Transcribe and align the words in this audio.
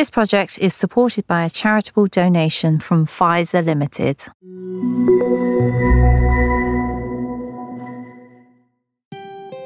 This 0.00 0.08
project 0.08 0.58
is 0.58 0.72
supported 0.72 1.26
by 1.26 1.44
a 1.44 1.50
charitable 1.50 2.06
donation 2.06 2.80
from 2.80 3.04
Pfizer 3.04 3.62
Limited. 3.62 4.24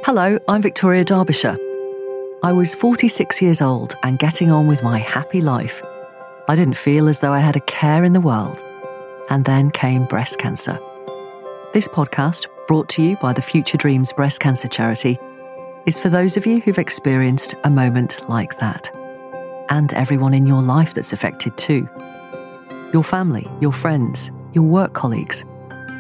Hello, 0.05 0.37
I'm 0.49 0.61
Victoria 0.61 1.05
Derbyshire. 1.05 1.57
I 2.43 2.51
was 2.51 2.75
46 2.75 3.43
years 3.43 3.63
old 3.63 3.95
and 4.03 4.19
getting 4.19 4.51
on 4.51 4.67
with 4.67 4.83
my 4.83 4.99
happy 4.99 5.41
life. 5.41 5.85
I 6.49 6.57
didn't 6.57 6.77
feel 6.77 7.07
as 7.07 7.21
though 7.21 7.33
I 7.33 7.39
had 7.39 7.55
a 7.55 7.61
care 7.61 8.03
in 8.03 8.13
the 8.13 8.21
world. 8.21 8.61
And 9.31 9.45
then 9.45 9.71
came 9.71 10.05
breast 10.05 10.41
cancer. 10.41 10.81
This 11.73 11.87
podcast, 11.87 12.49
brought 12.67 12.89
to 12.89 13.05
you 13.05 13.17
by 13.19 13.35
the 13.35 13.41
Future 13.41 13.79
Dreams 13.79 14.13
Breast 14.13 14.41
Cancer 14.41 14.67
Charity, 14.67 15.17
is 15.87 16.01
for 16.01 16.09
those 16.09 16.37
of 16.37 16.45
you 16.45 16.59
who've 16.59 16.77
experienced 16.77 17.55
a 17.63 17.71
moment 17.71 18.29
like 18.29 18.59
that. 18.59 18.91
And 19.69 19.93
everyone 19.95 20.35
in 20.35 20.47
your 20.47 20.63
life 20.63 20.95
that's 20.95 21.13
affected 21.13 21.57
too. 21.57 21.89
Your 22.93 23.03
family, 23.03 23.51
your 23.61 23.73
friends, 23.73 24.31
your 24.53 24.65
work 24.65 24.93
colleagues, 24.93 25.45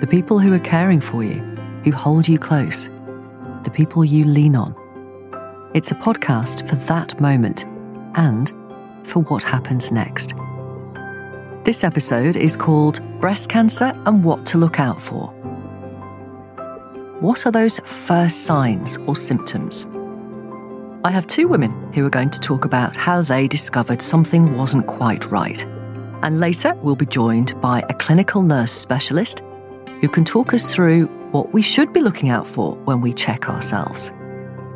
the 0.01 0.07
people 0.09 0.39
who 0.39 0.53
are 0.53 0.61
caring 0.61 1.01
for 1.01 1.25
you, 1.25 1.41
who 1.85 1.93
hold 1.93 2.29
you 2.29 2.39
close, 2.39 2.89
the 3.63 3.71
people 3.73 4.05
you 4.05 4.25
lean 4.25 4.55
on. 4.55 4.75
It's 5.75 5.91
a 5.91 5.97
podcast 5.97 6.69
for 6.69 6.77
that 6.77 7.21
moment 7.21 7.65
and 8.15 8.53
for 9.05 9.23
what 9.25 9.43
happens 9.43 9.91
next. 9.91 10.35
This 11.65 11.83
episode 11.83 12.37
is 12.37 12.57
called 12.57 13.01
Breast 13.21 13.49
Cancer 13.49 13.93
and 14.05 14.23
What 14.23 14.45
to 14.47 14.59
Look 14.59 14.79
Out 14.79 15.01
For. 15.01 15.29
What 17.21 17.47
are 17.47 17.53
those 17.53 17.81
first 17.81 18.45
signs 18.45 18.99
or 19.07 19.17
symptoms? 19.17 19.87
I 21.07 21.11
have 21.11 21.27
two 21.27 21.49
women 21.49 21.93
who 21.93 22.07
are 22.07 22.11
going 22.11 22.31
to 22.31 22.41
talk 22.41 22.65
about 22.65 22.97
how 22.97 23.21
they 23.21 23.47
discovered 23.47 24.01
something 24.01 24.55
wasn't 24.55 24.87
quite 24.87 25.31
right. 25.31 25.63
And 26.23 26.41
later, 26.41 26.73
we'll 26.77 26.97
be 26.97 27.05
joined 27.05 27.61
by 27.61 27.85
a 27.91 27.95
clinical 27.95 28.41
nurse 28.41 28.73
specialist 28.73 29.43
who 30.01 30.09
can 30.09 30.25
talk 30.25 30.55
us 30.55 30.73
through 30.73 31.09
what 31.31 31.53
we 31.53 31.61
should 31.61 31.93
be 31.93 32.01
looking 32.01 32.31
out 32.31 32.47
for 32.47 32.77
when 32.87 33.03
we 33.03 33.13
check 33.13 33.51
ourselves. 33.51 34.13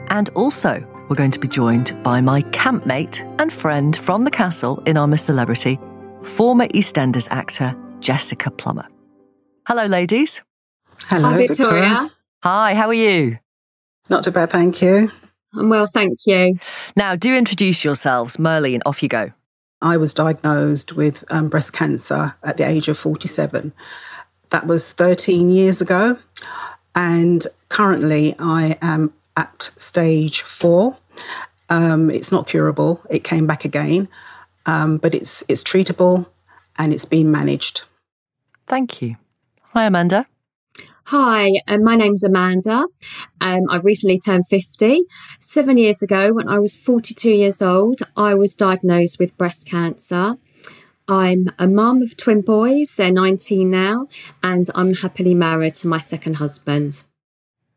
And 0.08 0.28
also, 0.34 0.86
we're 1.08 1.16
going 1.16 1.30
to 1.30 1.38
be 1.38 1.48
joined 1.48 1.96
by 2.02 2.20
my 2.20 2.42
campmate 2.52 3.24
and 3.40 3.50
friend 3.50 3.96
from 3.96 4.24
the 4.24 4.30
castle 4.30 4.82
in 4.84 4.98
I'm 4.98 5.14
a 5.14 5.18
Celebrity, 5.18 5.80
former 6.24 6.66
EastEnders 6.68 7.28
actor 7.30 7.74
Jessica 8.00 8.50
Plummer. 8.50 8.86
Hello, 9.66 9.86
ladies. 9.86 10.42
Hello, 11.06 11.30
Hi, 11.30 11.36
Victoria. 11.38 11.80
Victoria. 11.80 12.12
Hi, 12.42 12.74
how 12.74 12.88
are 12.88 12.92
you? 12.92 13.38
Not 14.10 14.24
too 14.24 14.30
bad, 14.30 14.50
thank 14.50 14.82
you. 14.82 15.10
I'm 15.54 15.68
well, 15.68 15.86
thank 15.86 16.18
you. 16.27 16.58
Now, 16.96 17.16
do 17.16 17.34
introduce 17.36 17.84
yourselves. 17.84 18.36
Merlene, 18.36 18.80
off 18.84 19.02
you 19.02 19.08
go. 19.08 19.32
I 19.80 19.96
was 19.96 20.12
diagnosed 20.12 20.92
with 20.94 21.24
um, 21.30 21.48
breast 21.48 21.72
cancer 21.72 22.34
at 22.42 22.56
the 22.56 22.68
age 22.68 22.88
of 22.88 22.98
47. 22.98 23.72
That 24.50 24.66
was 24.66 24.92
13 24.92 25.50
years 25.50 25.80
ago. 25.80 26.19
And 26.94 27.46
currently, 27.69 28.34
I 28.38 28.76
am 28.82 29.12
at 29.36 29.70
stage 29.76 30.42
four. 30.42 30.96
Um, 31.69 32.10
it's 32.10 32.32
not 32.32 32.46
curable, 32.46 33.02
it 33.10 33.24
came 33.24 33.46
back 33.46 33.64
again, 33.64 34.08
um, 34.64 34.96
but 34.96 35.14
it's, 35.14 35.44
it's 35.48 35.62
treatable 35.62 36.26
and 36.76 36.94
it's 36.94 37.04
being 37.04 37.30
managed. 37.30 37.82
Thank 38.66 39.02
you. 39.02 39.16
Hi, 39.74 39.84
Amanda. 39.84 40.26
Hi, 41.10 41.62
um, 41.66 41.84
my 41.84 41.96
name's 41.96 42.22
Amanda. 42.22 42.84
Um, 43.40 43.62
I've 43.70 43.86
recently 43.86 44.18
turned 44.18 44.46
50. 44.50 45.04
Seven 45.40 45.78
years 45.78 46.02
ago, 46.02 46.34
when 46.34 46.50
I 46.50 46.58
was 46.58 46.76
42 46.76 47.30
years 47.30 47.62
old, 47.62 48.02
I 48.14 48.34
was 48.34 48.54
diagnosed 48.54 49.18
with 49.18 49.34
breast 49.38 49.66
cancer. 49.66 50.36
I'm 51.08 51.48
a 51.58 51.66
mum 51.66 52.02
of 52.02 52.14
twin 52.18 52.42
boys, 52.42 52.96
they're 52.96 53.10
19 53.10 53.70
now, 53.70 54.08
and 54.42 54.66
I'm 54.74 54.92
happily 54.92 55.34
married 55.34 55.76
to 55.76 55.88
my 55.88 55.98
second 55.98 56.34
husband. 56.34 57.04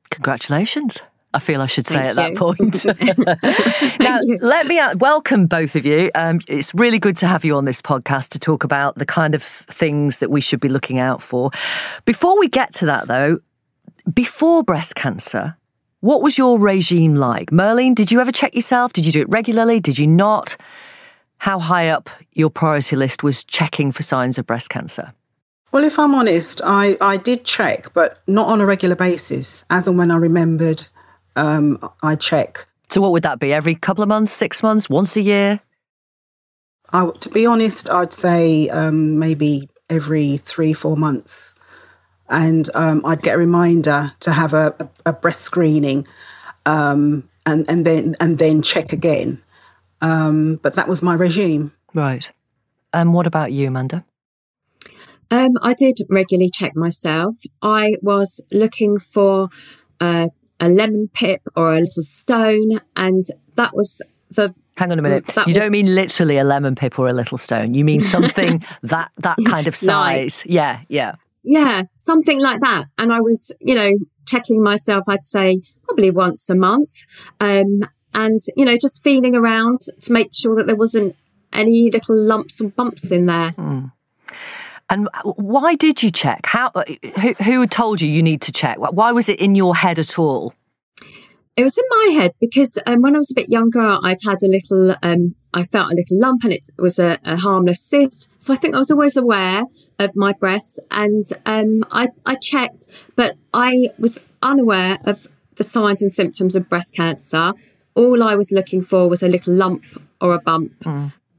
Congratulations. 0.10 1.02
I 1.34 1.40
feel 1.40 1.62
I 1.62 1.66
should 1.66 1.88
say 1.88 1.96
Thank 1.96 2.10
at 2.10 2.16
that 2.16 2.36
point. 2.36 2.86
now, 4.00 4.20
let 4.42 4.68
me 4.68 4.80
uh, 4.80 4.96
welcome 4.98 5.48
both 5.48 5.76
of 5.76 5.86
you. 5.86 6.12
Um, 6.14 6.42
it's 6.48 6.74
really 6.76 7.00
good 7.00 7.16
to 7.18 7.28
have 7.28 7.46
you 7.46 7.56
on 7.56 7.66
this 7.66 7.82
podcast 7.82 8.30
to 8.30 8.40
talk 8.40 8.64
about 8.64 8.96
the 8.96 9.06
kind 9.06 9.34
of 9.34 9.42
things 9.42 10.20
that 10.20 10.30
we 10.30 10.42
should 10.42 10.60
be 10.60 10.68
looking 10.68 11.00
out 11.00 11.22
for. 11.22 11.52
Before 12.04 12.38
we 12.38 12.50
get 12.50 12.74
to 12.76 12.86
that, 12.88 13.08
though, 13.08 13.40
before 14.14 14.64
breast 14.64 14.96
cancer, 14.96 15.56
what 16.02 16.22
was 16.22 16.38
your 16.38 16.60
regime 16.60 17.16
like? 17.16 17.52
Merlene, 17.52 17.96
did 17.96 18.12
you 18.12 18.20
ever 18.20 18.32
check 18.32 18.54
yourself? 18.54 18.92
Did 18.92 19.06
you 19.06 19.12
do 19.12 19.22
it 19.22 19.30
regularly? 19.30 19.80
Did 19.80 19.98
you 19.98 20.08
not? 20.08 20.58
How 21.38 21.60
high 21.60 21.90
up 21.90 22.10
your 22.34 22.50
priority 22.50 22.96
list 22.96 23.24
was 23.24 23.44
checking 23.44 23.92
for 23.92 24.04
signs 24.04 24.38
of 24.38 24.46
breast 24.46 24.70
cancer? 24.70 25.14
Well, 25.72 25.84
if 25.86 25.98
I'm 25.98 26.14
honest, 26.14 26.60
I, 26.66 26.98
I 27.00 27.18
did 27.18 27.46
check, 27.46 27.94
but 27.94 28.22
not 28.28 28.48
on 28.48 28.60
a 28.60 28.66
regular 28.66 28.96
basis. 28.96 29.64
As 29.70 29.88
and 29.88 29.98
when 29.98 30.12
I 30.12 30.18
remembered, 30.18 30.88
um, 31.36 31.80
I 32.04 32.16
check. 32.16 32.68
So, 32.90 33.02
what 33.02 33.12
would 33.12 33.24
that 33.24 33.40
be? 33.40 33.54
Every 33.54 33.76
couple 33.76 34.02
of 34.02 34.10
months, 34.10 34.32
six 34.32 34.62
months, 34.62 34.90
once 34.90 35.16
a 35.16 35.22
year? 35.22 35.62
I, 36.94 37.10
to 37.20 37.30
be 37.30 37.46
honest, 37.46 37.90
I'd 37.90 38.14
say 38.14 38.70
um, 38.70 39.18
maybe 39.18 39.70
every 39.90 40.38
three, 40.38 40.74
four 40.74 40.98
months. 40.98 41.56
And 42.30 42.70
um, 42.74 43.06
I'd 43.06 43.22
get 43.22 43.36
a 43.36 43.38
reminder 43.38 44.14
to 44.22 44.32
have 44.32 44.54
a, 44.54 44.74
a, 44.80 45.10
a 45.10 45.14
breast 45.14 45.42
screening 45.42 46.08
um, 46.66 47.30
and, 47.46 47.66
and, 47.70 47.86
then, 47.86 48.16
and 48.20 48.38
then 48.38 48.62
check 48.62 48.94
again. 48.94 49.42
Um, 50.02 50.56
but 50.56 50.76
that 50.76 50.88
was 50.88 51.02
my 51.02 51.14
regime. 51.14 51.74
Right. 51.94 52.32
And 52.94 53.14
what 53.14 53.28
about 53.28 53.52
you, 53.52 53.68
Amanda? 53.68 54.06
Um, 55.30 55.52
I 55.62 55.74
did 55.74 56.00
regularly 56.10 56.50
check 56.50 56.76
myself. 56.76 57.36
I 57.62 57.96
was 58.02 58.42
looking 58.52 58.98
for 58.98 59.50
uh, 60.00 60.30
a 60.62 60.70
lemon 60.70 61.10
pip 61.14 61.42
or 61.56 61.74
a 61.76 61.80
little 61.82 62.04
stone, 62.04 62.80
and 62.96 63.24
that 63.56 63.76
was 63.76 64.02
the 64.30 64.54
Hang 64.78 64.92
on 64.94 65.00
a 65.00 65.02
minute. 65.02 65.26
That 65.28 65.48
you 65.48 65.52
was- 65.52 65.58
don't 65.58 65.72
mean 65.72 65.94
literally 65.94 66.38
a 66.38 66.46
lemon 66.46 66.76
pip 66.76 66.98
or 66.98 67.10
a 67.10 67.14
little 67.14 67.38
stone. 67.38 67.74
You 67.74 67.84
mean 67.84 68.00
something 68.02 68.64
that 68.84 69.12
that 69.18 69.38
kind 69.46 69.68
of 69.68 69.74
Like- 69.74 69.76
size. 69.76 70.44
Yeah, 70.46 70.80
yeah. 70.88 71.16
Yeah, 71.44 71.84
something 71.98 72.40
like 72.40 72.62
that. 72.62 72.86
And 72.98 73.12
I 73.12 73.20
was, 73.20 73.52
you 73.60 73.76
know, 73.76 73.92
checking 74.28 74.62
myself, 74.64 75.04
I'd 75.10 75.26
say 75.26 75.62
probably 75.84 76.10
once 76.12 76.50
a 76.50 76.56
month. 76.56 76.92
Um, 77.40 77.82
and, 78.14 78.40
you 78.56 78.64
know, 78.64 78.78
just 78.78 79.04
feeling 79.04 79.36
around 79.36 79.82
to 80.02 80.14
make 80.14 80.30
sure 80.34 80.56
that 80.56 80.68
there 80.68 80.76
wasn't 80.76 81.16
any 81.52 81.90
little 81.92 82.16
lumps 82.16 82.62
and 82.62 82.76
bumps 82.76 83.12
in 83.12 83.26
there. 83.26 83.54
And 84.92 85.08
why 85.24 85.76
did 85.76 86.04
you 86.04 86.12
check? 86.12 86.46
How? 86.46 86.72
Who, 87.22 87.34
who 87.34 87.66
told 87.66 88.02
you 88.02 88.10
you 88.10 88.22
need 88.22 88.42
to 88.42 88.52
check? 88.52 88.78
Why 88.78 89.14
was 89.14 89.30
it 89.30 89.40
in 89.40 89.56
your 89.56 89.74
head 89.74 89.98
at 89.98 90.20
all? 90.20 90.54
It 91.56 91.64
was 91.64 91.78
in 91.78 91.86
my 91.90 92.14
head 92.14 92.34
because 92.42 92.78
um, 92.86 93.02
when 93.02 93.16
I 93.16 93.20
was 93.20 93.32
a 93.32 93.34
bit 93.34 93.50
younger, 93.50 93.98
I'd 94.04 94.18
had 94.26 94.44
a 94.44 94.48
little, 94.48 94.96
um, 95.02 95.36
I 95.54 95.64
felt 95.64 95.92
a 95.92 95.96
little 95.96 96.20
lump 96.20 96.44
and 96.44 96.52
it 96.52 96.66
was 96.78 97.00
a, 97.00 97.20
a 97.24 97.38
harmless 97.38 97.82
cyst. 97.82 98.32
So 98.38 98.54
I 98.54 98.58
think 98.58 98.76
I 98.76 98.80
was 98.80 98.92
always 98.92 99.16
aware 99.16 99.64
of 99.98 100.16
my 100.16 100.34
breasts 100.34 100.80
and 100.90 101.26
um, 101.46 101.86
I, 101.92 102.10
I 102.26 102.36
checked, 102.36 102.88
but 103.16 103.36
I 103.54 103.90
was 103.98 104.20
unaware 104.42 104.98
of 105.06 105.28
the 105.56 105.64
signs 105.64 106.02
and 106.02 106.12
symptoms 106.12 106.56
of 106.56 106.68
breast 106.68 106.96
cancer. 106.96 107.54
All 107.96 108.24
I 108.24 108.36
was 108.36 108.52
looking 108.52 108.82
for 108.82 109.08
was 109.08 109.24
a 109.24 109.28
little 109.30 109.54
lump 109.54 109.84
or 110.20 110.34
a 110.34 110.40
bump. 110.40 110.74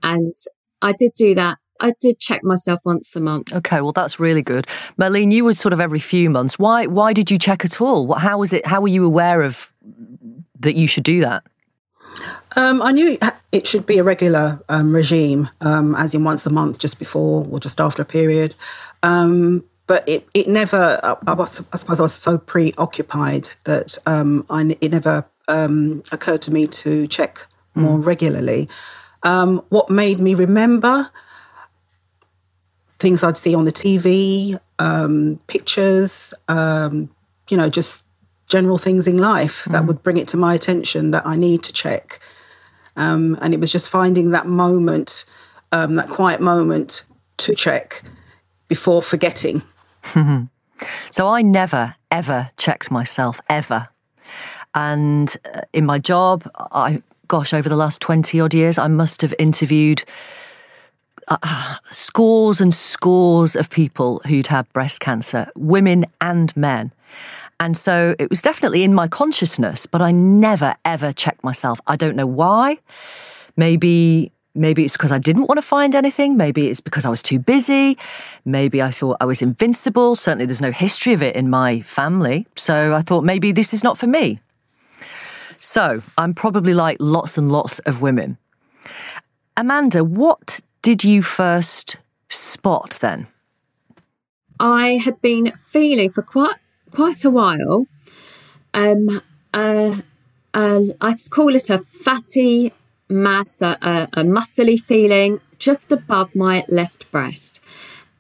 And 0.02 0.34
I 0.80 0.92
did 0.92 1.12
do 1.14 1.34
that. 1.34 1.58
I 1.82 1.93
did 2.00 2.19
check 2.20 2.43
myself 2.44 2.81
once 2.84 3.15
a 3.16 3.20
month. 3.20 3.53
Okay, 3.53 3.81
well 3.81 3.93
that's 3.93 4.19
really 4.19 4.43
good. 4.43 4.66
Marlene, 4.98 5.32
you 5.32 5.44
were 5.44 5.54
sort 5.54 5.72
of 5.72 5.81
every 5.81 5.98
few 6.00 6.31
months. 6.31 6.59
Why? 6.59 6.87
Why 6.87 7.12
did 7.12 7.31
you 7.31 7.38
check 7.38 7.65
at 7.65 7.81
all? 7.81 8.15
How 8.15 8.38
was 8.38 8.53
it? 8.53 8.65
How 8.66 8.81
were 8.81 8.88
you 8.88 9.04
aware 9.04 9.43
of 9.43 9.72
that 10.60 10.76
you 10.76 10.87
should 10.87 11.04
do 11.04 11.20
that? 11.20 11.43
Um, 12.56 12.82
I 12.82 12.93
knew 12.93 13.19
it- 13.20 13.34
it 13.53 13.66
should 13.66 13.84
be 13.87 13.98
a 13.98 14.04
regular 14.04 14.60
um, 14.69 14.94
regime, 14.94 15.48
um, 15.60 15.94
as 15.94 16.15
in 16.15 16.25
once 16.25 16.46
a 16.46 16.50
month, 16.50 16.79
just 16.79 16.99
before 16.99 17.46
or 17.50 17.58
just 17.58 17.81
after 17.81 18.02
a 18.02 18.05
period. 18.05 18.55
Um, 19.02 19.64
but 19.87 20.08
it, 20.08 20.29
it 20.32 20.46
never, 20.49 21.00
I, 21.02 21.17
I, 21.26 21.32
was, 21.34 21.61
I 21.73 21.76
suppose 21.76 22.00
I 22.00 22.02
was 22.05 22.14
so 22.14 22.38
preoccupied 22.38 23.50
that 23.64 23.99
um, 24.06 24.46
I, 24.49 24.76
it 24.81 24.90
never 24.93 25.25
um, 25.49 26.02
occurred 26.12 26.43
to 26.43 26.52
me 26.52 26.67
to 26.69 27.06
check 27.08 27.46
more 27.75 27.99
regularly. 27.99 28.69
Um, 29.23 29.62
what 29.70 29.90
made 29.90 30.19
me 30.20 30.34
remember 30.34 31.11
things 33.02 33.22
I'd 33.22 33.37
see 33.37 33.54
on 33.54 33.66
the 33.66 33.72
TV, 33.72 34.58
um, 34.78 35.38
pictures, 35.46 36.32
um, 36.49 37.10
you 37.50 37.56
know, 37.56 37.69
just 37.69 38.04
general 38.49 38.78
things 38.78 39.06
in 39.06 39.19
life 39.19 39.64
that 39.66 39.87
would 39.87 40.02
bring 40.02 40.16
it 40.16 40.28
to 40.28 40.37
my 40.37 40.54
attention 40.54 41.10
that 41.10 41.26
I 41.26 41.37
need 41.37 41.62
to 41.64 41.72
check. 41.72 42.20
Um, 42.96 43.38
and 43.40 43.52
it 43.52 43.60
was 43.60 43.72
just 43.72 43.88
finding 43.88 44.31
that 44.31 44.46
moment, 44.46 45.25
um, 45.72 45.96
that 45.96 46.08
quiet 46.08 46.40
moment 46.40 47.02
to 47.38 47.54
check 47.54 48.02
before 48.69 49.02
forgetting. 49.02 49.62
So 51.10 51.28
I 51.28 51.43
never, 51.43 51.94
ever 52.10 52.50
checked 52.56 52.90
myself, 52.90 53.40
ever. 53.48 53.88
And 54.75 55.34
uh, 55.44 55.60
in 55.72 55.87
my 55.87 55.98
job, 55.98 56.48
I 56.55 57.02
gosh, 57.28 57.55
over 57.55 57.69
the 57.69 57.76
last 57.76 58.00
20 58.02 58.40
odd 58.40 58.52
years, 58.52 58.78
I 58.78 58.88
must 58.88 59.22
have 59.22 59.34
interviewed 59.38 60.05
uh, 61.43 61.76
scores 61.90 62.61
and 62.61 62.75
scores 62.75 63.56
of 63.56 63.70
people 63.70 64.20
who'd 64.26 64.49
had 64.49 64.70
breast 64.73 65.00
cancer, 65.00 65.50
women 65.56 66.06
and 66.20 66.56
men. 66.56 66.93
And 67.61 67.76
so 67.76 68.17
it 68.19 68.29
was 68.29 68.43
definitely 68.43 68.82
in 68.82 68.93
my 68.93 69.06
consciousness, 69.06 69.87
but 69.87 70.02
I 70.02 70.11
never 70.11 70.75
ever 70.84 71.12
checked 71.12 71.44
myself. 71.44 71.81
I 71.87 71.96
don't 71.96 72.17
know 72.17 72.26
why. 72.26 72.79
Maybe 73.56 74.32
maybe 74.55 74.84
it's 74.84 74.94
because 74.94 75.12
I 75.12 75.19
didn't 75.19 75.46
want 75.46 75.58
to 75.58 75.62
find 75.62 75.94
anything, 75.94 76.37
maybe 76.37 76.69
it's 76.69 76.81
because 76.81 77.06
I 77.06 77.08
was 77.08 77.23
too 77.23 77.38
busy, 77.38 77.96
maybe 78.44 78.82
I 78.82 78.90
thought 78.90 79.17
I 79.20 79.25
was 79.25 79.43
invincible. 79.43 80.17
Certainly 80.17 80.46
there's 80.46 80.61
no 80.61 80.73
history 80.73 81.12
of 81.12 81.23
it 81.23 81.37
in 81.37 81.49
my 81.49 81.81
family. 81.82 82.46
So 82.56 82.94
I 82.94 83.02
thought 83.02 83.25
maybe 83.25 83.52
this 83.52 83.73
is 83.73 83.82
not 83.82 83.96
for 83.96 84.06
me. 84.06 84.40
So 85.58 86.02
I'm 86.19 86.34
probably 86.34 86.75
like 86.75 86.96
lots 86.99 87.38
and 87.38 87.50
lots 87.50 87.79
of 87.81 88.02
women. 88.02 88.37
Amanda, 89.56 90.02
what 90.02 90.61
did 90.82 91.05
you 91.05 91.23
first 91.23 91.96
spot 92.29 92.99
then? 93.00 93.29
I 94.58 95.00
had 95.05 95.20
been 95.23 95.52
feeling 95.52 96.11
for 96.11 96.23
quite 96.23 96.56
quite 96.90 97.25
a 97.25 97.31
while. 97.31 97.87
Um, 98.75 99.23
uh, 99.55 99.96
uh, 100.55 100.81
I'd 101.00 101.31
call 101.31 101.55
it 101.55 101.70
a 101.70 101.79
fatty 101.81 102.73
mass, 103.08 103.62
a, 103.62 103.79
a, 103.81 104.20
a 104.20 104.25
muscly 104.25 104.79
feeling 104.79 105.40
just 105.58 105.93
above 105.93 106.34
my 106.34 106.64
left 106.69 107.11
breast, 107.11 107.61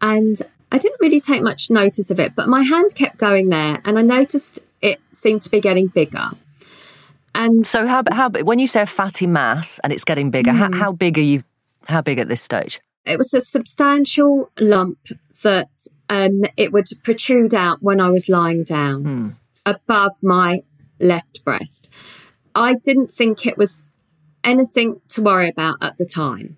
and 0.00 0.40
I 0.70 0.78
didn't 0.78 1.00
really 1.00 1.20
take 1.20 1.42
much 1.42 1.70
notice 1.70 2.10
of 2.10 2.18
it. 2.20 2.34
But 2.34 2.48
my 2.48 2.62
hand 2.62 2.94
kept 2.94 3.18
going 3.18 3.48
there, 3.48 3.80
and 3.84 3.98
I 3.98 4.02
noticed 4.02 4.60
it 4.80 5.00
seemed 5.10 5.42
to 5.42 5.50
be 5.50 5.60
getting 5.60 5.88
bigger. 5.88 6.30
And 7.34 7.66
so, 7.66 7.86
how 7.86 8.02
how 8.10 8.30
when 8.30 8.58
you 8.58 8.66
say 8.66 8.82
a 8.82 8.86
fatty 8.86 9.26
mass 9.26 9.78
and 9.80 9.92
it's 9.92 10.04
getting 10.04 10.30
bigger, 10.30 10.52
mm. 10.52 10.58
how, 10.58 10.72
how 10.72 10.92
big 10.92 11.18
are 11.18 11.22
you 11.22 11.44
how 11.86 12.00
big 12.00 12.18
at 12.18 12.28
this 12.28 12.42
stage? 12.42 12.80
It 13.04 13.18
was 13.18 13.34
a 13.34 13.40
substantial 13.40 14.50
lump 14.60 14.98
that 15.42 15.86
um, 16.08 16.44
it 16.56 16.72
would 16.72 16.86
protrude 17.02 17.54
out 17.54 17.82
when 17.82 18.00
I 18.00 18.10
was 18.10 18.28
lying 18.28 18.64
down 18.64 19.02
hmm. 19.02 19.28
above 19.66 20.12
my 20.22 20.60
left 21.00 21.44
breast. 21.44 21.90
I 22.54 22.74
didn't 22.74 23.12
think 23.12 23.46
it 23.46 23.58
was 23.58 23.82
anything 24.44 25.00
to 25.08 25.22
worry 25.22 25.48
about 25.48 25.76
at 25.80 25.96
the 25.96 26.06
time. 26.06 26.56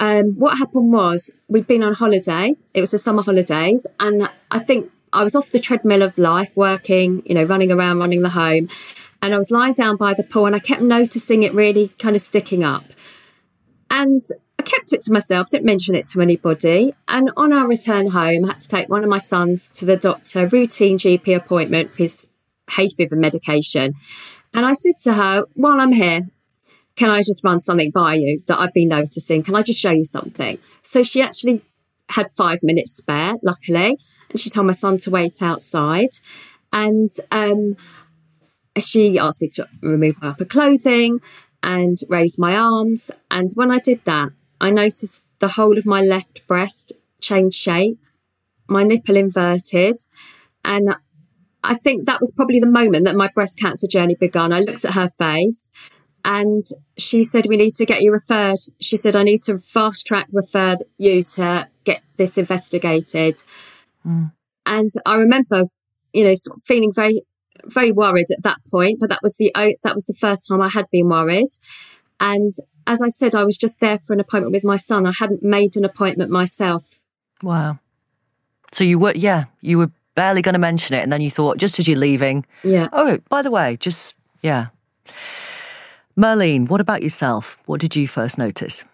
Um, 0.00 0.34
what 0.36 0.58
happened 0.58 0.92
was 0.92 1.32
we'd 1.48 1.66
been 1.66 1.82
on 1.82 1.94
holiday. 1.94 2.56
It 2.74 2.80
was 2.80 2.90
the 2.90 2.98
summer 2.98 3.22
holidays, 3.22 3.86
and 4.00 4.28
I 4.50 4.58
think 4.58 4.90
I 5.12 5.22
was 5.22 5.34
off 5.34 5.50
the 5.50 5.60
treadmill 5.60 6.02
of 6.02 6.18
life, 6.18 6.56
working, 6.56 7.22
you 7.24 7.34
know, 7.34 7.44
running 7.44 7.70
around, 7.70 7.98
running 7.98 8.22
the 8.22 8.30
home, 8.30 8.68
and 9.22 9.32
I 9.32 9.38
was 9.38 9.50
lying 9.50 9.72
down 9.72 9.96
by 9.96 10.12
the 10.12 10.24
pool, 10.24 10.46
and 10.46 10.56
I 10.56 10.58
kept 10.58 10.82
noticing 10.82 11.44
it 11.44 11.54
really 11.54 11.88
kind 11.98 12.16
of 12.16 12.22
sticking 12.22 12.64
up. 12.64 12.84
And 13.94 14.24
I 14.58 14.64
kept 14.64 14.92
it 14.92 15.02
to 15.02 15.12
myself, 15.12 15.50
didn't 15.50 15.66
mention 15.66 15.94
it 15.94 16.08
to 16.08 16.20
anybody. 16.20 16.92
And 17.06 17.30
on 17.36 17.52
our 17.52 17.68
return 17.68 18.08
home, 18.08 18.44
I 18.44 18.48
had 18.48 18.60
to 18.62 18.68
take 18.68 18.88
one 18.88 19.04
of 19.04 19.08
my 19.08 19.18
sons 19.18 19.70
to 19.70 19.84
the 19.84 19.96
doctor, 19.96 20.48
routine 20.48 20.98
GP 20.98 21.36
appointment 21.36 21.92
for 21.92 21.98
his 21.98 22.26
hay 22.72 22.88
fever 22.88 23.14
medication. 23.14 23.94
And 24.52 24.66
I 24.66 24.72
said 24.72 24.98
to 25.04 25.12
her, 25.14 25.44
while 25.54 25.80
I'm 25.80 25.92
here, 25.92 26.22
can 26.96 27.10
I 27.10 27.18
just 27.18 27.44
run 27.44 27.60
something 27.60 27.92
by 27.92 28.14
you 28.14 28.42
that 28.48 28.58
I've 28.58 28.74
been 28.74 28.88
noticing? 28.88 29.44
Can 29.44 29.54
I 29.54 29.62
just 29.62 29.78
show 29.78 29.92
you 29.92 30.04
something? 30.04 30.58
So 30.82 31.04
she 31.04 31.22
actually 31.22 31.62
had 32.08 32.32
five 32.32 32.64
minutes 32.64 32.96
spare, 32.96 33.34
luckily. 33.44 33.96
And 34.28 34.40
she 34.40 34.50
told 34.50 34.66
my 34.66 34.72
son 34.72 34.98
to 34.98 35.10
wait 35.10 35.40
outside. 35.40 36.10
And 36.72 37.12
um, 37.30 37.76
she 38.76 39.20
asked 39.20 39.40
me 39.40 39.48
to 39.50 39.68
remove 39.82 40.20
my 40.20 40.30
upper 40.30 40.44
clothing 40.44 41.20
and 41.64 41.96
raise 42.08 42.38
my 42.38 42.54
arms. 42.54 43.10
And 43.30 43.50
when 43.54 43.70
I 43.70 43.78
did 43.78 44.04
that, 44.04 44.32
I 44.60 44.70
noticed 44.70 45.22
the 45.38 45.48
whole 45.48 45.78
of 45.78 45.86
my 45.86 46.02
left 46.02 46.46
breast 46.46 46.92
change 47.20 47.54
shape, 47.54 48.04
my 48.68 48.84
nipple 48.84 49.16
inverted. 49.16 50.00
And 50.62 50.94
I 51.62 51.74
think 51.74 52.04
that 52.04 52.20
was 52.20 52.30
probably 52.30 52.60
the 52.60 52.66
moment 52.66 53.06
that 53.06 53.16
my 53.16 53.30
breast 53.34 53.58
cancer 53.58 53.86
journey 53.86 54.14
began. 54.14 54.52
I 54.52 54.60
looked 54.60 54.84
at 54.84 54.94
her 54.94 55.08
face 55.08 55.70
and 56.22 56.64
she 56.98 57.24
said, 57.24 57.46
We 57.46 57.56
need 57.56 57.74
to 57.76 57.86
get 57.86 58.02
you 58.02 58.12
referred. 58.12 58.58
She 58.78 58.98
said, 58.98 59.16
I 59.16 59.22
need 59.22 59.42
to 59.44 59.58
fast 59.58 60.06
track 60.06 60.28
refer 60.32 60.76
you 60.98 61.22
to 61.22 61.68
get 61.84 62.02
this 62.16 62.36
investigated. 62.36 63.42
Mm. 64.06 64.32
And 64.66 64.90
I 65.06 65.16
remember, 65.16 65.64
you 66.12 66.24
know, 66.24 66.34
feeling 66.66 66.92
very 66.92 67.22
very 67.68 67.92
worried 67.92 68.30
at 68.30 68.42
that 68.42 68.58
point, 68.70 68.98
but 69.00 69.08
that 69.08 69.20
was 69.22 69.36
the 69.36 69.52
that 69.82 69.94
was 69.94 70.06
the 70.06 70.14
first 70.14 70.48
time 70.48 70.60
I 70.60 70.68
had 70.68 70.86
been 70.90 71.08
worried. 71.08 71.50
And 72.20 72.52
as 72.86 73.02
I 73.02 73.08
said, 73.08 73.34
I 73.34 73.44
was 73.44 73.56
just 73.56 73.80
there 73.80 73.98
for 73.98 74.12
an 74.12 74.20
appointment 74.20 74.52
with 74.52 74.64
my 74.64 74.76
son. 74.76 75.06
I 75.06 75.12
hadn't 75.18 75.42
made 75.42 75.76
an 75.76 75.84
appointment 75.84 76.30
myself. 76.30 77.00
Wow. 77.42 77.78
So 78.72 78.84
you 78.84 78.98
were, 78.98 79.12
yeah, 79.14 79.44
you 79.60 79.78
were 79.78 79.90
barely 80.14 80.42
going 80.42 80.54
to 80.54 80.58
mention 80.58 80.96
it, 80.96 81.02
and 81.02 81.12
then 81.12 81.20
you 81.20 81.30
thought, 81.30 81.58
just 81.58 81.78
as 81.78 81.88
you're 81.88 81.98
leaving, 81.98 82.44
yeah. 82.62 82.88
Oh, 82.92 83.18
by 83.28 83.42
the 83.42 83.50
way, 83.50 83.76
just 83.78 84.16
yeah. 84.42 84.68
Merlene, 86.16 86.68
what 86.68 86.80
about 86.80 87.02
yourself? 87.02 87.58
What 87.66 87.80
did 87.80 87.96
you 87.96 88.06
first 88.06 88.38
notice? 88.38 88.84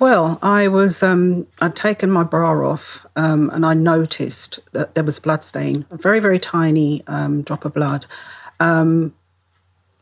Well, 0.00 0.38
I 0.40 0.66
was 0.66 1.02
um, 1.02 1.46
I'd 1.60 1.76
taken 1.76 2.10
my 2.10 2.22
bra 2.22 2.66
off 2.66 3.04
um, 3.16 3.50
and 3.50 3.66
I 3.66 3.74
noticed 3.74 4.58
that 4.72 4.94
there 4.94 5.04
was 5.04 5.18
blood 5.18 5.44
stain, 5.44 5.84
a 5.90 5.98
very 5.98 6.20
very 6.20 6.38
tiny 6.38 7.04
um, 7.06 7.42
drop 7.42 7.66
of 7.66 7.74
blood. 7.74 8.06
Um, 8.60 9.14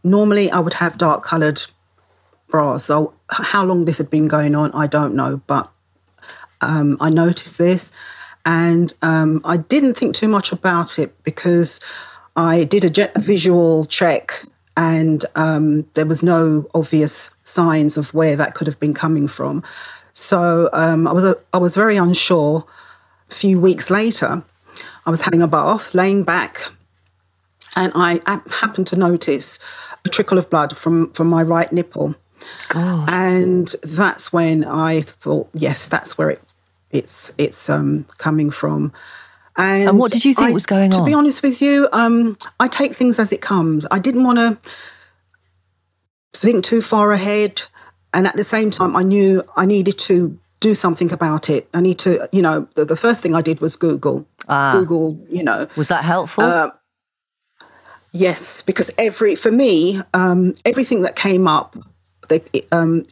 normally, 0.04 0.52
I 0.52 0.60
would 0.60 0.74
have 0.74 0.98
dark 0.98 1.24
coloured 1.24 1.62
bras. 2.46 2.84
So 2.84 3.12
how 3.28 3.64
long 3.64 3.86
this 3.86 3.98
had 3.98 4.08
been 4.08 4.28
going 4.28 4.54
on, 4.54 4.70
I 4.70 4.86
don't 4.86 5.16
know, 5.16 5.42
but 5.48 5.68
um, 6.60 6.96
I 7.00 7.10
noticed 7.10 7.58
this, 7.58 7.90
and 8.46 8.94
um, 9.02 9.40
I 9.44 9.56
didn't 9.56 9.94
think 9.94 10.14
too 10.14 10.28
much 10.28 10.52
about 10.52 11.00
it 11.00 11.12
because 11.24 11.80
I 12.36 12.62
did 12.62 12.98
a, 12.98 13.18
a 13.18 13.20
visual 13.20 13.84
check 13.84 14.46
and 14.78 15.24
um, 15.34 15.90
there 15.94 16.06
was 16.06 16.22
no 16.22 16.70
obvious 16.72 17.32
signs 17.42 17.96
of 17.96 18.14
where 18.14 18.36
that 18.36 18.54
could 18.54 18.68
have 18.68 18.78
been 18.78 18.94
coming 18.94 19.26
from. 19.26 19.64
So 20.12 20.70
um, 20.72 21.08
I 21.08 21.12
was 21.12 21.34
I 21.52 21.58
was 21.58 21.74
very 21.74 21.96
unsure. 21.96 22.64
A 23.28 23.34
few 23.34 23.60
weeks 23.60 23.90
later, 23.90 24.44
I 25.04 25.10
was 25.10 25.22
having 25.22 25.42
a 25.42 25.48
bath, 25.48 25.94
laying 25.94 26.22
back, 26.22 26.70
and 27.74 27.92
I 27.96 28.20
happened 28.60 28.86
to 28.86 28.96
notice 28.96 29.58
a 30.04 30.08
trickle 30.08 30.38
of 30.38 30.48
blood 30.48 30.76
from 30.76 31.12
from 31.12 31.26
my 31.26 31.42
right 31.42 31.72
nipple. 31.72 32.14
God. 32.68 33.10
And 33.10 33.74
that's 33.82 34.32
when 34.32 34.64
I 34.64 35.00
thought, 35.00 35.50
yes, 35.54 35.88
that's 35.88 36.16
where 36.16 36.30
it 36.30 36.42
it's 36.92 37.32
it's 37.36 37.68
um, 37.68 38.06
coming 38.18 38.52
from. 38.52 38.92
And, 39.58 39.88
and 39.88 39.98
what 39.98 40.12
did 40.12 40.24
you 40.24 40.34
think 40.34 40.50
I, 40.50 40.52
was 40.52 40.66
going 40.66 40.94
on? 40.94 41.00
To 41.00 41.04
be 41.04 41.12
honest 41.12 41.42
with 41.42 41.60
you, 41.60 41.88
um, 41.92 42.38
I 42.60 42.68
take 42.68 42.94
things 42.94 43.18
as 43.18 43.32
it 43.32 43.40
comes. 43.40 43.84
I 43.90 43.98
didn't 43.98 44.22
want 44.22 44.38
to 44.38 44.56
think 46.32 46.64
too 46.64 46.80
far 46.80 47.10
ahead. 47.10 47.62
And 48.14 48.26
at 48.26 48.36
the 48.36 48.44
same 48.44 48.70
time, 48.70 48.96
I 48.96 49.02
knew 49.02 49.42
I 49.56 49.66
needed 49.66 49.98
to 49.98 50.38
do 50.60 50.76
something 50.76 51.12
about 51.12 51.50
it. 51.50 51.68
I 51.74 51.80
need 51.80 51.98
to, 52.00 52.28
you 52.30 52.40
know, 52.40 52.68
the, 52.76 52.84
the 52.84 52.96
first 52.96 53.20
thing 53.20 53.34
I 53.34 53.42
did 53.42 53.60
was 53.60 53.74
Google. 53.74 54.26
Ah. 54.48 54.72
Google, 54.78 55.18
you 55.28 55.42
know. 55.42 55.66
Was 55.76 55.88
that 55.88 56.04
helpful? 56.04 56.44
Uh, 56.44 56.70
yes, 58.12 58.62
because 58.62 58.92
every, 58.96 59.34
for 59.34 59.50
me, 59.50 60.00
um, 60.14 60.54
everything 60.64 61.02
that 61.02 61.16
came 61.16 61.48
up, 61.48 61.76
they, 62.28 62.42
um, 62.70 63.06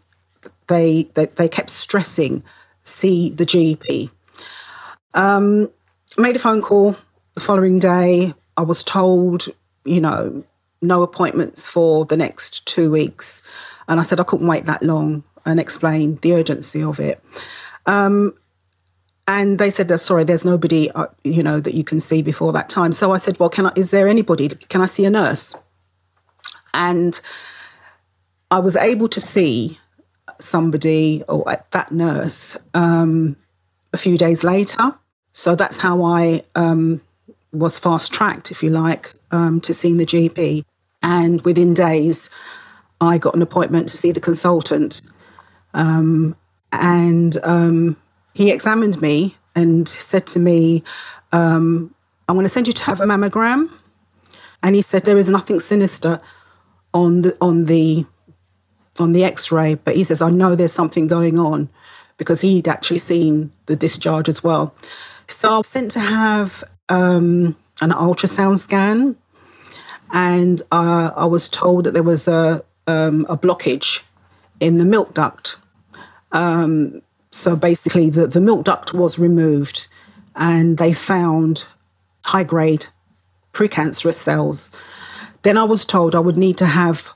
they, 0.68 1.08
they, 1.14 1.26
they 1.26 1.48
kept 1.48 1.70
stressing, 1.70 2.44
see 2.84 3.30
the 3.30 3.44
GP. 3.44 4.10
Um, 5.14 5.70
made 6.16 6.36
a 6.36 6.38
phone 6.38 6.62
call 6.62 6.96
the 7.34 7.40
following 7.40 7.78
day. 7.78 8.34
I 8.56 8.62
was 8.62 8.82
told, 8.82 9.48
you 9.84 10.00
know, 10.00 10.44
no 10.82 11.02
appointments 11.02 11.66
for 11.66 12.04
the 12.04 12.16
next 12.16 12.66
two 12.66 12.90
weeks. 12.90 13.42
And 13.88 14.00
I 14.00 14.02
said 14.02 14.20
I 14.20 14.24
couldn't 14.24 14.46
wait 14.46 14.66
that 14.66 14.82
long 14.82 15.24
and 15.44 15.60
explain 15.60 16.18
the 16.22 16.32
urgency 16.34 16.82
of 16.82 17.00
it. 17.00 17.22
Um, 17.86 18.34
and 19.28 19.58
they 19.58 19.70
said, 19.70 20.00
"Sorry, 20.00 20.24
there's 20.24 20.44
nobody, 20.44 20.90
uh, 20.92 21.06
you 21.24 21.42
know, 21.42 21.60
that 21.60 21.74
you 21.74 21.82
can 21.82 21.98
see 21.98 22.22
before 22.22 22.52
that 22.52 22.68
time." 22.68 22.92
So 22.92 23.12
I 23.12 23.18
said, 23.18 23.38
"Well, 23.38 23.48
can 23.48 23.66
I? 23.66 23.72
Is 23.74 23.90
there 23.90 24.08
anybody? 24.08 24.48
Can 24.48 24.80
I 24.80 24.86
see 24.86 25.04
a 25.04 25.10
nurse?" 25.10 25.54
And 26.72 27.20
I 28.50 28.60
was 28.60 28.76
able 28.76 29.08
to 29.08 29.20
see 29.20 29.80
somebody 30.38 31.24
or 31.28 31.48
uh, 31.48 31.56
that 31.72 31.90
nurse 31.90 32.56
um, 32.74 33.36
a 33.92 33.98
few 33.98 34.16
days 34.16 34.44
later. 34.44 34.94
So 35.36 35.54
that's 35.54 35.76
how 35.76 36.02
I 36.02 36.44
um, 36.54 37.02
was 37.52 37.78
fast 37.78 38.10
tracked, 38.10 38.50
if 38.50 38.62
you 38.62 38.70
like, 38.70 39.12
um, 39.30 39.60
to 39.60 39.74
seeing 39.74 39.98
the 39.98 40.06
GP. 40.06 40.64
And 41.02 41.42
within 41.42 41.74
days, 41.74 42.30
I 43.02 43.18
got 43.18 43.34
an 43.34 43.42
appointment 43.42 43.90
to 43.90 43.98
see 43.98 44.12
the 44.12 44.20
consultant. 44.20 45.02
Um, 45.74 46.36
and 46.72 47.36
um, 47.44 47.98
he 48.32 48.50
examined 48.50 49.02
me 49.02 49.36
and 49.54 49.86
said 49.86 50.26
to 50.28 50.38
me, 50.38 50.82
I'm 51.32 51.92
going 52.26 52.42
to 52.44 52.48
send 52.48 52.66
you 52.66 52.72
to 52.72 52.84
have 52.84 53.02
a 53.02 53.04
mammogram. 53.04 53.70
And 54.62 54.74
he 54.74 54.80
said, 54.80 55.04
There 55.04 55.18
is 55.18 55.28
nothing 55.28 55.60
sinister 55.60 56.18
on 56.94 57.20
the, 57.20 57.36
on 57.42 57.66
the 57.66 58.06
on 58.98 59.12
the 59.12 59.22
X-ray, 59.22 59.74
but 59.74 59.96
he 59.96 60.02
says 60.02 60.22
I 60.22 60.30
know 60.30 60.54
there's 60.54 60.72
something 60.72 61.06
going 61.06 61.38
on 61.38 61.68
because 62.16 62.40
he'd 62.40 62.66
actually 62.66 62.96
seen 62.96 63.52
the 63.66 63.76
discharge 63.76 64.30
as 64.30 64.42
well. 64.42 64.74
So 65.28 65.52
I 65.52 65.58
was 65.58 65.66
sent 65.66 65.90
to 65.92 66.00
have 66.00 66.62
um, 66.88 67.56
an 67.80 67.90
ultrasound 67.90 68.58
scan, 68.58 69.16
and 70.12 70.62
uh, 70.70 71.10
I 71.16 71.24
was 71.24 71.48
told 71.48 71.84
that 71.84 71.94
there 71.94 72.02
was 72.02 72.28
a 72.28 72.64
um, 72.86 73.26
a 73.28 73.36
blockage 73.36 74.02
in 74.60 74.78
the 74.78 74.84
milk 74.84 75.14
duct. 75.14 75.56
Um, 76.32 77.02
so 77.30 77.56
basically, 77.56 78.08
the, 78.08 78.26
the 78.26 78.40
milk 78.40 78.64
duct 78.64 78.94
was 78.94 79.18
removed, 79.18 79.88
and 80.34 80.78
they 80.78 80.92
found 80.92 81.64
high 82.22 82.44
grade 82.44 82.86
precancerous 83.52 84.14
cells. 84.14 84.70
Then 85.42 85.58
I 85.58 85.64
was 85.64 85.84
told 85.84 86.14
I 86.14 86.20
would 86.20 86.36
need 86.36 86.56
to 86.58 86.66
have 86.66 87.12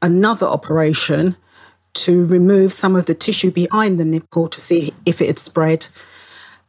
another 0.00 0.46
operation 0.46 1.36
to 1.94 2.24
remove 2.26 2.72
some 2.72 2.94
of 2.94 3.06
the 3.06 3.14
tissue 3.14 3.50
behind 3.50 3.98
the 3.98 4.04
nipple 4.04 4.48
to 4.48 4.60
see 4.60 4.94
if 5.04 5.20
it 5.20 5.26
had 5.26 5.38
spread. 5.38 5.86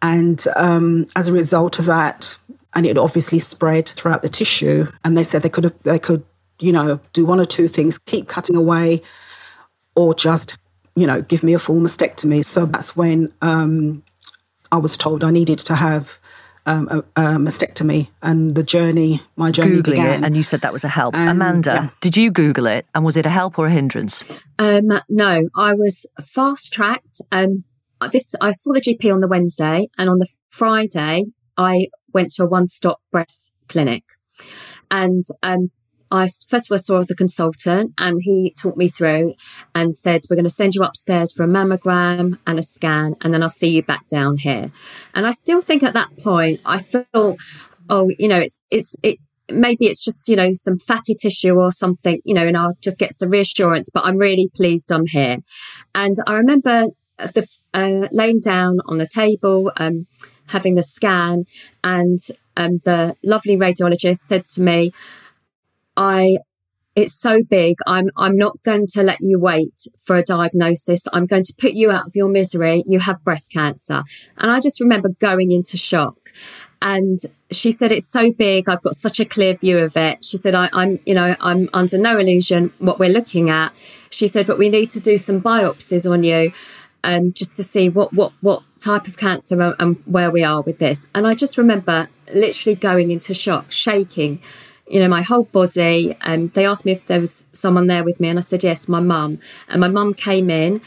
And 0.01 0.44
um, 0.56 1.08
as 1.16 1.27
a 1.27 1.34
result 1.34 1.80
of 1.80 1.86
that, 1.86 2.36
and 2.74 2.86
it 2.86 2.98
obviously 2.98 3.39
spread 3.39 3.89
throughout 3.89 4.22
the 4.22 4.30
tissue. 4.30 4.92
And 5.04 5.18
they 5.18 5.24
said 5.24 5.42
they 5.42 5.50
could 5.50 5.63
have, 5.63 5.75
they 5.84 6.00
could, 6.00 6.24
you 6.60 6.72
know, 6.72 7.00
do 7.13 7.25
one 7.25 7.39
or 7.39 7.46
two 7.46 7.68
things: 7.68 7.98
keep 7.98 8.27
cutting 8.27 8.56
away, 8.56 9.01
or 9.96 10.13
just, 10.13 10.56
you 10.96 11.08
know, 11.08 11.22
give 11.22 11.44
me 11.44 11.54
a 11.54 11.60
full 11.60 11.80
mastectomy. 11.80 12.46
So 12.46 12.66
that's 12.66 12.96
when 12.96 13.34
um, 13.42 14.04
I 14.72 14.77
was 14.77 14.98
told 14.98 15.24
I 15.24 15.32
needed 15.32 15.60
to 15.60 15.75
have 15.75 16.20
um, 16.68 16.88
a, 16.89 16.98
a, 17.22 17.24
mastectomy 17.38 18.10
and 18.22 18.54
the 18.54 18.62
journey, 18.62 19.22
my 19.38 19.51
journey 19.51 19.77
Googling 19.77 19.84
began. 19.84 20.24
it, 20.24 20.25
and 20.25 20.36
you 20.36 20.44
said 20.44 20.62
that 20.62 20.74
was 20.74 20.84
a 20.84 20.89
help. 20.89 21.16
Um, 21.16 21.30
Amanda, 21.30 21.72
yeah. 21.72 21.89
did 22.01 22.18
you 22.18 22.30
Google 22.30 22.68
it, 22.68 22.86
and 22.94 23.06
was 23.06 23.16
it 23.16 23.25
a 23.25 23.30
help 23.30 23.58
or 23.58 23.68
a 23.68 23.72
hindrance? 23.72 24.24
Um, 24.60 24.92
no, 25.10 25.48
I 25.56 25.74
was 25.74 26.06
fast 26.22 26.74
tracked. 26.74 27.22
Um, 27.32 27.63
this 28.12 28.36
I 28.42 28.51
saw 28.51 28.74
the 28.74 28.82
GP 28.82 29.13
on 29.13 29.22
the 29.22 29.27
Wednesday, 29.27 29.88
and 29.98 30.10
on 30.10 30.18
the 30.18 30.27
Friday 30.50 31.25
I 31.58 31.88
went 32.13 32.32
to 32.34 32.44
a 32.44 32.48
one 32.48 32.68
stop 32.68 33.01
breast 33.12 33.51
clinic, 33.68 34.04
and 34.92 35.24
um, 35.44 35.72
I 36.12 36.27
first 36.50 36.72
of 36.72 36.75
all 36.75 36.80
saw 36.80 37.04
the 37.04 37.16
consultant, 37.16 37.94
and 37.98 38.20
he 38.22 38.54
talked 38.60 38.77
me 38.77 38.88
through 38.88 39.34
and 39.75 39.96
said, 39.96 40.22
"We're 40.30 40.36
going 40.36 40.46
to 40.46 40.50
send 40.50 40.75
you 40.75 40.84
upstairs 40.84 41.34
for 41.34 41.44
a 41.44 41.48
mammogram 41.48 42.38
and 42.46 42.60
a 42.60 42.63
scan, 42.63 43.16
and 43.22 43.34
then 43.34 43.44
I'll 43.44 43.50
see 43.50 43.70
you 43.70 43.84
back 43.84 44.08
down 44.08 44.38
here." 44.38 44.72
And 45.13 45.27
I 45.27 45.32
still 45.32 45.62
think 45.62 45.84
at 45.84 45.94
that 45.94 46.18
point 46.24 46.62
I 46.66 46.80
thought, 46.80 47.38
"Oh, 47.89 48.10
you 48.18 48.27
know, 48.27 48.39
it's 48.39 48.62
it's 48.72 48.96
it." 49.04 49.20
Maybe 49.50 49.86
it's 49.86 50.04
just, 50.04 50.27
you 50.27 50.36
know, 50.36 50.50
some 50.51 50.77
fatty 50.77 51.16
tissue 51.16 51.54
or 51.54 51.72
something, 51.72 52.20
you 52.25 52.34
know, 52.34 52.46
and 52.46 52.58
I'll 52.58 52.75
just 52.82 52.98
get 52.98 53.13
some 53.13 53.30
reassurance, 53.30 53.89
but 53.94 54.04
I'm 54.04 54.18
really 54.18 54.50
pleased 54.54 54.92
I'm 54.92 55.06
here. 55.08 55.38
And 55.96 56.18
I 56.27 56.34
remember 56.34 56.88
the 57.17 57.47
uh, 57.74 58.07
laying 58.12 58.39
down 58.39 58.77
on 58.86 58.97
the 58.97 59.07
table, 59.07 59.71
um, 59.77 60.07
having 60.50 60.75
the 60.75 60.83
scan, 60.83 61.45
and 61.83 62.19
um, 62.55 62.77
the 62.86 63.15
lovely 63.24 63.57
radiologist 63.57 64.17
said 64.17 64.45
to 64.45 64.62
me, 64.62 64.91
"I." 65.95 66.38
It's 66.95 67.13
so 67.13 67.43
big. 67.47 67.77
I'm 67.86 68.09
I'm 68.17 68.36
not 68.36 68.63
going 68.63 68.88
to 68.93 69.03
let 69.03 69.19
you 69.21 69.39
wait 69.39 69.86
for 70.03 70.15
a 70.15 70.24
diagnosis. 70.24 71.01
I'm 71.13 71.27
going 71.27 71.43
to 71.43 71.53
put 71.55 71.74
you 71.74 71.91
out 71.91 72.07
of 72.07 72.15
your 72.15 72.27
misery. 72.27 72.83
You 72.88 72.97
have 73.01 73.24
breast 73.24 73.51
cancer. 73.53 74.03
And 74.39 74.50
I 74.50 74.59
just 74.59 74.79
remember 74.79 75.09
going 75.09 75.51
into 75.51 75.77
shock. 75.77 76.31
And 76.81 77.19
she 77.51 77.71
said, 77.71 77.91
it's 77.91 78.07
so 78.07 78.31
big. 78.31 78.67
I've 78.67 78.81
got 78.81 78.95
such 78.95 79.19
a 79.19 79.25
clear 79.25 79.53
view 79.53 79.77
of 79.79 79.95
it. 79.95 80.24
She 80.24 80.38
said, 80.38 80.55
I, 80.55 80.69
I'm, 80.74 81.00
you 81.05 81.13
know, 81.13 81.36
I'm 81.39 81.69
under 81.74 81.97
no 81.97 82.17
illusion 82.17 82.74
what 82.79 83.00
we're 83.00 83.09
looking 83.09 83.50
at. 83.50 83.74
She 84.09 84.27
said, 84.27 84.47
but 84.47 84.57
we 84.57 84.69
need 84.69 84.89
to 84.91 85.00
do 85.00 85.17
some 85.17 85.41
biopsies 85.41 86.09
on 86.09 86.24
you 86.24 86.51
um, 87.04 87.34
just 87.34 87.58
to 87.58 87.63
see 87.63 87.89
what, 87.89 88.13
what, 88.13 88.32
what 88.42 88.63
type 88.80 89.08
of 89.08 89.18
cancer 89.18 89.60
and, 89.62 89.75
and 89.80 90.04
where 90.06 90.32
we 90.32 90.44
are 90.44 90.62
with 90.62 90.80
this. 90.80 91.08
And 91.13 91.27
I 91.27 91.36
just 91.36 91.58
remember 91.58 92.10
literally 92.34 92.75
going 92.75 93.12
into 93.12 93.34
shock, 93.34 93.72
shaking, 93.72 94.42
you 94.88 95.00
know, 95.00 95.08
my 95.08 95.22
whole 95.22 95.44
body. 95.44 96.16
Um, 96.22 96.50
they 96.50 96.66
asked 96.66 96.86
me 96.86 96.94
if 96.94 97.06
there 97.06 97.20
was 97.20 97.46
someone 97.54 97.88
there 97.88 98.04
with 98.04 98.20
me, 98.20 98.30
and 98.30 98.39
I 98.39 98.42
said 98.42 98.63
yes, 98.63 98.88
my 98.88 99.00
mum. 99.00 99.39
And 99.68 99.82
my 99.82 99.88
mum 99.88 100.13
came 100.13 100.50
in, 100.50 100.82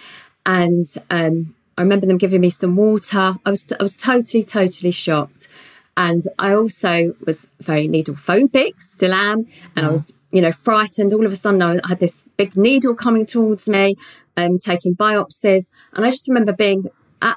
and 0.47 0.87
um, 1.11 1.55
I 1.77 1.83
remember 1.83 2.07
them 2.07 2.19
giving 2.19 2.41
me 2.41 2.51
some 2.51 2.77
water. 2.77 3.35
I 3.45 3.51
was 3.51 3.73
I 3.79 3.83
was 3.83 3.97
totally 3.97 4.45
totally 4.45 4.91
shocked, 4.91 5.49
and 5.97 6.23
I 6.39 6.55
also 6.55 7.15
was 7.27 7.49
very 7.61 7.89
needle 7.89 8.15
phobic, 8.15 8.81
still 8.81 9.13
am, 9.13 9.47
and 9.77 9.87
I 9.87 9.91
was 9.91 10.13
you 10.33 10.41
know 10.41 10.53
frightened. 10.53 11.13
All 11.13 11.27
of 11.27 11.33
a 11.33 11.37
sudden, 11.37 11.63
I 11.63 11.81
had 11.89 12.01
this 12.01 12.21
big 12.37 12.57
needle 12.57 12.95
coming 12.95 13.27
towards 13.27 13.69
me, 13.69 13.95
um, 14.37 14.59
taking 14.59 14.95
biopsies, 14.95 15.69
and 15.93 16.05
I 16.05 16.11
just 16.11 16.29
remember 16.29 16.53
being 16.53 16.85
at 17.23 17.37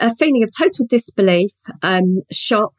a 0.00 0.14
feeling 0.14 0.42
of 0.42 0.50
total 0.56 0.86
disbelief, 0.86 1.52
um, 1.82 2.22
shock, 2.30 2.72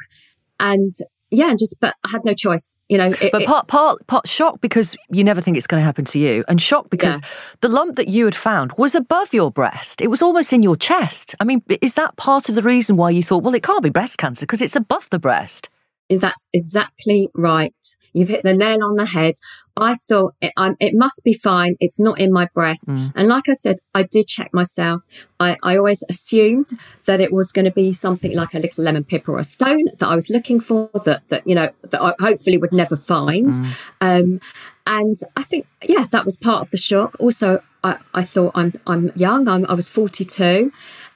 and 0.59 0.89
yeah, 1.29 1.53
just 1.59 1.75
but 1.81 1.93
I 2.05 2.11
had 2.11 2.23
no 2.23 2.33
choice. 2.33 2.77
You 2.87 2.97
know, 2.97 3.07
it, 3.21 3.31
But 3.33 3.45
part, 3.45 3.67
part, 3.67 4.07
part 4.07 4.27
shock 4.29 4.61
because 4.61 4.95
you 5.09 5.25
never 5.25 5.41
think 5.41 5.57
it's 5.57 5.67
going 5.67 5.81
to 5.81 5.85
happen 5.85 6.05
to 6.05 6.19
you, 6.19 6.45
and 6.47 6.61
shock 6.61 6.89
because 6.89 7.15
Yeah. 7.15 7.27
the 7.61 7.67
lump 7.67 7.97
that 7.97 8.07
you 8.07 8.25
had 8.25 8.35
found 8.35 8.71
was 8.77 8.95
above 8.95 9.33
your 9.33 9.51
breast. 9.51 10.01
It 10.01 10.07
was 10.07 10.21
almost 10.21 10.53
in 10.53 10.63
your 10.63 10.77
chest. 10.77 11.35
I 11.41 11.43
mean, 11.43 11.61
is 11.81 11.95
that 11.95 12.15
part 12.15 12.47
of 12.47 12.55
the 12.55 12.61
reason 12.61 12.95
why 12.95 13.09
you 13.09 13.23
thought, 13.23 13.43
well, 13.43 13.55
it 13.55 13.63
can't 13.63 13.83
be 13.83 13.89
breast 13.89 14.17
cancer 14.17 14.45
because 14.45 14.61
it's 14.61 14.75
above 14.77 15.09
the 15.09 15.19
breast? 15.19 15.69
That's 16.09 16.47
exactly 16.53 17.27
right. 17.35 17.75
You've 18.17 18.29
hit 18.29 18.43
the 18.43 18.53
nail 18.53 18.83
on 18.83 18.95
the 18.95 19.05
head. 19.05 19.35
I 19.79 19.93
thought 19.93 20.33
it, 20.41 20.51
I'm, 20.57 20.75
it 20.79 20.95
must 20.95 21.23
be 21.23 21.33
fine. 21.33 21.75
It's 21.79 21.99
not 21.99 22.19
in 22.19 22.31
my 22.31 22.47
breast. 22.53 22.89
Mm. 22.89 23.13
And 23.15 23.27
like 23.27 23.47
I 23.47 23.53
said, 23.53 23.77
I 23.93 24.03
did 24.03 24.27
check 24.27 24.51
myself. 24.53 25.03
I, 25.39 25.55
I 25.61 25.77
always 25.77 26.03
assumed 26.09 26.69
that 27.05 27.21
it 27.21 27.31
was 27.31 27.51
going 27.51 27.65
to 27.65 27.71
be 27.71 27.93
something 27.93 28.35
like 28.35 28.55
a 28.55 28.59
little 28.59 28.83
lemon 28.83 29.03
pip 29.03 29.29
or 29.29 29.37
a 29.37 29.43
stone 29.43 29.85
that 29.97 30.07
I 30.07 30.15
was 30.15 30.31
looking 30.31 30.59
for 30.59 30.89
that, 31.05 31.27
that, 31.27 31.45
you 31.45 31.53
know, 31.53 31.69
that 31.83 32.01
I 32.01 32.13
hopefully 32.19 32.57
would 32.57 32.73
never 32.73 32.95
find. 32.95 33.53
Mm. 33.53 33.75
Um, 34.01 34.41
and 34.87 35.15
I 35.35 35.43
think, 35.43 35.67
yeah, 35.87 36.07
that 36.09 36.25
was 36.25 36.37
part 36.37 36.61
of 36.61 36.71
the 36.71 36.77
shock. 36.77 37.15
Also, 37.19 37.61
I, 37.83 37.97
I 38.15 38.23
thought 38.23 38.53
I'm, 38.55 38.73
I'm 38.87 39.11
young. 39.15 39.47
I'm, 39.47 39.65
I 39.67 39.75
was 39.75 39.89
42. 39.89 40.71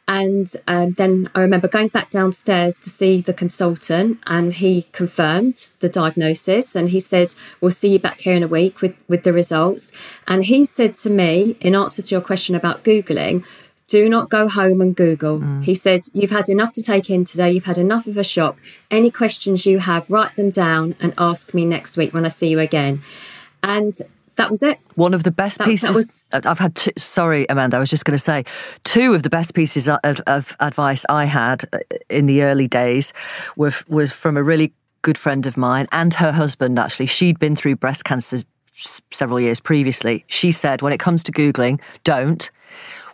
And 0.08 0.52
um, 0.68 0.92
then 0.92 1.30
I 1.36 1.42
remember 1.42 1.68
going 1.68 1.88
back 1.88 2.10
downstairs 2.10 2.80
to 2.80 2.90
see 2.90 3.22
the 3.22 3.34
consultant, 3.34 4.20
and 4.28 4.54
he 4.54 4.88
confirmed 4.92 5.70
the 5.80 5.88
diagnosis. 5.88 6.76
And 6.76 6.90
he 6.90 7.00
said, 7.00 7.34
"We'll 7.62 7.72
see 7.72 7.94
you 7.94 8.00
back 8.00 8.22
here 8.22 8.36
in 8.36 8.44
a 8.44 8.48
week 8.48 8.82
with 8.82 8.96
with 9.08 9.24
the 9.24 9.32
results." 9.32 9.92
And 10.28 10.46
he 10.46 10.66
said 10.66 10.96
to 10.96 11.10
me, 11.10 11.56
in 11.62 11.76
answer 11.76 12.02
to 12.02 12.16
your 12.16 12.22
question 12.22 12.56
about 12.56 12.84
googling, 12.84 13.46
"Do 13.88 14.10
not 14.10 14.30
go 14.30 14.50
home 14.50 14.82
and 14.82 14.96
Google." 14.96 15.40
He 15.62 15.76
said, 15.76 16.02
"You've 16.14 16.32
had 16.32 16.50
enough 16.50 16.74
to 16.74 16.82
take 16.82 17.10
in 17.10 17.24
today. 17.24 17.52
You've 17.52 17.66
had 17.66 17.78
enough 17.78 18.08
of 18.08 18.18
a 18.18 18.24
shock. 18.24 18.58
Any 18.90 19.12
questions 19.12 19.66
you 19.66 19.80
have, 19.80 20.10
write 20.10 20.36
them 20.36 20.50
down 20.50 20.96
and 21.00 21.14
ask 21.18 21.54
me 21.54 21.64
next 21.64 21.96
week 21.96 22.14
when 22.14 22.26
I 22.26 22.30
see 22.30 22.50
you 22.50 22.60
again." 22.60 23.02
And 23.64 23.94
that 24.42 24.50
was 24.50 24.64
it. 24.64 24.80
One 24.96 25.14
of 25.14 25.24
the 25.24 25.32
best 25.32 25.58
That- 25.58 25.66
that 25.66 25.70
pieces 25.72 25.96
was- 25.96 26.24
I've 26.46 26.60
had. 26.60 26.76
Two, 26.76 26.92
sorry, 26.98 27.46
Amanda. 27.50 27.78
I 27.78 27.80
was 27.80 27.90
just 27.90 28.06
going 28.06 28.18
to 28.18 28.24
say, 28.24 28.44
two 28.84 29.14
of 29.14 29.24
the 29.24 29.30
best 29.30 29.54
pieces 29.54 29.88
of, 29.88 30.00
of 30.28 30.56
advice 30.60 31.06
I 31.10 31.26
had 31.26 31.64
uh, 31.74 31.80
in 32.10 32.26
the 32.26 32.44
early 32.44 32.68
days 32.68 33.14
were 33.56 33.72
was 33.88 34.12
from 34.12 34.38
a 34.38 34.44
really 34.44 34.74
good 35.04 35.18
friend 35.18 35.46
of 35.46 35.58
mine 35.58 35.88
and 35.92 36.14
her 36.16 36.32
husband. 36.32 36.78
Actually, 36.78 37.08
she'd 37.08 37.40
been 37.40 37.56
through 37.56 37.76
breast 37.78 38.04
cancer 38.04 38.38
s- 38.78 39.02
several 39.12 39.40
years 39.40 39.60
previously. 39.60 40.26
She 40.28 40.52
said, 40.52 40.82
when 40.82 40.94
it 40.94 41.00
comes 41.00 41.24
to 41.24 41.32
googling, 41.32 41.80
don't. 42.04 42.50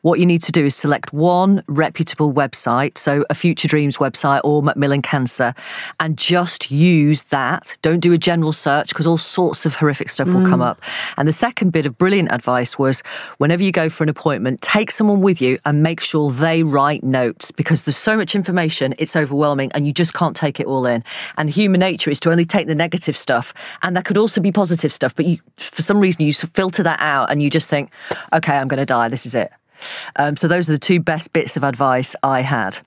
What 0.02 0.20
you 0.20 0.26
need 0.26 0.44
to 0.44 0.52
do 0.52 0.66
is 0.66 0.76
select 0.76 1.14
one 1.14 1.64
reputable 1.68 2.34
website, 2.34 2.98
so 2.98 3.24
a 3.30 3.34
Future 3.34 3.68
Dreams 3.68 3.98
website 3.98 4.42
or 4.44 4.62
Macmillan 4.62 5.02
Cancer, 5.02 5.54
and 6.00 6.18
just 6.18 6.72
use 6.72 7.24
that. 7.24 7.78
Don't 7.82 8.00
do 8.00 8.14
a 8.14 8.18
general 8.18 8.52
search 8.52 8.90
because 8.90 9.08
all 9.08 9.18
sorts 9.18 9.66
of 9.66 9.76
horrific 9.76 10.10
stuff 10.10 10.28
will 10.28 10.46
come 10.46 10.60
mm. 10.60 10.68
up. 10.68 10.82
And 11.18 11.28
the 11.28 11.34
second 11.34 11.72
bit 11.72 11.86
of 11.86 11.98
brilliant 11.98 12.32
advice 12.32 12.78
was 12.78 13.02
whenever 13.38 13.64
you 13.64 13.72
go 13.72 13.90
for 13.90 14.04
an 14.04 14.10
appointment, 14.10 14.62
take 14.62 14.92
someone 14.92 15.22
with 15.22 15.42
you 15.42 15.60
and 15.66 15.84
make 15.84 16.00
sure 16.00 16.32
they 16.32 16.64
write 16.64 17.04
notes 17.04 17.52
because 17.52 17.84
there's 17.84 17.98
so 17.98 18.18
much 18.18 18.36
information, 18.36 18.94
it's 18.98 19.16
overwhelming 19.16 19.72
and 19.74 19.88
you 19.88 19.94
just 19.94 20.14
can't 20.14 20.36
take 20.36 20.60
it 20.60 20.68
all 20.68 20.86
in. 20.86 21.04
And 21.38 21.50
human 21.50 21.80
nature 21.80 22.12
is 22.12 22.20
to 22.22 22.32
only 22.32 22.46
take 22.46 22.68
the 22.68 22.76
negative 22.76 23.18
stuff. 23.18 23.54
And 23.82 23.96
that 23.96 24.06
could 24.06 24.18
also 24.18 24.42
be 24.42 24.52
positive 24.52 24.92
stuff, 24.92 25.16
but 25.16 25.26
you, 25.26 25.40
for 25.58 25.82
some 25.82 26.00
reason, 26.00 26.22
you 26.22 26.34
filter 26.34 26.84
that 26.84 27.00
out 27.00 27.32
and 27.32 27.42
you 27.42 27.50
just 27.50 27.70
think, 27.70 27.92
okay, 28.34 28.58
I'm 28.58 28.68
going 28.68 28.80
to 28.80 28.86
die. 28.86 29.10
This 29.10 29.26
is 29.26 29.36
it. 29.36 29.52
Um, 30.16 30.36
so 30.36 30.48
those 30.48 30.70
are 30.70 30.74
the 30.74 30.80
two 30.80 31.00
best 31.00 31.34
bits 31.34 31.58
of 31.58 31.64
advice 31.64 32.16
I 32.24 32.42
had. 32.42 32.80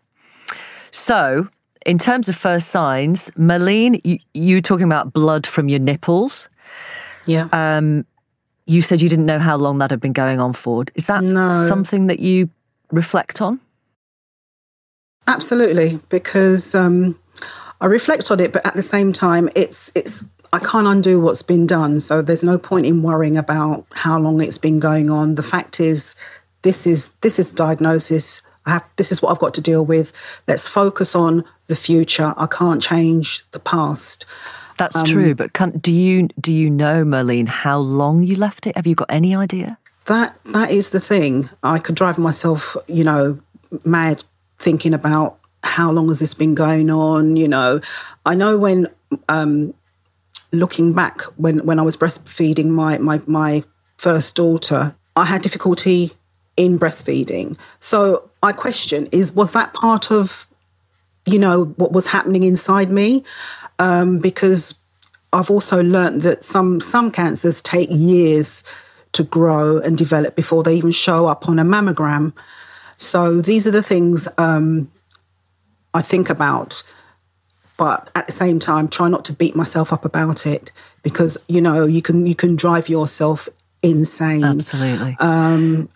So, 0.91 1.49
in 1.87 1.99
terms 1.99 2.29
of 2.29 2.37
first 2.37 2.69
signs, 2.69 3.31
Malene, 3.39 4.01
you, 4.05 4.19
you 4.35 4.61
talking 4.61 4.85
about 4.85 5.13
blood 5.13 5.47
from 5.47 5.69
your 5.69 5.79
nipples. 5.79 6.49
Yeah. 7.27 7.49
Um, 7.53 8.05
you 8.67 8.83
said 8.83 9.01
you 9.01 9.09
didn't 9.09 9.27
know 9.27 9.39
how 9.39 9.57
long 9.57 9.79
that 9.79 9.91
had 9.91 10.01
been 10.01 10.13
going 10.13 10.41
on 10.41 10.53
for. 10.53 10.85
Is 10.95 11.07
that 11.07 11.23
No. 11.25 11.55
something 11.55 12.07
that 12.09 12.21
you 12.21 12.51
reflect 12.91 13.41
on? 13.41 13.61
Absolutely, 15.27 16.01
because 16.09 16.75
um, 16.75 17.19
I 17.81 17.87
reflect 17.87 18.31
on 18.31 18.41
it, 18.41 18.53
but 18.53 18.65
at 18.67 18.75
the 18.75 18.83
same 18.83 19.13
time, 19.13 19.49
it's 19.55 19.93
it's 19.95 20.25
I 20.53 20.59
can't 20.59 20.87
undo 20.87 21.21
what's 21.21 21.43
been 21.43 21.67
done. 21.67 22.01
So 22.01 22.23
there's 22.23 22.43
no 22.43 22.59
point 22.59 22.87
in 22.87 23.03
worrying 23.03 23.37
about 23.37 23.87
how 23.93 24.19
long 24.19 24.41
it's 24.41 24.59
been 24.59 24.81
going 24.81 25.09
on. 25.09 25.37
The 25.37 25.43
fact 25.45 25.79
is, 25.79 26.17
this 26.63 26.87
is 26.87 27.15
this 27.17 27.39
is 27.39 27.53
diagnosis. 27.53 28.43
I 28.67 28.71
have 28.71 28.85
this 28.97 29.11
is 29.11 29.23
what 29.23 29.31
I've 29.31 29.39
got 29.39 29.55
to 29.55 29.61
deal 29.61 29.85
with. 29.85 30.13
Let's 30.47 30.69
focus 30.69 31.15
on 31.15 31.45
the 31.67 31.77
future. 31.77 32.35
I 32.37 32.47
can't 32.47 32.83
change 32.83 33.45
the 33.53 33.61
past. 33.61 34.27
That's 34.77 34.97
um, 34.97 35.05
true, 35.05 35.35
but 35.35 35.53
can, 35.53 35.73
do 35.79 35.93
you 35.93 36.29
do 36.41 36.53
you 36.53 36.71
know, 36.71 37.05
Merlene, 37.05 37.49
how 37.49 37.79
long 37.79 38.23
you 38.23 38.37
left 38.37 38.67
it? 38.67 38.77
Have 38.77 38.87
you 38.87 38.95
got 38.95 39.11
any 39.11 39.35
idea? 39.35 39.79
That 40.07 40.39
that 40.47 40.71
is 40.71 40.91
the 40.91 41.01
thing. 41.01 41.51
I 41.63 41.79
could 41.79 41.95
drive 41.95 42.19
myself, 42.19 42.77
you 42.87 43.05
know, 43.05 43.39
mad 43.85 44.25
thinking 44.59 44.95
about 44.95 45.39
how 45.63 45.91
long 45.91 46.09
has 46.09 46.21
this 46.21 46.35
been 46.35 46.55
going 46.55 46.91
on. 46.91 47.37
You 47.37 47.49
know, 47.49 47.81
I 48.25 48.35
know 48.35 48.57
when 48.57 48.89
um, 49.29 49.75
looking 50.53 50.93
back 50.93 51.23
when 51.37 51.65
when 51.67 51.79
I 51.79 51.83
was 51.83 51.97
breastfeeding 51.97 52.69
my 52.69 52.99
my 52.99 53.21
my 53.27 53.65
first 53.97 54.35
daughter, 54.35 54.95
I 55.15 55.27
had 55.27 55.43
difficulty 55.43 56.17
in 56.61 56.79
breastfeeding. 56.79 57.57
So 57.81 58.29
I 58.43 58.53
question 58.53 59.09
is 59.13 59.33
was 59.33 59.53
that 59.53 59.73
part 59.73 60.11
of 60.13 60.47
you 61.25 61.39
know 61.39 61.65
what 61.77 61.93
was 61.93 62.07
happening 62.09 62.43
inside 62.43 62.91
me 62.91 63.25
um, 63.79 64.19
because 64.19 64.75
I've 65.33 65.51
also 65.51 65.83
learned 65.83 66.21
that 66.23 66.45
some 66.45 66.81
some 66.81 67.11
cancers 67.11 67.63
take 67.63 67.89
years 67.91 68.63
to 69.13 69.23
grow 69.23 69.79
and 69.79 69.97
develop 69.97 70.37
before 70.37 70.63
they 70.63 70.75
even 70.77 70.93
show 70.93 71.27
up 71.27 71.49
on 71.49 71.59
a 71.59 71.65
mammogram. 71.65 72.35
So 72.99 73.41
these 73.41 73.67
are 73.67 73.71
the 73.71 73.83
things 73.83 74.29
um, 74.37 74.93
I 75.95 76.03
think 76.03 76.29
about, 76.29 76.83
but 77.79 78.11
at 78.15 78.27
the 78.27 78.33
same 78.33 78.61
time, 78.61 78.87
try 78.89 79.09
not 79.09 79.25
to 79.25 79.33
beat 79.33 79.57
myself 79.57 79.95
up 79.95 80.05
about 80.05 80.47
it 80.47 80.73
because 81.03 81.39
you 81.49 81.63
know 81.63 81.87
you 81.87 82.03
can 82.03 82.27
you 82.27 82.35
can 82.35 82.55
drive 82.55 82.91
yourself 82.91 83.49
insane. 83.83 84.45
Absolutely. 84.45 85.17
Um, 85.19 85.89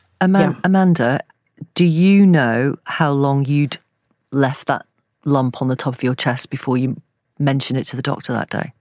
Yeah. 0.55 0.61
Amanda, 0.65 1.21
do 1.75 1.85
you 1.85 2.27
know 2.27 2.77
how 2.85 3.13
long 3.13 3.45
you'd 3.45 3.79
left 4.31 4.67
that 4.67 4.87
lump 5.25 5.63
on 5.63 5.69
the 5.69 5.77
top 5.77 5.95
of 5.95 6.03
your 6.03 6.15
chest 6.15 6.51
before 6.51 6.77
you 6.77 7.01
mentioned 7.39 7.79
it 7.79 7.85
to 7.85 7.97
the 7.97 8.03
doctor 8.03 8.33
that 8.33 8.51
day? 8.51 8.73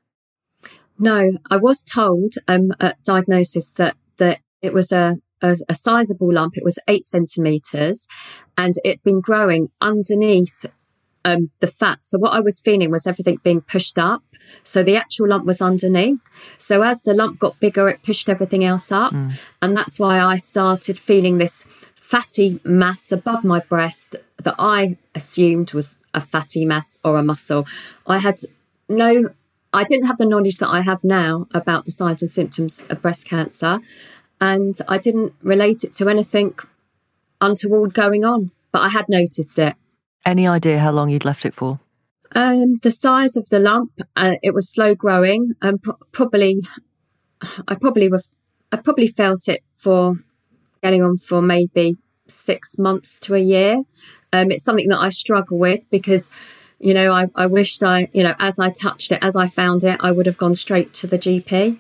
No, 1.00 1.32
I 1.50 1.58
was 1.58 1.84
told 1.84 2.36
um, 2.48 2.72
at 2.80 3.02
diagnosis 3.04 3.72
that 3.72 3.96
that 4.18 4.40
it 4.62 4.74
was 4.74 4.92
a, 4.92 5.18
a, 5.42 5.58
a 5.68 5.76
sizable 5.76 6.32
lump. 6.32 6.56
It 6.56 6.64
was 6.64 6.80
eight 6.88 7.04
centimeters, 7.04 8.08
and 8.58 8.76
it'd 8.86 9.04
been 9.04 9.20
growing 9.20 9.70
underneath 9.82 10.66
um, 11.26 11.52
the 11.60 11.68
fat. 11.68 12.04
So 12.04 12.18
what 12.20 12.34
I 12.34 12.40
was 12.40 12.60
feeling 12.60 12.92
was 12.92 13.08
everything 13.08 13.40
being 13.44 13.62
pushed 13.62 13.98
up. 13.98 14.24
So 14.64 14.84
the 14.84 14.96
actual 14.96 15.30
lump 15.30 15.46
was 15.46 15.62
underneath. 15.62 16.24
So 16.58 16.82
as 16.82 17.02
the 17.02 17.14
lump 17.14 17.40
got 17.40 17.60
bigger, 17.60 17.90
it 17.90 18.04
pushed 18.04 18.30
everything 18.30 18.64
else 18.64 18.92
up. 18.92 19.14
Mm. 19.14 19.34
And 19.62 19.78
that's 19.78 20.00
why 20.00 20.20
I 20.20 20.38
started 20.38 21.00
feeling 21.00 21.38
this 21.38 21.64
fatty 21.96 22.60
mass 22.64 23.12
above 23.12 23.44
my 23.44 23.60
breast 23.60 24.16
that 24.38 24.56
I 24.60 24.98
assumed 25.16 25.74
was 25.74 25.96
a 26.14 26.22
fatty 26.22 26.66
mass 26.66 27.00
or 27.04 27.18
a 27.18 27.24
muscle. 27.24 27.66
I 28.06 28.20
had 28.20 28.40
no, 28.90 29.30
I 29.74 29.84
didn't 29.84 30.08
have 30.08 30.18
the 30.18 30.26
knowledge 30.26 30.58
that 30.58 30.70
I 30.70 30.82
have 30.82 31.04
now 31.04 31.48
about 31.54 31.86
the 31.86 31.92
signs 31.92 32.22
and 32.22 32.30
symptoms 32.30 32.82
of 32.90 33.02
breast 33.02 33.26
cancer. 33.26 33.80
And 34.42 34.76
I 34.88 34.98
didn't 34.98 35.34
relate 35.42 35.84
it 35.84 35.94
to 35.94 36.10
anything 36.10 36.56
untoward 37.40 37.94
going 37.94 38.26
on, 38.26 38.52
but 38.72 38.82
I 38.82 38.90
had 38.90 39.06
noticed 39.08 39.58
it. 39.58 39.76
Any 40.26 40.48
idea 40.48 40.80
how 40.80 40.92
long 40.92 41.10
you'd 41.10 41.26
left 41.26 41.46
it 41.46 41.54
for? 41.54 41.80
Um, 42.36 42.80
the 42.82 42.92
size 42.92 43.36
of 43.36 43.48
the 43.50 43.60
lump, 43.60 43.92
uh, 44.16 44.36
it 44.42 44.54
was 44.54 44.70
slow 44.70 44.96
growing, 44.96 45.54
and 45.62 45.82
pro- 45.82 45.98
probably, 46.12 46.62
I 47.68 47.76
probably 47.76 48.10
have, 48.10 48.24
I 48.72 48.78
probably 48.78 49.08
felt 49.08 49.48
it 49.48 49.62
for 49.78 50.16
getting 50.82 51.04
on 51.04 51.18
for 51.18 51.42
maybe 51.42 51.98
six 52.28 52.78
months 52.80 53.20
to 53.22 53.36
a 53.36 53.40
year. 53.40 53.84
Um, 54.32 54.50
it's 54.50 54.64
something 54.64 54.88
that 54.90 55.00
I 55.00 55.10
struggle 55.10 55.60
with 55.60 55.88
because, 55.92 56.32
you 56.80 56.94
know, 56.94 57.12
I, 57.12 57.28
I 57.36 57.46
wished 57.46 57.84
I, 57.84 58.10
you 58.14 58.24
know, 58.24 58.34
as 58.40 58.58
I 58.60 58.72
touched 58.72 59.12
it, 59.12 59.20
as 59.22 59.36
I 59.36 59.48
found 59.48 59.84
it, 59.84 59.98
I 60.00 60.12
would 60.12 60.26
have 60.26 60.38
gone 60.38 60.56
straight 60.56 60.94
to 60.96 61.08
the 61.08 61.20
GP. 61.20 61.80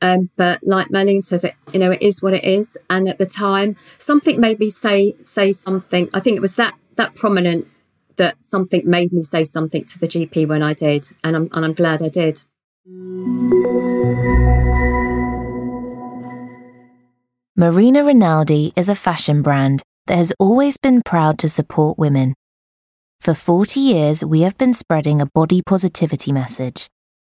Um, 0.00 0.30
but 0.36 0.60
like 0.62 0.88
Merlene 0.88 1.22
says, 1.22 1.44
it 1.44 1.54
you 1.72 1.78
know 1.78 1.92
it 1.92 2.02
is 2.02 2.20
what 2.20 2.34
it 2.34 2.44
is. 2.44 2.76
And 2.90 3.08
at 3.08 3.18
the 3.18 3.26
time, 3.26 3.76
something 3.98 4.40
made 4.40 4.58
me 4.58 4.68
say 4.68 5.14
say 5.22 5.52
something. 5.52 6.10
I 6.12 6.20
think 6.20 6.36
it 6.36 6.40
was 6.40 6.56
that 6.56 6.74
that 6.96 7.14
prominent 7.14 7.68
that 8.16 8.42
something 8.42 8.82
made 8.84 9.12
me 9.12 9.22
say 9.22 9.44
something 9.44 9.84
to 9.84 9.98
the 9.98 10.08
GP 10.08 10.46
when 10.46 10.62
I 10.62 10.74
did, 10.74 11.08
and 11.24 11.36
I'm 11.36 11.48
and 11.52 11.64
I'm 11.64 11.74
glad 11.74 12.02
I 12.02 12.08
did. 12.08 12.42
Marina 17.56 18.02
Rinaldi 18.02 18.72
is 18.76 18.88
a 18.88 18.94
fashion 18.94 19.42
brand 19.42 19.82
that 20.06 20.16
has 20.16 20.32
always 20.38 20.78
been 20.78 21.02
proud 21.02 21.38
to 21.38 21.48
support 21.48 21.98
women. 21.98 22.34
For 23.20 23.34
40 23.34 23.78
years, 23.78 24.24
we 24.24 24.40
have 24.40 24.58
been 24.58 24.74
spreading 24.74 25.20
a 25.20 25.26
body 25.26 25.62
positivity 25.62 26.32
message, 26.32 26.88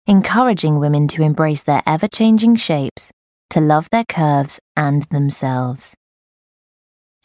encouraging 0.07 0.81
women 0.81 1.07
to 1.09 1.23
embrace 1.23 1.63
their 1.63 1.83
ever 1.87 2.09
changing 2.09 2.57
shapes, 2.57 3.13
to 3.51 3.61
love 3.61 3.89
their 3.93 4.05
curves 4.09 4.59
and 4.77 5.05
themselves. 5.05 5.95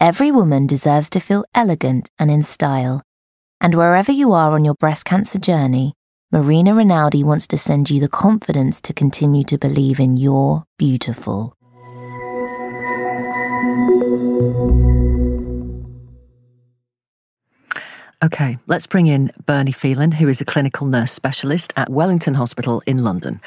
Every 0.01 0.31
woman 0.31 0.65
deserves 0.65 1.11
to 1.11 1.19
feel 1.19 1.45
elegant 1.53 2.09
and 2.17 2.31
in 2.31 2.41
style. 2.41 3.03
And 3.61 3.75
wherever 3.75 4.11
you 4.11 4.31
are 4.31 4.53
on 4.53 4.65
your 4.65 4.73
breast 4.73 5.05
cancer 5.05 5.37
journey, 5.37 5.93
Marina 6.31 6.73
Rinaldi 6.73 7.23
wants 7.23 7.45
to 7.49 7.57
send 7.59 7.91
you 7.91 7.99
the 7.99 8.09
confidence 8.09 8.81
to 8.81 8.93
continue 8.93 9.43
to 9.43 9.59
believe 9.59 9.99
in 9.99 10.17
your 10.17 10.63
beautiful. 10.79 11.55
Okay, 18.23 18.57
let's 18.65 18.87
bring 18.87 19.05
in 19.05 19.31
Bernie 19.45 19.71
Phelan, 19.71 20.13
who 20.13 20.27
is 20.27 20.41
a 20.41 20.45
clinical 20.45 20.87
nurse 20.87 21.11
specialist 21.11 21.73
at 21.77 21.89
Wellington 21.89 22.33
Hospital 22.33 22.81
in 22.87 23.03
London. 23.03 23.39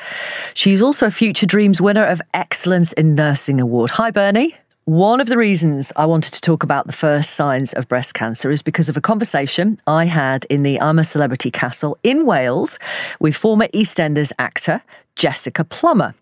She's 0.55 0.81
also 0.81 1.07
a 1.07 1.11
Future 1.11 1.47
Dreams 1.47 1.81
winner 1.81 2.05
of 2.05 2.23
Excellence 2.33 2.93
in 2.93 3.17
Nursing 3.17 3.61
Award. 3.61 3.91
Hi, 3.91 4.13
Bernie. 4.13 4.55
One 4.87 5.19
of 5.19 5.29
the 5.29 5.39
reasons 5.39 5.95
I 5.97 6.05
wanted 6.05 6.35
to 6.35 6.43
talk 6.43 6.63
about 6.63 6.87
the 6.87 6.93
first 6.93 7.31
signs 7.31 7.73
of 7.73 7.89
breast 7.89 8.13
cancer 8.13 8.51
is 8.51 8.61
because 8.61 8.91
of 8.91 8.99
a 8.99 9.01
conversation 9.01 9.81
I 9.87 10.05
had 10.05 10.45
in 10.51 10.63
the 10.63 10.79
I'm 10.79 10.99
a 10.99 11.05
Celebrity 11.05 11.51
Castle 11.51 11.97
in 12.03 12.27
Wales 12.27 12.79
with 13.19 13.35
former 13.35 13.67
EastEnders 13.69 14.31
actor 14.39 14.83
Jessica 15.17 15.65
Plummer. 15.65 16.15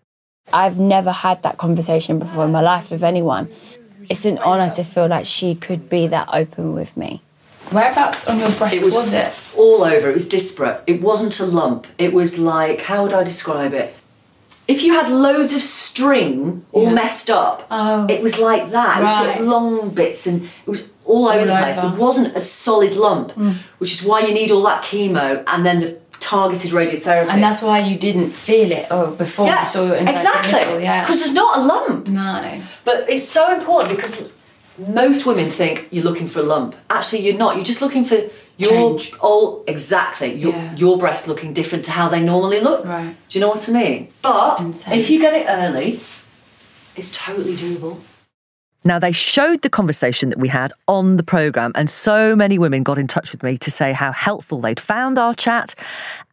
I've 0.53 0.79
never 0.79 1.11
had 1.11 1.43
that 1.43 1.57
conversation 1.57 2.19
before 2.19 2.45
in 2.45 2.53
my 2.53 2.61
life 2.61 2.89
with 2.89 3.03
anyone. 3.03 3.51
It's 4.09 4.23
an 4.23 4.37
honour 4.37 4.73
to 4.75 4.83
feel 4.85 5.07
like 5.07 5.25
she 5.25 5.55
could 5.55 5.89
be 5.89 6.07
that 6.07 6.29
open 6.31 6.73
with 6.73 6.95
me. 6.95 7.21
Whereabouts 7.69 8.29
on 8.29 8.39
your 8.39 8.51
breast 8.51 8.75
it 8.75 8.83
was, 8.85 8.93
was 8.93 9.11
it? 9.11 9.57
All 9.57 9.83
over. 9.83 10.09
It 10.09 10.13
was 10.13 10.29
disparate. 10.29 10.81
It 10.87 11.01
wasn't 11.01 11.37
a 11.41 11.45
lump. 11.45 11.85
It 11.97 12.13
was 12.13 12.39
like, 12.39 12.83
how 12.83 13.03
would 13.03 13.13
I 13.13 13.25
describe 13.25 13.73
it? 13.73 13.93
If 14.67 14.83
you 14.83 14.93
had 14.93 15.09
loads 15.09 15.53
of 15.53 15.61
string 15.61 16.65
all 16.71 16.83
yeah. 16.83 16.93
messed 16.93 17.29
up, 17.29 17.67
oh. 17.69 18.07
it 18.09 18.21
was 18.21 18.39
like 18.39 18.71
that. 18.71 18.99
It 18.99 19.01
was 19.01 19.17
sort 19.17 19.39
of 19.39 19.45
long 19.45 19.89
bits 19.93 20.25
and 20.27 20.43
it 20.43 20.69
was 20.69 20.91
all, 21.05 21.27
all 21.27 21.29
over 21.29 21.45
the 21.45 21.55
place. 21.57 21.83
It 21.83 21.97
wasn't 21.97 22.35
a 22.35 22.39
solid 22.39 22.93
lump, 22.93 23.33
mm. 23.33 23.55
which 23.79 23.91
is 23.91 24.03
why 24.03 24.21
you 24.21 24.33
need 24.33 24.51
all 24.51 24.63
that 24.63 24.83
chemo 24.83 25.43
and 25.47 25.65
then 25.65 25.79
the 25.79 26.01
targeted 26.19 26.71
radiotherapy. 26.71 27.27
And 27.29 27.43
that's 27.43 27.61
why 27.61 27.79
you 27.79 27.97
didn't 27.97 28.31
feel 28.31 28.71
it 28.71 28.87
oh, 28.89 29.11
before 29.15 29.47
yeah, 29.47 29.61
you 29.61 29.67
saw 29.67 29.85
your 29.85 29.95
exactly. 29.97 30.59
Nipple, 30.59 30.79
yeah, 30.79 31.01
because 31.01 31.19
there's 31.19 31.33
not 31.33 31.57
a 31.57 31.61
lump. 31.61 32.07
No, 32.07 32.61
but 32.85 33.09
it's 33.09 33.27
so 33.27 33.53
important 33.53 33.95
because 33.95 34.29
most 34.77 35.25
women 35.25 35.49
think 35.49 35.87
you're 35.91 36.03
looking 36.03 36.27
for 36.27 36.39
a 36.39 36.43
lump. 36.43 36.75
Actually, 36.89 37.21
you're 37.25 37.37
not. 37.37 37.55
You're 37.55 37.65
just 37.65 37.81
looking 37.81 38.03
for 38.03 38.17
your 38.57 38.97
Change. 38.97 39.13
oh 39.21 39.63
exactly 39.67 40.31
your 40.33 40.51
yeah. 40.51 40.75
your 40.75 40.97
breast 40.97 41.27
looking 41.27 41.53
different 41.53 41.83
to 41.85 41.91
how 41.91 42.07
they 42.07 42.21
normally 42.21 42.59
look. 42.59 42.85
Right. 42.85 43.15
Do 43.29 43.39
you 43.39 43.41
know 43.41 43.49
what 43.49 43.67
I 43.67 43.71
mean? 43.71 44.09
But 44.21 44.59
Insane. 44.59 44.99
if 44.99 45.09
you 45.09 45.19
get 45.19 45.33
it 45.33 45.45
early, 45.49 45.99
it's 46.95 47.11
totally 47.15 47.55
doable. 47.55 47.99
Now, 48.85 48.99
they 48.99 49.13
showed 49.13 49.61
the 49.61 49.69
conversation 49.69 50.29
that 50.29 50.39
we 50.39 50.49
had 50.49 50.73
on 50.89 51.15
the 51.15 51.23
programme, 51.23 51.71
and 51.73 51.89
so 51.89 52.35
many 52.35 52.57
women 52.57 52.83
got 52.83 52.97
in 52.97 53.07
touch 53.07 53.31
with 53.31 53.41
me 53.41 53.57
to 53.59 53.71
say 53.71 53.93
how 53.93 54.11
helpful 54.11 54.59
they'd 54.59 54.79
found 54.79 55.17
our 55.17 55.33
chat 55.33 55.73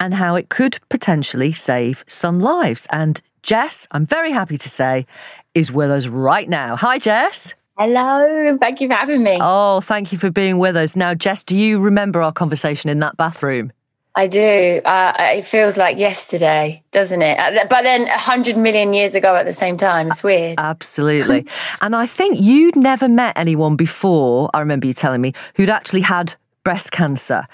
and 0.00 0.14
how 0.14 0.35
it 0.35 0.48
could 0.48 0.81
potentially 0.88 1.53
save 1.53 2.05
some 2.09 2.40
lives. 2.40 2.88
And 2.90 3.20
Jess, 3.44 3.87
I'm 3.92 4.05
very 4.05 4.33
happy 4.33 4.59
to 4.59 4.68
say, 4.68 5.07
is 5.55 5.70
with 5.70 5.92
us 5.92 6.09
right 6.09 6.48
now. 6.48 6.74
Hi, 6.74 6.98
Jess. 6.98 7.55
Hello, 7.80 8.58
thank 8.58 8.82
you 8.82 8.88
for 8.88 8.94
having 8.94 9.22
me. 9.22 9.38
Oh, 9.40 9.80
thank 9.80 10.12
you 10.12 10.18
for 10.18 10.30
being 10.30 10.58
with 10.58 10.76
us. 10.76 10.96
Now, 10.96 11.14
Jess, 11.14 11.42
do 11.42 11.56
you 11.56 11.80
remember 11.80 12.20
our 12.20 12.30
conversation 12.30 12.90
in 12.90 12.98
that 12.98 13.16
bathroom? 13.16 13.72
I 14.14 14.26
do. 14.26 14.82
Uh, 14.84 15.14
it 15.18 15.46
feels 15.46 15.78
like 15.78 15.96
yesterday, 15.96 16.82
doesn't 16.90 17.22
it? 17.22 17.38
Uh, 17.38 17.64
but 17.70 17.80
then 17.80 18.02
a 18.02 18.18
hundred 18.18 18.58
million 18.58 18.92
years 18.92 19.14
ago 19.14 19.34
at 19.34 19.46
the 19.46 19.54
same 19.54 19.78
time. 19.78 20.08
It's 20.08 20.22
weird. 20.22 20.60
Absolutely. 20.60 21.46
and 21.80 21.96
I 21.96 22.04
think 22.04 22.38
you'd 22.38 22.76
never 22.76 23.08
met 23.08 23.38
anyone 23.38 23.76
before, 23.76 24.50
I 24.52 24.60
remember 24.60 24.86
you 24.86 24.92
telling 24.92 25.22
me, 25.22 25.32
who'd 25.54 25.70
actually 25.70 26.02
had 26.02 26.34
breast 26.64 26.92
cancer. 26.92 27.46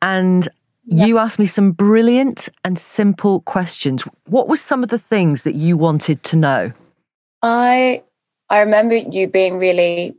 And 0.00 0.48
you 0.86 1.18
asked 1.18 1.38
me 1.38 1.44
some 1.44 1.72
brilliant 1.72 2.48
and 2.64 2.78
simple 2.78 3.40
questions. 3.40 4.04
What 4.28 4.48
were 4.48 4.56
some 4.56 4.82
of 4.82 4.88
the 4.88 4.98
things 4.98 5.42
that 5.42 5.56
you 5.56 5.76
wanted 5.76 6.22
to 6.22 6.36
know? 6.36 6.72
I 7.42 8.02
I 8.54 8.60
remember 8.60 8.94
you 8.94 9.26
being 9.26 9.58
really 9.58 10.14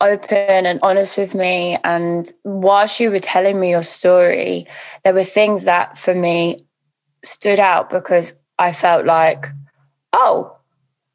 open 0.00 0.66
and 0.66 0.78
honest 0.84 1.18
with 1.18 1.34
me 1.34 1.76
and 1.82 2.30
whilst 2.44 3.00
you 3.00 3.10
were 3.10 3.18
telling 3.18 3.58
me 3.58 3.70
your 3.70 3.82
story, 3.82 4.66
there 5.02 5.12
were 5.12 5.24
things 5.24 5.64
that 5.64 5.98
for 5.98 6.14
me 6.14 6.64
stood 7.24 7.58
out 7.58 7.90
because 7.90 8.38
I 8.56 8.70
felt 8.70 9.04
like, 9.04 9.48
oh, 10.12 10.56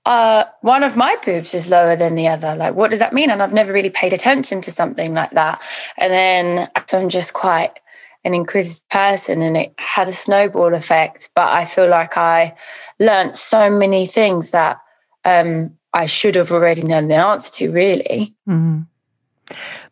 uh, 0.06 0.44
one 0.60 0.84
of 0.84 0.98
my 0.98 1.16
boobs 1.24 1.54
is 1.54 1.72
lower 1.72 1.96
than 1.96 2.16
the 2.16 2.28
other. 2.28 2.54
Like, 2.54 2.76
what 2.76 2.92
does 2.92 3.00
that 3.00 3.14
mean? 3.14 3.30
And 3.30 3.42
I've 3.42 3.54
never 3.54 3.72
really 3.72 3.90
paid 3.90 4.12
attention 4.12 4.60
to 4.60 4.72
something 4.72 5.14
like 5.14 5.32
that. 5.32 5.62
And 5.98 6.12
then 6.12 6.70
I'm 6.92 7.08
just 7.08 7.32
quite 7.32 7.80
an 8.26 8.34
inquisitive 8.34 8.90
person 8.90 9.42
and 9.42 9.56
it 9.56 9.74
had 9.78 10.10
a 10.10 10.14
snowball 10.14 10.74
effect. 10.74 11.30
But 11.34 11.48
I 11.48 11.64
feel 11.64 11.88
like 11.88 12.18
I 12.18 12.58
learned 13.00 13.38
so 13.38 13.70
many 13.70 14.06
things 14.06 14.52
that 14.52 14.82
um, 15.24 15.78
I 15.94 16.06
should 16.06 16.36
have 16.36 16.52
already 16.52 16.82
known 16.82 17.08
the 17.08 17.16
answer 17.16 17.52
to, 17.54 17.72
really. 17.72 18.34
Mm. 18.48 18.88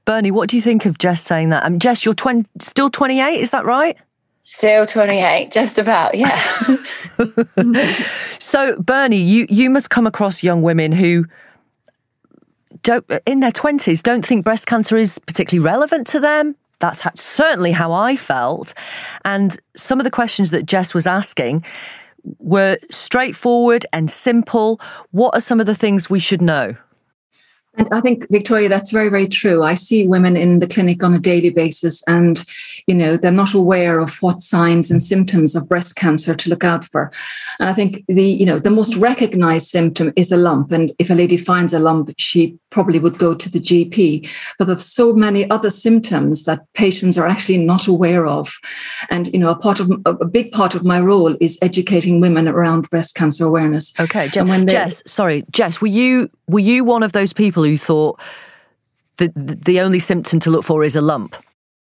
Bernie, 0.06 0.32
what 0.32 0.50
do 0.50 0.56
you 0.56 0.62
think 0.62 0.86
of 0.86 0.98
Jess 0.98 1.22
saying 1.22 1.50
that? 1.50 1.64
I 1.64 1.70
mean, 1.70 1.80
Jess, 1.80 2.06
you're 2.06 2.14
20, 2.14 2.48
still 2.60 2.90
28, 2.90 3.40
is 3.40 3.52
that 3.52 3.66
right? 3.66 3.98
Still 4.40 4.86
28, 4.86 5.52
just 5.52 5.78
about, 5.78 6.16
yeah. 6.16 6.40
so, 8.40 8.80
Bernie, 8.82 9.22
you, 9.22 9.46
you 9.50 9.70
must 9.70 9.90
come 9.90 10.08
across 10.08 10.42
young 10.42 10.62
women 10.62 10.94
who 10.94 11.26
don't, 12.84 13.06
in 13.26 13.42
their 13.42 13.52
20s 13.52 14.02
don't 14.02 14.26
think 14.26 14.46
breast 14.46 14.66
cancer 14.66 14.96
is 14.96 15.20
particularly 15.20 15.66
relevant 15.66 16.08
to 16.08 16.20
them. 16.20 16.56
That's 16.80 17.06
certainly 17.22 17.74
how 17.74 17.92
I 17.92 18.16
felt. 18.16 18.74
And 19.26 19.58
some 19.76 20.00
of 20.00 20.06
the 20.06 20.12
questions 20.12 20.52
that 20.52 20.66
Jess 20.66 20.94
was 20.94 21.06
asking 21.06 21.66
were 22.40 22.78
straightforward 22.92 23.86
and 23.94 24.10
simple. 24.10 24.80
What 25.12 25.36
are 25.36 25.42
some 25.42 25.60
of 25.60 25.66
the 25.66 25.76
things 25.76 26.10
we 26.10 26.20
should 26.20 26.42
know? 26.42 26.76
And 27.80 27.88
I 27.94 28.02
think, 28.02 28.30
Victoria, 28.30 28.68
that's 28.68 28.92
very, 28.92 29.08
very 29.08 29.28
true. 29.28 29.63
I 29.63 29.74
see 29.74 30.06
women 30.06 30.36
in 30.36 30.60
the 30.60 30.68
clinic 30.68 31.02
on 31.02 31.13
a 31.13 31.20
daily 31.20 31.50
basis, 31.50 32.04
and, 32.08 32.44
you 32.88 32.94
know, 32.94 33.15
they're 33.15 33.32
not 33.32 33.54
aware 33.54 34.02
of 34.02 34.22
what 34.22 34.42
signs 34.42 34.92
and 34.92 35.02
symptoms 35.02 35.56
of 35.56 35.70
breast 35.70 35.96
cancer 35.96 36.36
to 36.36 36.50
look 36.50 36.65
out 36.65 36.84
for. 36.84 37.10
And 37.58 37.70
I 37.70 37.74
think 37.74 38.04
the, 38.08 38.26
you 38.26 38.46
know, 38.46 38.60
the 38.60 38.70
most 38.70 38.98
recognized 38.98 39.68
symptom 39.68 40.12
is 40.18 40.30
a 40.30 40.36
lump. 40.36 40.74
And 40.74 40.92
if 41.00 41.10
a 41.10 41.13
lady 41.13 41.38
finds 41.38 41.74
a 41.74 41.80
lump, 41.80 42.13
she 42.18 42.58
probably 42.70 43.00
would 43.00 43.18
go 43.18 43.34
to 43.34 43.50
the 43.50 43.60
GP. 43.60 44.30
But 44.58 44.65
there's 44.65 44.86
so 44.86 45.13
many 45.13 45.50
other 45.50 45.70
symptoms 45.70 46.44
that 46.44 46.65
patients 46.74 47.18
are 47.18 47.28
actually 47.28 47.60
not 47.60 47.88
aware 47.88 48.28
of. 48.28 48.54
And, 49.10 49.28
you 49.30 49.39
know, 49.39 49.50
a 49.50 49.56
part 49.56 49.80
of, 49.80 49.89
a 50.06 50.26
big 50.26 50.52
part 50.52 50.76
of 50.76 50.84
my 50.84 51.00
role 51.00 51.38
is 51.39 51.58
educating 51.62 52.20
women 52.20 52.50
around 52.50 52.89
breast 52.89 53.15
cancer 53.15 53.46
awareness. 53.46 53.98
Okay. 53.98 54.28
Jess, 54.28 54.46
Jess 54.74 55.04
sorry, 55.06 55.46
Jess, 55.50 55.80
were 55.80 55.88
you, 55.88 56.30
were 56.48 56.60
you 56.60 56.84
one 56.84 57.04
of 57.04 57.13
those 57.13 57.32
people 57.32 57.63
who 57.70 57.78
thought 57.78 58.20
the 59.18 59.32
the 59.36 59.80
only 59.80 60.00
symptom 60.00 60.40
to 60.40 60.50
look 60.50 60.66
for 60.66 60.84
is 60.84 60.96
a 60.96 61.02
lump? 61.02 61.36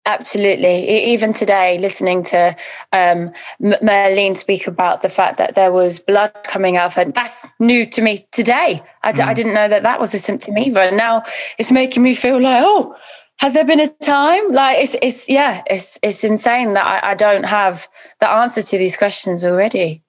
Absolutely. 0.06 0.89
Even 0.89 1.32
today, 1.32 1.78
listening 1.78 2.24
to 2.24 2.56
um, 2.91 3.32
Marlene 3.62 4.36
speak 4.36 4.65
about 4.65 5.04
the 5.04 5.10
fact 5.10 5.38
that 5.38 5.54
there 5.54 5.72
was 5.72 6.00
blood 6.00 6.34
coming 6.44 6.76
out 6.76 6.88
of 6.88 6.94
her, 6.96 7.06
that's 7.06 7.48
new 7.60 7.86
to 7.86 8.02
me 8.02 8.26
today. 8.32 8.82
I 9.04 9.12
d- 9.12 9.22
mm. 9.22 9.28
I 9.28 9.36
didn't 9.36 9.54
know 9.54 9.67
that 9.67 9.84
that 9.84 10.00
was 10.00 10.15
a 10.15 10.17
symptom 10.17 10.58
either. 10.58 10.82
And 10.82 10.98
now 10.98 11.22
it's 11.60 11.72
making 11.72 12.02
me 12.02 12.15
feel 12.15 12.41
like, 12.41 12.63
oh, 12.65 12.96
has 13.38 13.54
there 13.54 13.63
been 13.63 13.80
a 13.80 13.88
time? 13.88 14.52
Like 14.52 14.80
it's, 14.80 14.96
it's 15.04 15.30
yeah, 15.30 15.62
it's, 15.67 16.00
it's 16.02 16.24
insane 16.24 16.74
that 16.74 17.04
I, 17.04 17.12
I 17.12 17.13
don't 17.13 17.46
have 17.46 17.88
the 18.20 18.30
answer 18.30 18.63
to 18.63 18.78
these 18.80 18.98
questions 18.98 19.46
already. 19.46 20.04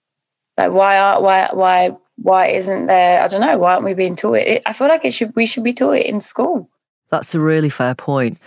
Like 0.56 0.72
why 0.72 0.96
are, 0.98 1.20
why, 1.20 1.50
why, 1.52 1.90
why 2.22 2.46
isn't 2.48 2.86
there? 2.86 3.22
I 3.22 3.28
don't 3.28 3.40
know. 3.40 3.58
Why 3.58 3.72
aren't 3.72 3.84
we 3.84 3.94
being 3.94 4.16
taught 4.16 4.38
it? 4.38 4.62
I 4.66 4.72
feel 4.72 4.88
like 4.88 5.04
it 5.04 5.12
should. 5.12 5.34
We 5.34 5.46
should 5.46 5.64
be 5.64 5.72
taught 5.72 5.96
it 5.96 6.06
in 6.06 6.20
school. 6.20 6.68
That's 7.10 7.34
a 7.34 7.40
really 7.40 7.68
fair 7.68 7.94
point. 7.94 8.38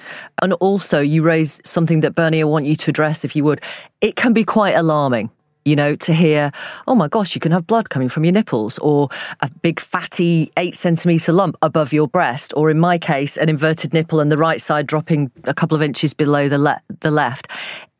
And 0.41 0.53
also, 0.53 0.99
you 0.99 1.21
raise 1.21 1.61
something 1.63 1.99
that 1.99 2.15
Bernie, 2.15 2.41
I 2.41 2.45
want 2.45 2.65
you 2.65 2.75
to 2.75 2.89
address, 2.89 3.23
if 3.23 3.35
you 3.35 3.43
would. 3.43 3.61
It 4.01 4.15
can 4.15 4.33
be 4.33 4.43
quite 4.43 4.73
alarming 4.73 5.29
you 5.65 5.75
know, 5.75 5.95
to 5.95 6.13
hear, 6.13 6.51
oh 6.87 6.93
my 6.93 7.07
gosh, 7.07 7.33
you 7.33 7.41
can 7.41 7.51
have 7.51 7.65
blood 7.65 7.89
coming 7.89 8.07
from 8.07 8.23
your 8.23 8.31
nipples, 8.31 8.77
or 8.79 9.09
a 9.41 9.49
big 9.49 9.79
fatty 9.79 10.51
eight 10.57 10.75
centimetre 10.75 11.31
lump 11.31 11.57
above 11.63 11.91
your 11.91 12.07
breast, 12.07 12.53
or 12.55 12.69
in 12.69 12.79
my 12.79 12.99
case, 12.99 13.35
an 13.35 13.49
inverted 13.49 13.91
nipple 13.91 14.19
and 14.19 14.31
the 14.31 14.37
right 14.37 14.61
side 14.61 14.85
dropping 14.85 15.31
a 15.45 15.53
couple 15.55 15.75
of 15.75 15.81
inches 15.81 16.13
below 16.13 16.47
the, 16.47 16.59
le- 16.59 16.81
the 16.99 17.09
left. 17.09 17.47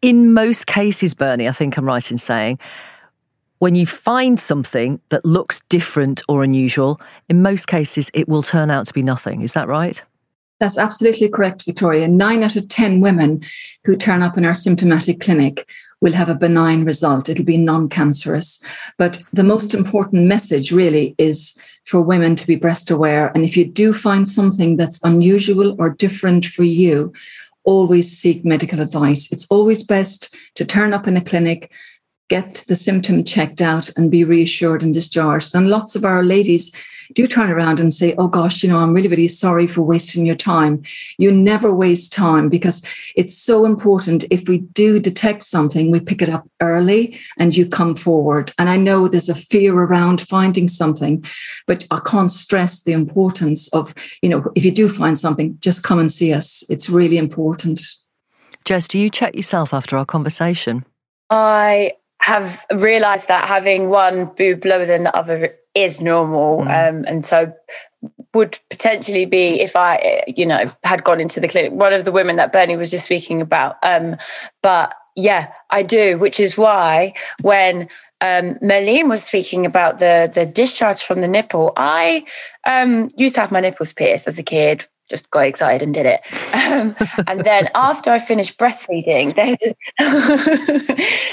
In 0.03 0.31
most 0.31 0.67
cases, 0.67 1.15
Bernie, 1.15 1.49
I 1.49 1.51
think 1.51 1.75
I'm 1.75 1.85
right 1.85 2.11
in 2.11 2.19
saying, 2.19 2.59
when 3.59 3.75
you 3.75 3.85
find 3.85 4.39
something 4.39 4.99
that 5.09 5.25
looks 5.25 5.61
different 5.69 6.21
or 6.27 6.43
unusual, 6.43 6.99
in 7.29 7.41
most 7.41 7.67
cases, 7.67 8.11
it 8.13 8.27
will 8.27 8.43
turn 8.43 8.69
out 8.69 8.87
to 8.87 8.93
be 8.93 9.03
nothing. 9.03 9.41
Is 9.41 9.53
that 9.53 9.67
right? 9.67 10.01
That's 10.59 10.77
absolutely 10.77 11.29
correct, 11.29 11.65
Victoria. 11.65 12.07
Nine 12.07 12.43
out 12.43 12.55
of 12.55 12.69
10 12.69 13.01
women 13.01 13.43
who 13.83 13.95
turn 13.95 14.21
up 14.21 14.37
in 14.37 14.45
our 14.45 14.53
symptomatic 14.53 15.19
clinic 15.19 15.67
will 16.01 16.13
have 16.13 16.29
a 16.29 16.35
benign 16.35 16.85
result. 16.85 17.29
It'll 17.29 17.45
be 17.45 17.57
non 17.57 17.89
cancerous. 17.89 18.63
But 18.97 19.21
the 19.33 19.43
most 19.43 19.73
important 19.73 20.27
message 20.27 20.71
really 20.71 21.15
is 21.17 21.57
for 21.85 22.01
women 22.01 22.35
to 22.35 22.47
be 22.47 22.55
breast 22.55 22.89
aware. 22.89 23.31
And 23.35 23.43
if 23.43 23.57
you 23.57 23.65
do 23.65 23.93
find 23.93 24.27
something 24.27 24.77
that's 24.77 24.99
unusual 25.03 25.75
or 25.79 25.89
different 25.89 26.45
for 26.45 26.63
you, 26.63 27.13
always 27.63 28.15
seek 28.15 28.45
medical 28.45 28.79
advice. 28.79 29.31
It's 29.31 29.47
always 29.47 29.83
best 29.83 30.35
to 30.55 30.65
turn 30.65 30.93
up 30.93 31.07
in 31.07 31.17
a 31.17 31.23
clinic 31.23 31.71
get 32.29 32.65
the 32.67 32.75
symptom 32.75 33.23
checked 33.23 33.61
out 33.61 33.89
and 33.95 34.11
be 34.11 34.23
reassured 34.23 34.83
and 34.83 34.93
discharged. 34.93 35.53
And 35.53 35.69
lots 35.69 35.95
of 35.95 36.05
our 36.05 36.23
ladies 36.23 36.75
do 37.13 37.27
turn 37.27 37.51
around 37.51 37.79
and 37.79 37.93
say, 37.93 38.15
Oh 38.17 38.27
gosh, 38.27 38.63
you 38.63 38.69
know, 38.69 38.79
I'm 38.79 38.93
really, 38.93 39.07
really 39.07 39.27
sorry 39.27 39.67
for 39.67 39.81
wasting 39.81 40.25
your 40.25 40.35
time. 40.35 40.81
You 41.17 41.31
never 41.31 41.73
waste 41.73 42.11
time 42.11 42.49
because 42.49 42.85
it's 43.15 43.37
so 43.37 43.65
important. 43.65 44.25
If 44.31 44.47
we 44.49 44.59
do 44.59 44.99
detect 44.99 45.43
something, 45.43 45.91
we 45.91 45.99
pick 45.99 46.21
it 46.21 46.29
up 46.29 46.49
early 46.61 47.19
and 47.37 47.55
you 47.55 47.67
come 47.67 47.95
forward. 47.95 48.51
And 48.57 48.69
I 48.69 48.77
know 48.77 49.07
there's 49.07 49.29
a 49.29 49.35
fear 49.35 49.75
around 49.75 50.21
finding 50.21 50.67
something, 50.67 51.23
but 51.67 51.85
I 51.91 51.99
can't 51.99 52.31
stress 52.31 52.81
the 52.81 52.93
importance 52.93 53.67
of, 53.69 53.93
you 54.21 54.29
know, 54.29 54.51
if 54.55 54.65
you 54.65 54.71
do 54.71 54.89
find 54.89 55.19
something, 55.19 55.57
just 55.59 55.83
come 55.83 55.99
and 55.99 56.11
see 56.11 56.33
us. 56.33 56.63
It's 56.69 56.89
really 56.89 57.17
important. 57.17 57.81
Jess, 58.63 58.87
do 58.87 58.97
you 58.97 59.11
check 59.11 59.35
yourself 59.35 59.75
after 59.75 59.95
our 59.95 60.05
conversation? 60.05 60.85
I 61.29 61.91
have 62.25 62.65
realized 62.79 63.27
that 63.27 63.47
having 63.47 63.89
one 63.91 64.25
boob 64.25 64.65
lower 64.65 64.87
than 64.87 65.03
the 65.03 65.15
other 65.15 65.55
is 65.75 66.01
normal. 66.01 66.61
Mm. 66.61 66.89
Um, 66.89 67.05
and 67.07 67.23
so 67.23 67.53
would 68.33 68.57
potentially 68.71 69.27
be 69.27 69.61
if 69.61 69.75
I, 69.75 70.23
you 70.25 70.43
know, 70.43 70.71
had 70.83 71.03
gone 71.03 71.21
into 71.21 71.39
the 71.39 71.47
clinic, 71.47 71.73
one 71.73 71.93
of 71.93 72.03
the 72.03 72.11
women 72.11 72.35
that 72.37 72.51
Bernie 72.51 72.77
was 72.77 72.89
just 72.89 73.03
speaking 73.03 73.41
about. 73.41 73.75
Um, 73.83 74.15
but 74.63 74.95
yeah, 75.15 75.51
I 75.69 75.83
do, 75.83 76.17
which 76.17 76.39
is 76.39 76.57
why 76.57 77.13
when 77.41 77.81
um, 78.21 78.55
Marlene 78.55 79.07
was 79.07 79.23
speaking 79.23 79.63
about 79.63 79.99
the 79.99 80.31
the 80.33 80.47
discharge 80.47 81.03
from 81.03 81.21
the 81.21 81.27
nipple, 81.27 81.73
I 81.77 82.25
um, 82.65 83.11
used 83.17 83.35
to 83.35 83.41
have 83.41 83.51
my 83.51 83.59
nipples 83.59 83.93
pierced 83.93 84.27
as 84.27 84.39
a 84.39 84.43
kid 84.43 84.87
just 85.09 85.29
got 85.31 85.45
excited 85.45 85.83
and 85.83 85.93
did 85.93 86.05
it. 86.05 86.21
Um, 86.53 86.95
and 87.27 87.41
then 87.41 87.69
after 87.75 88.11
I 88.11 88.19
finished 88.19 88.57
breastfeeding, 88.57 89.35
there's 89.35 89.57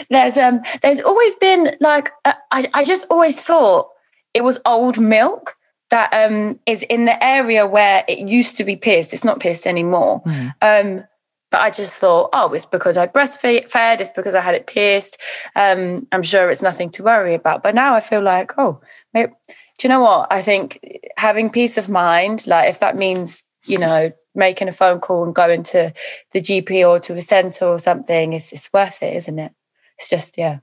there's 0.11 0.37
um 0.37 0.61
there's 0.83 1.01
always 1.01 1.35
been 1.37 1.77
like 1.81 2.11
uh, 2.25 2.35
I 2.51 2.69
I 2.75 2.83
just 2.85 3.07
always 3.11 3.43
thought 3.43 3.89
it 4.35 4.45
was 4.45 4.61
old 4.67 5.01
milk 5.01 5.57
that 5.91 6.13
um 6.13 6.59
is 6.67 6.83
in 6.85 7.05
the 7.05 7.25
area 7.25 7.67
where 7.67 8.05
it 8.09 8.29
used 8.29 8.57
to 8.59 8.65
be 8.65 8.77
pierced. 8.77 9.13
It's 9.13 9.25
not 9.25 9.41
pierced 9.41 9.67
anymore. 9.67 10.23
Mm. 10.23 10.55
Um, 10.63 11.05
but 11.51 11.61
I 11.61 11.71
just 11.71 12.01
thought, 12.01 12.31
oh, 12.33 12.55
it's 12.55 12.65
because 12.65 12.97
I 12.97 13.07
breastfed, 13.07 14.01
it's 14.01 14.11
because 14.11 14.35
I 14.35 14.41
had 14.41 14.55
it 14.55 14.67
pierced. 14.67 15.21
Um, 15.55 16.07
I'm 16.11 16.23
sure 16.23 16.51
it's 16.51 16.63
nothing 16.63 16.89
to 16.91 17.03
worry 17.03 17.35
about. 17.35 17.63
But 17.63 17.75
now 17.75 17.95
I 17.95 18.01
feel 18.01 18.23
like, 18.23 18.53
oh, 18.57 18.81
maybe, 19.13 19.33
do 19.79 19.87
you 19.87 19.91
know 19.91 20.01
what? 20.01 20.33
I 20.33 20.41
think 20.41 20.81
having 21.19 21.51
peace 21.51 21.77
of 21.77 21.91
mind, 21.91 22.47
like 22.47 22.71
if 22.71 22.81
that 22.81 22.97
means 22.97 23.43
you 23.65 23.79
know, 23.79 24.13
making 24.35 24.69
a 24.69 24.73
phone 24.73 25.01
call 25.01 25.25
and 25.25 25.35
going 25.35 25.63
to 25.63 25.93
the 26.33 26.41
GP 26.41 26.89
or 26.89 26.99
to 27.01 27.15
a 27.15 27.23
centre 27.23 27.67
or 27.67 27.79
something 27.79 28.33
is 28.33 28.53
it's 28.53 28.73
worth 28.73 29.03
it, 29.03 29.15
isn't 29.15 29.39
it? 29.39 29.53
It's 29.99 30.11
just, 30.11 30.39
yeah. 30.39 30.59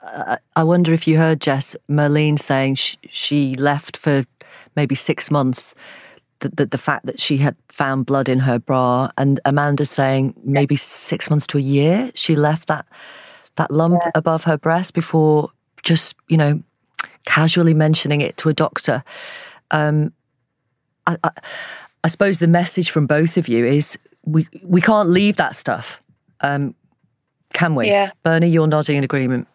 Uh, 0.00 0.36
I 0.54 0.62
wonder 0.62 0.92
if 0.92 1.08
you 1.08 1.18
heard 1.18 1.40
Jess 1.40 1.76
Marlene 1.90 2.38
saying 2.38 2.76
sh- 2.76 2.96
she 3.10 3.56
left 3.56 3.96
for 3.96 4.24
maybe 4.76 4.94
six 4.94 5.30
months. 5.30 5.74
The, 6.40 6.50
the, 6.50 6.66
the, 6.66 6.78
fact 6.78 7.06
that 7.06 7.18
she 7.18 7.38
had 7.38 7.56
found 7.68 8.06
blood 8.06 8.28
in 8.28 8.38
her 8.38 8.60
bra, 8.60 9.10
and 9.18 9.40
Amanda 9.44 9.84
saying 9.84 10.34
maybe 10.44 10.76
six 10.76 11.28
months 11.28 11.48
to 11.48 11.58
a 11.58 11.60
year 11.60 12.12
she 12.14 12.36
left 12.36 12.68
that 12.68 12.86
that 13.56 13.72
lump 13.72 14.00
yeah. 14.00 14.12
above 14.14 14.44
her 14.44 14.56
breast 14.56 14.94
before 14.94 15.50
just 15.82 16.14
you 16.28 16.36
know 16.36 16.62
casually 17.26 17.74
mentioning 17.74 18.20
it 18.20 18.36
to 18.36 18.48
a 18.48 18.54
doctor. 18.54 19.02
Um, 19.72 20.12
I, 21.08 21.16
I, 21.24 21.30
I 22.04 22.08
suppose 22.08 22.38
the 22.38 22.48
message 22.48 22.90
from 22.90 23.06
both 23.06 23.36
of 23.36 23.48
you 23.48 23.66
is 23.66 23.98
we 24.24 24.46
we 24.62 24.80
can't 24.80 25.08
leave 25.08 25.36
that 25.36 25.54
stuff. 25.54 26.02
Um, 26.40 26.74
can 27.52 27.74
we? 27.74 27.88
Yeah. 27.88 28.10
Bernie, 28.22 28.48
you're 28.48 28.66
nodding 28.66 28.96
in 28.96 29.04
agreement. 29.04 29.48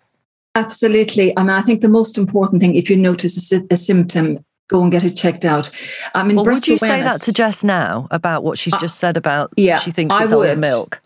Absolutely. 0.55 1.35
I 1.37 1.41
mean, 1.41 1.49
I 1.51 1.61
think 1.61 1.81
the 1.81 1.89
most 1.89 2.17
important 2.17 2.61
thing, 2.61 2.75
if 2.75 2.89
you 2.89 2.97
notice 2.97 3.51
a, 3.51 3.61
a 3.71 3.77
symptom, 3.77 4.43
go 4.67 4.81
and 4.81 4.91
get 4.91 5.03
it 5.03 5.15
checked 5.15 5.45
out. 5.45 5.69
I 6.13 6.23
mean, 6.23 6.35
well, 6.35 6.45
would 6.45 6.67
you 6.67 6.75
awareness, 6.75 7.03
say 7.03 7.03
that 7.03 7.21
to 7.25 7.33
Jess 7.33 7.63
now 7.63 8.07
about 8.11 8.43
what 8.43 8.57
she's 8.57 8.75
just 8.77 8.99
said 8.99 9.17
about 9.17 9.51
yeah, 9.55 9.79
she 9.79 9.91
thinks 9.91 10.13
I 10.15 10.23
it's 10.23 10.31
old 10.31 10.45
would. 10.45 10.59
milk? 10.59 11.01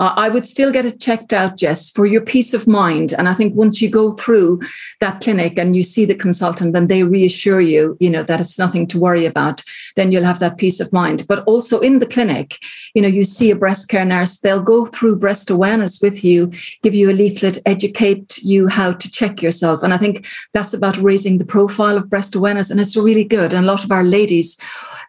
Uh, 0.00 0.14
I 0.16 0.30
would 0.30 0.46
still 0.46 0.72
get 0.72 0.86
it 0.86 0.98
checked 0.98 1.34
out, 1.34 1.58
Jess, 1.58 1.90
for 1.90 2.06
your 2.06 2.22
peace 2.22 2.54
of 2.54 2.66
mind. 2.66 3.12
And 3.12 3.28
I 3.28 3.34
think 3.34 3.54
once 3.54 3.82
you 3.82 3.90
go 3.90 4.12
through 4.12 4.60
that 5.00 5.20
clinic 5.20 5.58
and 5.58 5.76
you 5.76 5.82
see 5.82 6.06
the 6.06 6.14
consultant 6.14 6.74
and 6.74 6.88
they 6.88 7.02
reassure 7.02 7.60
you, 7.60 7.98
you 8.00 8.08
know, 8.08 8.22
that 8.22 8.40
it's 8.40 8.58
nothing 8.58 8.86
to 8.88 8.98
worry 8.98 9.26
about, 9.26 9.62
then 9.96 10.10
you'll 10.10 10.24
have 10.24 10.38
that 10.38 10.56
peace 10.56 10.80
of 10.80 10.90
mind. 10.90 11.26
But 11.28 11.44
also 11.44 11.80
in 11.80 11.98
the 11.98 12.06
clinic, 12.06 12.58
you 12.94 13.02
know, 13.02 13.08
you 13.08 13.24
see 13.24 13.50
a 13.50 13.56
breast 13.56 13.90
care 13.90 14.06
nurse, 14.06 14.38
they'll 14.38 14.62
go 14.62 14.86
through 14.86 15.16
breast 15.16 15.50
awareness 15.50 16.00
with 16.00 16.24
you, 16.24 16.50
give 16.82 16.94
you 16.94 17.10
a 17.10 17.12
leaflet, 17.12 17.58
educate 17.66 18.38
you 18.38 18.68
how 18.68 18.92
to 18.92 19.10
check 19.10 19.42
yourself. 19.42 19.82
And 19.82 19.92
I 19.92 19.98
think 19.98 20.26
that's 20.54 20.72
about 20.72 20.96
raising 20.96 21.36
the 21.36 21.44
profile 21.44 21.98
of 21.98 22.08
breast 22.08 22.34
awareness. 22.34 22.70
And 22.70 22.80
it's 22.80 22.96
really 22.96 23.24
good. 23.24 23.52
And 23.52 23.66
a 23.66 23.68
lot 23.68 23.84
of 23.84 23.92
our 23.92 24.04
ladies, 24.04 24.58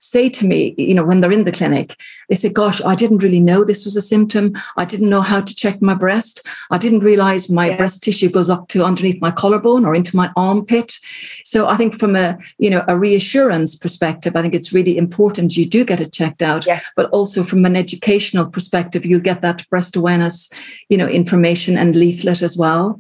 say 0.01 0.29
to 0.29 0.45
me, 0.45 0.73
you 0.77 0.93
know, 0.93 1.03
when 1.03 1.21
they're 1.21 1.31
in 1.31 1.45
the 1.45 1.51
clinic, 1.51 1.95
they 2.27 2.35
say, 2.35 2.49
Gosh, 2.49 2.81
I 2.81 2.95
didn't 2.95 3.19
really 3.19 3.39
know 3.39 3.63
this 3.63 3.85
was 3.85 3.95
a 3.95 4.01
symptom. 4.01 4.53
I 4.75 4.83
didn't 4.83 5.09
know 5.09 5.21
how 5.21 5.41
to 5.41 5.55
check 5.55 5.81
my 5.81 5.93
breast. 5.93 6.45
I 6.71 6.77
didn't 6.77 6.99
realize 7.01 7.49
my 7.49 7.69
yeah. 7.69 7.77
breast 7.77 8.03
tissue 8.03 8.29
goes 8.29 8.49
up 8.49 8.67
to 8.69 8.83
underneath 8.83 9.21
my 9.21 9.31
collarbone 9.31 9.85
or 9.85 9.95
into 9.95 10.15
my 10.15 10.31
armpit. 10.35 10.97
So 11.43 11.67
I 11.67 11.77
think 11.77 11.97
from 11.97 12.15
a, 12.15 12.37
you 12.57 12.69
know, 12.69 12.83
a 12.87 12.97
reassurance 12.97 13.75
perspective, 13.75 14.35
I 14.35 14.41
think 14.41 14.55
it's 14.55 14.73
really 14.73 14.97
important 14.97 15.55
you 15.55 15.65
do 15.65 15.85
get 15.85 16.01
it 16.01 16.11
checked 16.11 16.41
out. 16.41 16.65
Yeah. 16.65 16.81
But 16.95 17.09
also 17.11 17.43
from 17.43 17.63
an 17.65 17.75
educational 17.75 18.47
perspective, 18.47 19.05
you 19.05 19.19
get 19.19 19.41
that 19.41 19.67
breast 19.69 19.95
awareness, 19.95 20.49
you 20.89 20.97
know, 20.97 21.07
information 21.07 21.77
and 21.77 21.95
leaflet 21.95 22.41
as 22.41 22.57
well. 22.57 22.99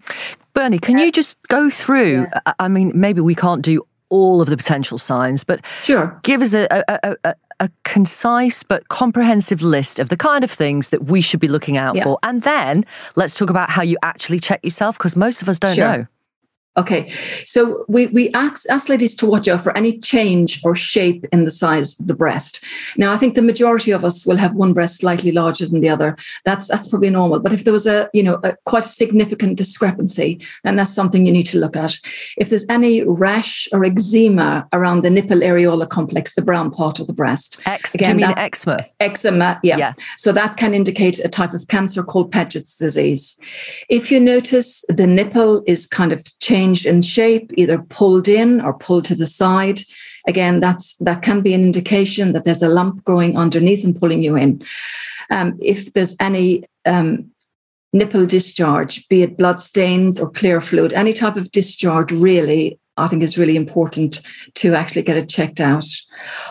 Bernie, 0.53 0.79
can 0.79 0.97
you 0.97 1.11
just 1.11 1.37
go 1.47 1.69
through? 1.69 2.27
Yeah. 2.33 2.53
I 2.59 2.67
mean, 2.67 2.91
maybe 2.93 3.21
we 3.21 3.35
can't 3.35 3.61
do 3.61 3.85
all 4.11 4.41
of 4.41 4.49
the 4.49 4.57
potential 4.57 4.99
signs, 4.99 5.43
but 5.43 5.65
sure. 5.83 6.19
give 6.21 6.41
us 6.41 6.53
a, 6.53 6.67
a, 6.69 7.15
a, 7.23 7.35
a, 7.59 7.69
concise 7.83 8.61
but 8.61 8.87
comprehensive 8.89 9.61
list 9.61 9.99
of 9.99 10.09
the 10.09 10.17
kind 10.17 10.43
of 10.43 10.51
things 10.51 10.89
that 10.89 11.05
we 11.05 11.21
should 11.21 11.39
be 11.39 11.47
looking 11.47 11.77
out 11.77 11.95
yeah. 11.95 12.03
for. 12.03 12.19
And 12.21 12.43
then 12.43 12.85
let's 13.15 13.33
talk 13.33 13.49
about 13.49 13.69
how 13.69 13.81
you 13.81 13.97
actually 14.03 14.39
check 14.39 14.63
yourself, 14.63 14.97
because 14.97 15.15
most 15.15 15.41
of 15.41 15.49
us 15.49 15.57
don't 15.57 15.75
sure. 15.75 15.97
know. 15.97 16.07
Okay, 16.77 17.11
so 17.43 17.83
we, 17.89 18.07
we 18.07 18.29
ask, 18.29 18.69
ask 18.69 18.87
ladies 18.87 19.13
to 19.15 19.25
watch 19.25 19.49
out 19.49 19.61
for 19.61 19.75
any 19.75 19.99
change 19.99 20.61
or 20.63 20.73
shape 20.73 21.25
in 21.33 21.43
the 21.43 21.51
size 21.51 21.99
of 21.99 22.07
the 22.07 22.15
breast. 22.15 22.63
Now, 22.95 23.11
I 23.11 23.17
think 23.17 23.35
the 23.35 23.41
majority 23.41 23.91
of 23.91 24.05
us 24.05 24.25
will 24.25 24.37
have 24.37 24.55
one 24.55 24.71
breast 24.71 25.01
slightly 25.01 25.33
larger 25.33 25.65
than 25.65 25.81
the 25.81 25.89
other. 25.89 26.15
That's 26.45 26.67
that's 26.69 26.87
probably 26.87 27.09
normal. 27.09 27.41
But 27.41 27.51
if 27.51 27.65
there 27.65 27.73
was 27.73 27.87
a 27.87 28.09
you 28.13 28.23
know 28.23 28.39
a 28.45 28.55
quite 28.63 28.85
significant 28.85 29.57
discrepancy, 29.57 30.39
then 30.63 30.77
that's 30.77 30.93
something 30.93 31.25
you 31.25 31.33
need 31.33 31.47
to 31.47 31.59
look 31.59 31.75
at. 31.75 31.99
If 32.37 32.49
there's 32.49 32.69
any 32.69 33.03
rash 33.03 33.67
or 33.73 33.83
eczema 33.83 34.69
around 34.71 35.01
the 35.01 35.09
nipple 35.09 35.41
areola 35.41 35.89
complex, 35.89 36.35
the 36.35 36.41
brown 36.41 36.71
part 36.71 37.01
of 37.01 37.07
the 37.07 37.13
breast, 37.13 37.59
Ex- 37.65 37.95
Again, 37.95 38.15
do 38.15 38.21
you 38.21 38.27
mean 38.27 38.35
that, 38.35 38.41
eczema? 38.41 38.85
Eczema, 39.01 39.59
yeah. 39.61 39.75
yeah. 39.75 39.93
So 40.15 40.31
that 40.31 40.55
can 40.55 40.73
indicate 40.73 41.19
a 41.19 41.27
type 41.27 41.51
of 41.51 41.67
cancer 41.67 42.01
called 42.01 42.31
Paget's 42.31 42.77
disease. 42.77 43.37
If 43.89 44.09
you 44.09 44.21
notice 44.21 44.85
the 44.87 45.05
nipple 45.05 45.63
is 45.67 45.85
kind 45.85 46.13
of 46.13 46.23
changed 46.39 46.60
changed 46.61 46.85
in 46.85 47.01
shape, 47.01 47.51
either 47.57 47.79
pulled 47.89 48.27
in 48.27 48.61
or 48.61 48.73
pulled 48.73 49.05
to 49.05 49.15
the 49.15 49.27
side. 49.27 49.79
Again, 50.27 50.59
that's 50.59 50.95
that 50.97 51.21
can 51.21 51.41
be 51.41 51.53
an 51.53 51.63
indication 51.63 52.33
that 52.33 52.43
there's 52.43 52.63
a 52.63 52.69
lump 52.69 53.03
growing 53.03 53.37
underneath 53.37 53.83
and 53.83 53.99
pulling 53.99 54.23
you 54.23 54.35
in. 54.35 54.63
Um, 55.31 55.57
if 55.61 55.93
there's 55.93 56.15
any 56.19 56.63
um, 56.85 57.31
nipple 57.93 58.25
discharge, 58.25 59.07
be 59.09 59.23
it 59.23 59.37
blood 59.37 59.59
stains 59.61 60.19
or 60.19 60.29
clear 60.29 60.61
fluid, 60.61 60.93
any 60.93 61.13
type 61.13 61.37
of 61.37 61.51
discharge 61.51 62.11
really 62.11 62.79
I 62.97 63.07
think 63.07 63.23
is 63.23 63.37
really 63.37 63.55
important 63.55 64.21
to 64.55 64.75
actually 64.75 65.03
get 65.03 65.17
it 65.17 65.29
checked 65.29 65.61
out. 65.61 65.85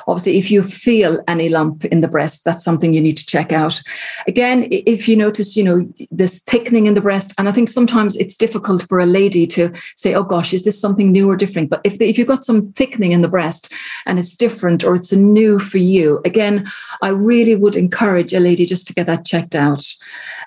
Obviously, 0.07 0.39
if 0.39 0.51
you 0.51 0.63
feel 0.63 1.23
any 1.29 1.51
lump 1.51 1.85
in 1.85 2.01
the 2.01 2.09
breast, 2.09 2.45
that's 2.45 2.65
something 2.65 2.95
you 2.95 3.01
need 3.01 3.19
to 3.19 3.27
check 3.27 3.53
out. 3.53 3.81
Again, 4.27 4.67
if 4.71 5.07
you 5.07 5.17
notice, 5.17 5.57
you 5.57 5.63
know, 5.63 5.93
this 6.11 6.41
thickening 6.41 6.87
in 6.87 6.95
the 6.95 7.01
breast, 7.01 7.35
and 7.37 7.49
I 7.49 7.53
think 7.53 7.69
sometimes 7.69 8.17
it's 8.17 8.37
difficult 8.37 8.89
for 8.89 8.99
a 8.99 9.07
lady 9.07 9.47
to 9.49 9.73
say, 9.97 10.15
"Oh 10.15 10.25
gosh, 10.25 10.55
is 10.55 10.65
this 10.65 10.81
something 10.81 11.13
new 11.13 11.31
or 11.31 11.37
different?" 11.37 11.69
But 11.69 11.83
if 11.85 11.99
the, 11.99 12.09
if 12.09 12.17
you've 12.17 12.27
got 12.27 12.45
some 12.45 12.73
thickening 12.73 13.13
in 13.13 13.21
the 13.21 13.29
breast 13.29 13.73
and 14.07 14.19
it's 14.19 14.35
different 14.35 14.83
or 14.83 14.95
it's 14.95 15.13
a 15.13 15.17
new 15.17 15.59
for 15.59 15.79
you, 15.79 16.21
again, 16.25 16.67
I 17.03 17.11
really 17.11 17.55
would 17.55 17.77
encourage 17.77 18.33
a 18.33 18.41
lady 18.41 18.65
just 18.65 18.87
to 18.87 18.95
get 18.95 19.07
that 19.07 19.27
checked 19.27 19.55
out. 19.55 19.85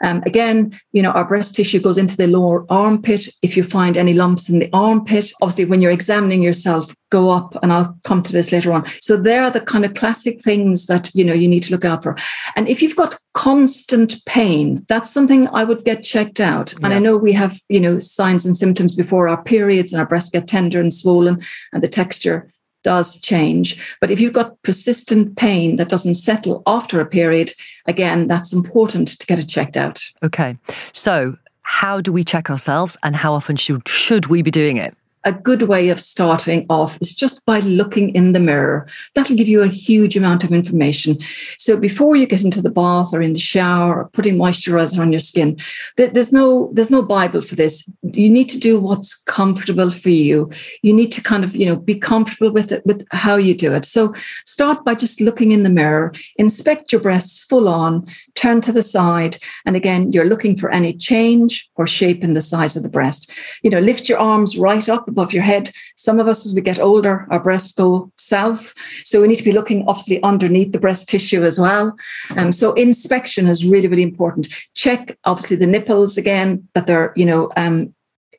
Um, 0.01 0.23
again, 0.25 0.79
you 0.91 1.01
know, 1.01 1.12
our 1.12 1.25
breast 1.25 1.56
tissue 1.56 1.79
goes 1.79 1.97
into 1.97 2.17
the 2.17 2.27
lower 2.27 2.65
armpit. 2.69 3.27
If 3.41 3.56
you 3.58 3.63
find 3.63 3.97
any 3.97 4.13
lumps 4.13 4.49
in 4.49 4.60
the 4.60 4.69
armpit, 4.73 5.32
obviously, 5.41 5.65
when 5.65 5.82
you're 5.82 5.91
examining 5.91 6.41
yourself, 6.41 6.93
go 7.10 7.29
up, 7.29 7.56
and 7.62 7.71
I'll 7.71 7.97
come 8.06 8.23
to 8.23 8.32
this 8.32 8.51
later 8.51 8.71
on. 8.73 8.86
So 8.99 9.17
there 9.17 9.43
are 9.43 9.51
the 9.51 9.62
kind 9.62 9.86
of 9.86 9.93
classic 9.93 10.41
things 10.41 10.88
that 10.88 11.12
you 11.13 11.23
know 11.23 11.34
you 11.34 11.47
need 11.47 11.63
to 11.63 11.71
look 11.71 11.86
out 11.86 12.03
for. 12.03 12.17
And 12.56 12.67
if 12.67 12.82
you've 12.82 12.95
got 12.95 13.15
constant 13.34 14.23
pain, 14.25 14.86
that's 14.89 15.12
something 15.12 15.47
I 15.49 15.63
would 15.63 15.86
get 15.86 16.03
checked 16.03 16.39
out. 16.39 16.73
Yeah. 16.73 16.86
And 16.86 16.93
I 16.93 16.99
know 16.99 17.17
we 17.17 17.34
have 17.34 17.60
you 17.69 17.79
know 17.79 17.99
signs 17.99 18.45
and 18.45 18.58
symptoms 18.58 18.95
before 18.95 19.27
our 19.27 19.41
periods, 19.43 19.93
and 19.93 19.99
our 19.99 20.08
breasts 20.08 20.29
get 20.29 20.47
tender 20.47 20.79
and 20.79 20.93
swollen, 20.93 21.41
and 21.71 21.84
the 21.84 21.88
texture 21.88 22.51
does 22.83 23.19
change. 23.19 23.97
But 23.99 24.11
if 24.11 24.19
you've 24.19 24.33
got 24.33 24.61
persistent 24.61 25.37
pain 25.37 25.77
that 25.77 25.89
doesn't 25.89 26.15
settle 26.15 26.63
after 26.67 26.99
a 26.99 27.05
period, 27.05 27.53
again, 27.87 28.27
that's 28.27 28.53
important 28.53 29.19
to 29.19 29.25
get 29.25 29.39
it 29.39 29.47
checked 29.47 29.77
out. 29.77 30.03
Okay. 30.21 30.57
So, 30.91 31.37
how 31.61 32.01
do 32.01 32.11
we 32.11 32.23
check 32.23 32.49
ourselves 32.49 32.97
and 33.03 33.15
how 33.15 33.33
often 33.33 33.55
should, 33.55 33.87
should 33.87 34.27
we 34.27 34.41
be 34.41 34.51
doing 34.51 34.77
it? 34.77 34.95
A 35.25 35.31
good 35.31 35.63
way 35.63 35.89
of 35.89 35.99
starting 35.99 36.65
off 36.69 36.97
is 37.01 37.15
just 37.15 37.45
by 37.45 37.59
looking 37.59 38.13
in 38.15 38.33
the 38.33 38.39
mirror. 38.39 38.88
That'll 39.15 39.36
give 39.36 39.47
you 39.47 39.62
a 39.62 39.67
huge 39.67 40.17
amount 40.17 40.43
of 40.43 40.51
information. 40.51 41.17
So 41.57 41.77
before 41.77 42.15
you 42.15 42.25
get 42.25 42.43
into 42.43 42.62
the 42.62 42.69
bath 42.69 43.09
or 43.13 43.21
in 43.21 43.33
the 43.33 43.39
shower 43.39 44.01
or 44.01 44.09
putting 44.09 44.36
moisturizer 44.36 44.99
on 44.99 45.12
your 45.12 45.19
skin, 45.19 45.57
there's 45.97 46.33
no 46.33 46.71
there's 46.73 46.91
no 46.91 47.01
Bible 47.01 47.41
for 47.41 47.55
this. 47.55 47.89
You 48.01 48.29
need 48.29 48.49
to 48.49 48.59
do 48.59 48.79
what's 48.79 49.15
comfortable 49.15 49.91
for 49.91 50.09
you. 50.09 50.49
You 50.81 50.93
need 50.93 51.12
to 51.13 51.21
kind 51.21 51.43
of 51.43 51.55
you 51.55 51.65
know 51.65 51.75
be 51.75 51.95
comfortable 51.95 52.51
with 52.51 52.71
it 52.71 52.86
with 52.86 53.05
how 53.12 53.36
you 53.36 53.55
do 53.55 53.73
it. 53.73 53.86
So 53.86 54.13
start 54.45 54.83
by 54.83 54.95
just 54.95 55.21
looking 55.21 55.51
in 55.51 55.63
the 55.63 55.69
mirror, 55.69 56.13
inspect 56.36 56.91
your 56.91 57.01
breasts 57.01 57.43
full 57.43 57.69
on, 57.69 58.05
turn 58.36 58.62
to 58.62 58.71
the 58.71 58.83
side, 58.83 59.38
and 59.65 59.75
again 59.75 60.12
you're 60.12 60.25
looking 60.25 60.57
for 60.57 60.69
any 60.69 60.93
change 60.93 61.69
or 61.75 61.88
shape 61.88 62.23
in 62.23 62.33
the 62.33 62.41
size 62.41 62.75
of 62.75 62.83
the 62.83 62.89
breast. 62.89 63.31
You 63.62 63.69
know, 63.69 63.79
lift 63.79 64.09
your 64.09 64.19
arms 64.19 64.57
right 64.57 64.88
up 64.89 65.12
above 65.13 65.34
your 65.34 65.43
head. 65.43 65.69
Some 65.95 66.19
of 66.19 66.28
us, 66.28 66.45
as 66.45 66.54
we 66.54 66.62
get 66.62 66.80
older, 66.80 67.28
our 67.30 67.39
breasts 67.39 67.73
go 67.73 68.12
south. 68.17 68.73
So 69.06 69.21
we 69.21 69.28
need 69.28 69.38
to 69.43 69.49
be 69.52 69.58
looking 69.60 69.86
obviously 69.88 70.21
underneath 70.23 70.71
the 70.71 70.80
breast 70.80 71.08
tissue 71.08 71.43
as 71.43 71.60
well. 71.60 71.95
Um, 72.38 72.52
so 72.52 72.73
inspection 72.73 73.47
is 73.47 73.65
really, 73.65 73.88
really 73.88 74.10
important. 74.12 74.47
Check 74.73 75.17
obviously 75.26 75.58
the 75.58 75.67
nipples 75.67 76.17
again, 76.17 76.67
that 76.73 76.88
they're, 76.88 77.13
you 77.15 77.26
know, 77.26 77.49
um, 77.56 77.93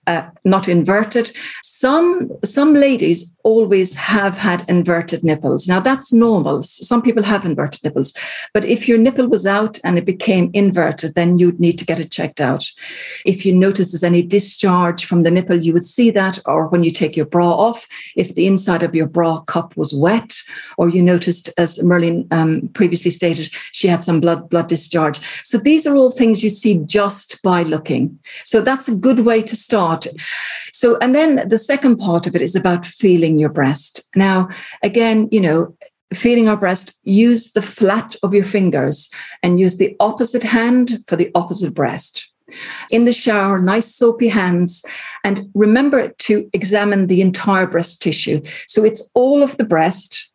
uh, 0.06 0.28
not 0.44 0.68
inverted. 0.68 1.32
Some 1.62 2.30
some 2.44 2.74
ladies 2.74 3.34
always 3.42 3.94
have 3.94 4.38
had 4.38 4.64
inverted 4.68 5.22
nipples. 5.22 5.68
Now 5.68 5.80
that's 5.80 6.12
normal. 6.12 6.62
Some 6.62 7.02
people 7.02 7.22
have 7.22 7.44
inverted 7.44 7.84
nipples, 7.84 8.14
but 8.52 8.64
if 8.64 8.88
your 8.88 8.98
nipple 8.98 9.28
was 9.28 9.46
out 9.46 9.78
and 9.84 9.98
it 9.98 10.04
became 10.04 10.50
inverted, 10.54 11.14
then 11.14 11.38
you'd 11.38 11.60
need 11.60 11.78
to 11.78 11.84
get 11.84 12.00
it 12.00 12.10
checked 12.10 12.40
out. 12.40 12.64
If 13.24 13.44
you 13.44 13.52
notice 13.54 13.92
there's 13.92 14.04
any 14.12 14.22
discharge 14.22 15.04
from 15.04 15.22
the 15.22 15.30
nipple, 15.30 15.62
you 15.62 15.72
would 15.72 15.84
see 15.86 16.10
that, 16.12 16.38
or 16.46 16.68
when 16.68 16.84
you 16.84 16.90
take 16.90 17.16
your 17.16 17.26
bra 17.26 17.50
off, 17.50 17.86
if 18.16 18.34
the 18.34 18.46
inside 18.46 18.82
of 18.82 18.94
your 18.94 19.06
bra 19.06 19.40
cup 19.40 19.76
was 19.76 19.94
wet, 19.94 20.34
or 20.78 20.88
you 20.88 21.02
noticed, 21.02 21.50
as 21.58 21.82
Merlin 21.82 22.26
um, 22.30 22.68
previously 22.74 23.10
stated, 23.10 23.50
she 23.72 23.88
had 23.88 24.04
some 24.04 24.20
blood 24.20 24.48
blood 24.48 24.68
discharge. 24.68 25.20
So 25.44 25.58
these 25.58 25.86
are 25.86 25.96
all 25.96 26.10
things 26.10 26.42
you 26.42 26.50
see 26.50 26.78
just 26.86 27.42
by 27.42 27.62
looking. 27.62 28.18
So 28.44 28.60
that's 28.60 28.88
a 28.88 28.94
good 28.94 29.20
way 29.20 29.42
to 29.42 29.56
start. 29.56 29.93
So, 30.72 30.96
and 30.98 31.14
then 31.14 31.48
the 31.48 31.58
second 31.58 31.98
part 31.98 32.26
of 32.26 32.34
it 32.34 32.42
is 32.42 32.56
about 32.56 32.84
feeling 32.84 33.38
your 33.38 33.48
breast. 33.48 34.02
Now, 34.16 34.48
again, 34.82 35.28
you 35.30 35.40
know, 35.40 35.76
feeling 36.12 36.48
our 36.48 36.56
breast, 36.56 36.98
use 37.02 37.52
the 37.52 37.62
flat 37.62 38.16
of 38.22 38.34
your 38.34 38.44
fingers 38.44 39.10
and 39.42 39.60
use 39.60 39.78
the 39.78 39.96
opposite 40.00 40.42
hand 40.42 41.04
for 41.06 41.16
the 41.16 41.30
opposite 41.34 41.74
breast. 41.74 42.30
In 42.90 43.04
the 43.04 43.12
shower, 43.12 43.60
nice 43.60 43.94
soapy 43.94 44.28
hands, 44.28 44.84
and 45.24 45.40
remember 45.54 46.08
to 46.08 46.48
examine 46.52 47.06
the 47.06 47.20
entire 47.20 47.66
breast 47.66 48.02
tissue. 48.02 48.42
So 48.66 48.84
it's 48.84 49.10
all 49.14 49.42
of 49.42 49.56
the 49.56 49.64
breast 49.64 50.28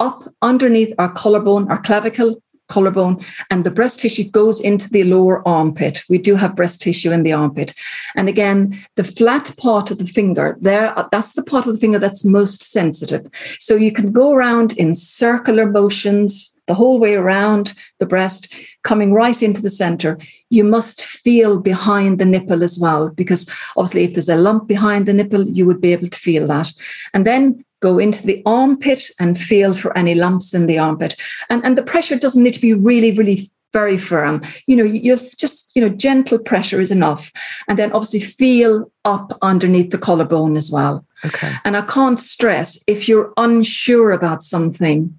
up 0.00 0.22
underneath 0.42 0.92
our 0.98 1.10
collarbone, 1.12 1.70
our 1.70 1.80
clavicle, 1.80 2.42
collarbone, 2.68 3.24
and 3.50 3.64
the 3.64 3.70
breast 3.70 4.00
tissue 4.00 4.24
goes 4.30 4.60
into 4.60 4.88
the 4.90 5.04
lower 5.04 5.46
armpit. 5.46 6.02
We 6.08 6.18
do 6.18 6.36
have 6.36 6.56
breast 6.56 6.82
tissue 6.82 7.10
in 7.10 7.22
the 7.22 7.32
armpit. 7.32 7.74
And 8.14 8.28
again, 8.28 8.78
the 8.94 9.04
flat 9.04 9.54
part 9.56 9.90
of 9.90 9.98
the 9.98 10.06
finger, 10.06 10.56
there, 10.60 10.94
that's 11.10 11.32
the 11.32 11.42
part 11.42 11.66
of 11.66 11.74
the 11.74 11.80
finger 11.80 11.98
that's 11.98 12.24
most 12.24 12.62
sensitive. 12.62 13.26
So 13.58 13.74
you 13.74 13.92
can 13.92 14.12
go 14.12 14.32
around 14.32 14.72
in 14.78 14.94
circular 14.94 15.70
motions 15.70 16.58
the 16.66 16.74
whole 16.74 17.00
way 17.00 17.14
around 17.14 17.72
the 17.98 18.06
breast, 18.06 18.52
coming 18.84 19.12
right 19.12 19.42
into 19.42 19.62
the 19.62 19.70
center. 19.70 20.18
You 20.50 20.64
must 20.64 21.04
feel 21.04 21.58
behind 21.58 22.18
the 22.18 22.26
nipple 22.26 22.62
as 22.62 22.78
well, 22.78 23.08
because 23.08 23.48
obviously, 23.76 24.04
if 24.04 24.12
there's 24.12 24.28
a 24.28 24.36
lump 24.36 24.68
behind 24.68 25.06
the 25.06 25.14
nipple, 25.14 25.44
you 25.48 25.66
would 25.66 25.80
be 25.80 25.92
able 25.92 26.08
to 26.08 26.18
feel 26.18 26.46
that. 26.46 26.72
And 27.14 27.26
then 27.26 27.64
go 27.80 27.98
into 27.98 28.26
the 28.26 28.42
armpit 28.44 29.04
and 29.18 29.38
feel 29.38 29.74
for 29.74 29.96
any 29.96 30.14
lumps 30.14 30.54
in 30.54 30.66
the 30.66 30.78
armpit. 30.78 31.16
And, 31.48 31.64
and 31.64 31.78
the 31.78 31.82
pressure 31.82 32.18
doesn't 32.18 32.42
need 32.42 32.54
to 32.54 32.60
be 32.60 32.72
really, 32.72 33.12
really 33.12 33.48
very 33.72 33.98
firm. 33.98 34.42
You 34.66 34.76
know, 34.76 34.84
you 34.84 35.16
just, 35.16 35.70
you 35.74 35.82
know, 35.82 35.94
gentle 35.94 36.38
pressure 36.38 36.80
is 36.80 36.90
enough. 36.90 37.30
And 37.68 37.78
then 37.78 37.92
obviously 37.92 38.20
feel 38.20 38.90
up 39.04 39.36
underneath 39.42 39.90
the 39.90 39.98
collarbone 39.98 40.56
as 40.56 40.70
well. 40.70 41.04
Okay. 41.24 41.52
And 41.64 41.76
I 41.76 41.82
can't 41.82 42.18
stress 42.18 42.82
if 42.86 43.08
you're 43.08 43.32
unsure 43.36 44.10
about 44.12 44.42
something, 44.42 45.18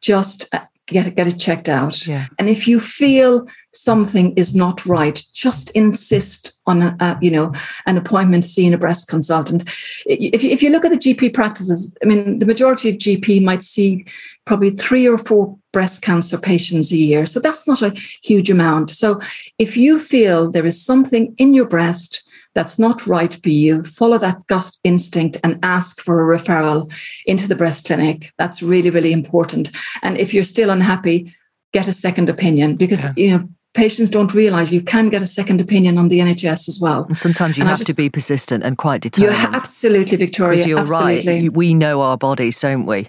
just 0.00 0.48
uh, 0.54 0.60
get 0.90 1.06
it, 1.06 1.14
get 1.14 1.26
it 1.26 1.38
checked 1.38 1.68
out. 1.68 2.06
Yeah. 2.06 2.26
And 2.38 2.48
if 2.48 2.68
you 2.68 2.80
feel 2.80 3.46
something 3.72 4.34
is 4.36 4.54
not 4.54 4.84
right, 4.86 5.22
just 5.32 5.70
insist 5.70 6.58
on 6.66 6.82
a, 6.82 6.96
a, 7.00 7.18
you 7.20 7.30
know 7.30 7.52
an 7.86 7.96
appointment 7.96 8.44
seeing 8.44 8.74
a 8.74 8.78
breast 8.78 9.08
consultant. 9.08 9.68
If 10.06 10.44
if 10.44 10.62
you 10.62 10.70
look 10.70 10.84
at 10.84 10.90
the 10.90 10.96
GP 10.96 11.34
practices, 11.34 11.96
I 12.02 12.06
mean, 12.06 12.38
the 12.38 12.46
majority 12.46 12.90
of 12.90 12.96
GP 12.96 13.42
might 13.42 13.62
see 13.62 14.04
probably 14.44 14.70
three 14.70 15.06
or 15.08 15.18
four 15.18 15.56
breast 15.72 16.02
cancer 16.02 16.38
patients 16.38 16.92
a 16.92 16.96
year, 16.96 17.26
so 17.26 17.40
that's 17.40 17.66
not 17.66 17.82
a 17.82 17.94
huge 18.22 18.50
amount. 18.50 18.90
So 18.90 19.20
if 19.58 19.76
you 19.76 19.98
feel 19.98 20.50
there 20.50 20.66
is 20.66 20.84
something 20.84 21.34
in 21.38 21.54
your 21.54 21.66
breast 21.66 22.22
that's 22.54 22.78
not 22.78 23.06
right 23.06 23.34
for 23.42 23.48
you, 23.48 23.82
follow 23.82 24.18
that 24.18 24.46
gut 24.48 24.70
instinct 24.82 25.38
and 25.44 25.58
ask 25.62 26.00
for 26.00 26.20
a 26.20 26.38
referral 26.38 26.92
into 27.26 27.46
the 27.46 27.54
breast 27.54 27.86
clinic. 27.86 28.32
That's 28.38 28.62
really, 28.62 28.90
really 28.90 29.12
important. 29.12 29.70
And 30.02 30.16
if 30.16 30.34
you're 30.34 30.44
still 30.44 30.70
unhappy, 30.70 31.34
get 31.72 31.88
a 31.88 31.92
second 31.92 32.28
opinion 32.28 32.76
because, 32.76 33.04
yeah. 33.04 33.12
you 33.16 33.30
know, 33.30 33.48
patients 33.74 34.10
don't 34.10 34.34
realize 34.34 34.72
you 34.72 34.82
can 34.82 35.08
get 35.08 35.22
a 35.22 35.26
second 35.26 35.60
opinion 35.60 35.96
on 35.96 36.08
the 36.08 36.18
NHS 36.18 36.68
as 36.68 36.78
well. 36.80 37.04
And 37.04 37.18
sometimes 37.18 37.56
you 37.56 37.62
and 37.62 37.68
have 37.68 37.78
just, 37.78 37.88
to 37.88 37.94
be 37.94 38.10
persistent 38.10 38.64
and 38.64 38.76
quite 38.76 39.00
determined. 39.00 39.36
You're 39.36 39.54
absolutely, 39.54 40.16
Victoria. 40.16 40.66
You're 40.66 40.80
absolutely. 40.80 41.48
right. 41.48 41.52
We 41.52 41.74
know 41.74 42.00
our 42.00 42.16
bodies, 42.16 42.60
don't 42.60 42.86
we? 42.86 43.00
Uh, 43.02 43.08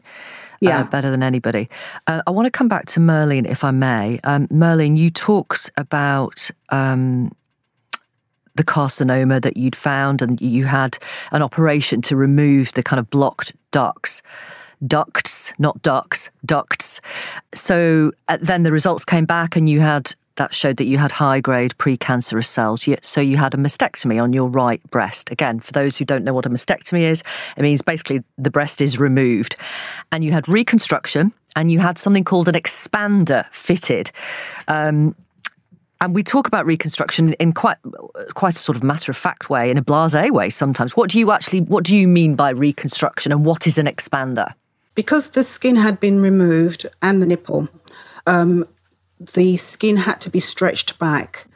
yeah. 0.61 0.81
Uh, 0.81 0.83
better 0.83 1.09
than 1.09 1.23
anybody. 1.23 1.67
Uh, 2.05 2.21
I 2.27 2.31
want 2.31 2.45
to 2.45 2.51
come 2.51 2.67
back 2.67 2.85
to 2.87 2.99
Merlene, 2.99 3.47
if 3.47 3.63
I 3.63 3.71
may. 3.71 4.19
Um, 4.23 4.47
Merlene, 4.49 4.95
you 4.95 5.09
talked 5.09 5.71
about 5.77 6.51
um, 6.69 7.31
the 8.61 8.71
carcinoma 8.71 9.41
that 9.41 9.57
you'd 9.57 9.75
found, 9.75 10.21
and 10.21 10.39
you 10.39 10.65
had 10.65 10.99
an 11.31 11.41
operation 11.41 11.99
to 12.03 12.15
remove 12.15 12.71
the 12.73 12.83
kind 12.83 12.99
of 12.99 13.09
blocked 13.09 13.53
ducts. 13.71 14.21
Ducts, 14.85 15.53
not 15.57 15.81
ducts, 15.81 16.29
ducts. 16.45 17.01
So 17.53 18.11
uh, 18.27 18.37
then 18.39 18.61
the 18.61 18.71
results 18.71 19.03
came 19.03 19.25
back, 19.25 19.55
and 19.55 19.67
you 19.67 19.79
had 19.79 20.13
that 20.35 20.53
showed 20.53 20.77
that 20.77 20.85
you 20.85 20.97
had 20.97 21.11
high 21.11 21.39
grade 21.39 21.73
precancerous 21.77 22.45
cells. 22.45 22.87
So 23.01 23.19
you 23.19 23.37
had 23.37 23.53
a 23.53 23.57
mastectomy 23.57 24.21
on 24.21 24.31
your 24.31 24.47
right 24.47 24.81
breast. 24.89 25.31
Again, 25.31 25.59
for 25.59 25.71
those 25.71 25.97
who 25.97 26.05
don't 26.05 26.23
know 26.23 26.33
what 26.33 26.45
a 26.45 26.49
mastectomy 26.49 27.01
is, 27.01 27.23
it 27.57 27.61
means 27.61 27.81
basically 27.81 28.23
the 28.37 28.49
breast 28.49 28.81
is 28.81 28.97
removed. 28.97 29.55
And 30.11 30.23
you 30.23 30.31
had 30.31 30.47
reconstruction 30.47 31.33
and 31.55 31.71
you 31.71 31.79
had 31.79 31.97
something 31.97 32.23
called 32.23 32.47
an 32.47 32.55
expander 32.55 33.45
fitted. 33.51 34.11
Um, 34.67 35.15
and 36.01 36.15
we 36.15 36.23
talk 36.23 36.47
about 36.47 36.65
reconstruction 36.65 37.33
in 37.33 37.53
quite 37.53 37.77
quite 38.33 38.55
a 38.55 38.59
sort 38.59 38.75
of 38.75 38.83
matter 38.83 39.11
of 39.11 39.17
fact 39.17 39.49
way, 39.49 39.69
in 39.69 39.77
a 39.77 39.83
blasé 39.83 40.31
way 40.31 40.49
sometimes. 40.49 40.97
What 40.97 41.09
do 41.09 41.19
you 41.19 41.31
actually 41.31 41.61
what 41.61 41.83
do 41.83 41.95
you 41.95 42.07
mean 42.07 42.35
by 42.35 42.49
reconstruction 42.49 43.31
and 43.31 43.45
what 43.45 43.67
is 43.67 43.77
an 43.77 43.85
expander? 43.85 44.53
Because 44.95 45.29
the 45.29 45.43
skin 45.43 45.77
had 45.77 45.99
been 45.99 46.19
removed 46.19 46.85
and 47.01 47.21
the 47.21 47.25
nipple, 47.25 47.69
um, 48.27 48.67
the 49.33 49.55
skin 49.57 49.95
had 49.95 50.19
to 50.21 50.29
be 50.29 50.39
stretched 50.39 50.99
back 50.99 51.47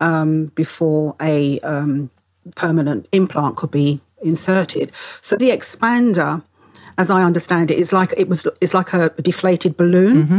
um, 0.00 0.46
before 0.56 1.14
a 1.20 1.60
um, 1.60 2.10
permanent 2.56 3.06
implant 3.12 3.56
could 3.56 3.70
be 3.70 4.00
inserted. 4.22 4.90
So 5.20 5.36
the 5.36 5.50
expander, 5.50 6.42
as 6.98 7.10
I 7.10 7.22
understand 7.22 7.70
it, 7.70 7.78
is 7.78 7.92
like 7.92 8.14
it 8.16 8.28
was 8.28 8.46
is 8.60 8.74
like 8.74 8.92
a 8.92 9.10
deflated 9.20 9.76
balloon 9.76 10.24
mm-hmm. 10.24 10.38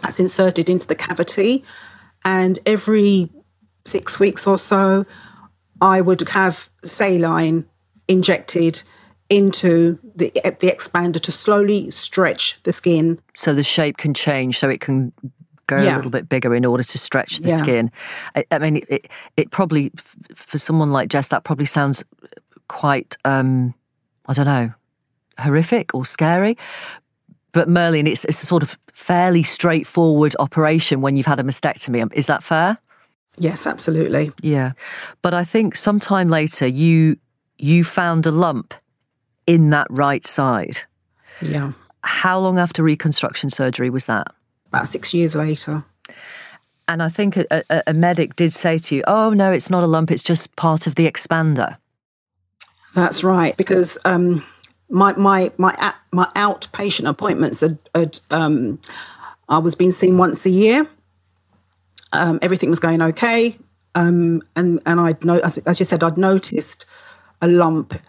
that's 0.00 0.20
inserted 0.20 0.70
into 0.70 0.86
the 0.86 0.94
cavity, 0.94 1.64
and 2.24 2.58
every 2.66 3.30
six 3.86 4.18
weeks 4.20 4.46
or 4.46 4.58
so, 4.58 5.06
I 5.80 6.00
would 6.00 6.28
have 6.28 6.70
saline 6.84 7.66
injected 8.06 8.82
into 9.30 9.98
the 10.14 10.32
the 10.34 10.68
expander 10.68 11.20
to 11.20 11.30
slowly 11.30 11.90
stretch 11.90 12.58
the 12.62 12.72
skin 12.72 13.18
so 13.34 13.52
the 13.52 13.62
shape 13.62 13.98
can 13.98 14.14
change 14.14 14.58
so 14.58 14.70
it 14.70 14.80
can 14.80 15.12
go 15.68 15.80
yeah. 15.80 15.94
a 15.94 15.96
little 15.96 16.10
bit 16.10 16.28
bigger 16.28 16.54
in 16.54 16.64
order 16.64 16.82
to 16.82 16.98
stretch 16.98 17.38
the 17.40 17.50
yeah. 17.50 17.56
skin. 17.56 17.92
I, 18.34 18.44
I 18.50 18.58
mean, 18.58 18.82
it, 18.88 19.06
it, 19.36 19.50
probably, 19.52 19.92
for 20.34 20.58
someone 20.58 20.90
like 20.90 21.08
Jess, 21.10 21.28
that 21.28 21.44
probably 21.44 21.66
sounds 21.66 22.02
quite, 22.66 23.16
um, 23.24 23.74
I 24.26 24.32
don't 24.32 24.46
know, 24.46 24.72
horrific 25.38 25.94
or 25.94 26.04
scary. 26.04 26.56
But 27.58 27.68
Merlene, 27.68 28.06
it's, 28.06 28.24
it's 28.24 28.40
a 28.40 28.46
sort 28.46 28.62
of 28.62 28.78
fairly 28.92 29.42
straightforward 29.42 30.36
operation 30.38 31.00
when 31.00 31.16
you've 31.16 31.26
had 31.26 31.40
a 31.40 31.42
mastectomy. 31.42 32.08
Is 32.12 32.28
that 32.28 32.44
fair? 32.44 32.78
Yes, 33.36 33.66
absolutely. 33.66 34.30
Yeah. 34.42 34.74
But 35.22 35.34
I 35.34 35.42
think 35.42 35.74
sometime 35.74 36.28
later 36.28 36.68
you 36.68 37.16
you 37.58 37.82
found 37.82 38.26
a 38.26 38.30
lump 38.30 38.74
in 39.48 39.70
that 39.70 39.88
right 39.90 40.24
side. 40.24 40.78
Yeah. 41.42 41.72
How 42.02 42.38
long 42.38 42.60
after 42.60 42.84
reconstruction 42.84 43.50
surgery 43.50 43.90
was 43.90 44.04
that? 44.04 44.28
about 44.68 44.86
six 44.86 45.12
years 45.12 45.34
later. 45.34 45.82
And 46.86 47.02
I 47.02 47.08
think 47.08 47.36
a, 47.36 47.64
a, 47.68 47.82
a, 47.88 47.92
medic 47.92 48.36
did 48.36 48.52
say 48.52 48.78
to 48.78 48.94
you, 48.94 49.02
oh, 49.08 49.30
no, 49.30 49.50
it's 49.50 49.68
not 49.68 49.82
a 49.82 49.88
lump, 49.88 50.12
it's 50.12 50.22
just 50.22 50.54
part 50.54 50.86
of 50.86 50.94
the 50.94 51.10
expander. 51.10 51.76
That's 52.94 53.24
right, 53.24 53.56
because 53.56 53.98
um, 54.04 54.44
my, 54.88 55.12
my, 55.14 55.52
my, 55.58 55.94
my 56.12 56.30
outpatient 56.34 57.08
appointments, 57.08 57.60
had, 57.60 57.78
had 57.94 58.20
um, 58.30 58.80
I 59.48 59.58
was 59.58 59.74
being 59.74 59.92
seen 59.92 60.16
once 60.18 60.44
a 60.46 60.50
year. 60.50 60.88
Um, 62.12 62.38
everything 62.42 62.70
was 62.70 62.80
going 62.80 63.02
okay. 63.02 63.58
Um, 63.94 64.42
and, 64.56 64.80
and 64.86 65.00
I'd 65.00 65.24
no, 65.24 65.38
as, 65.40 65.58
as 65.58 65.80
you 65.80 65.86
said, 65.86 66.02
I'd 66.02 66.18
noticed 66.18 66.86
a 67.42 67.48
lump 67.48 68.00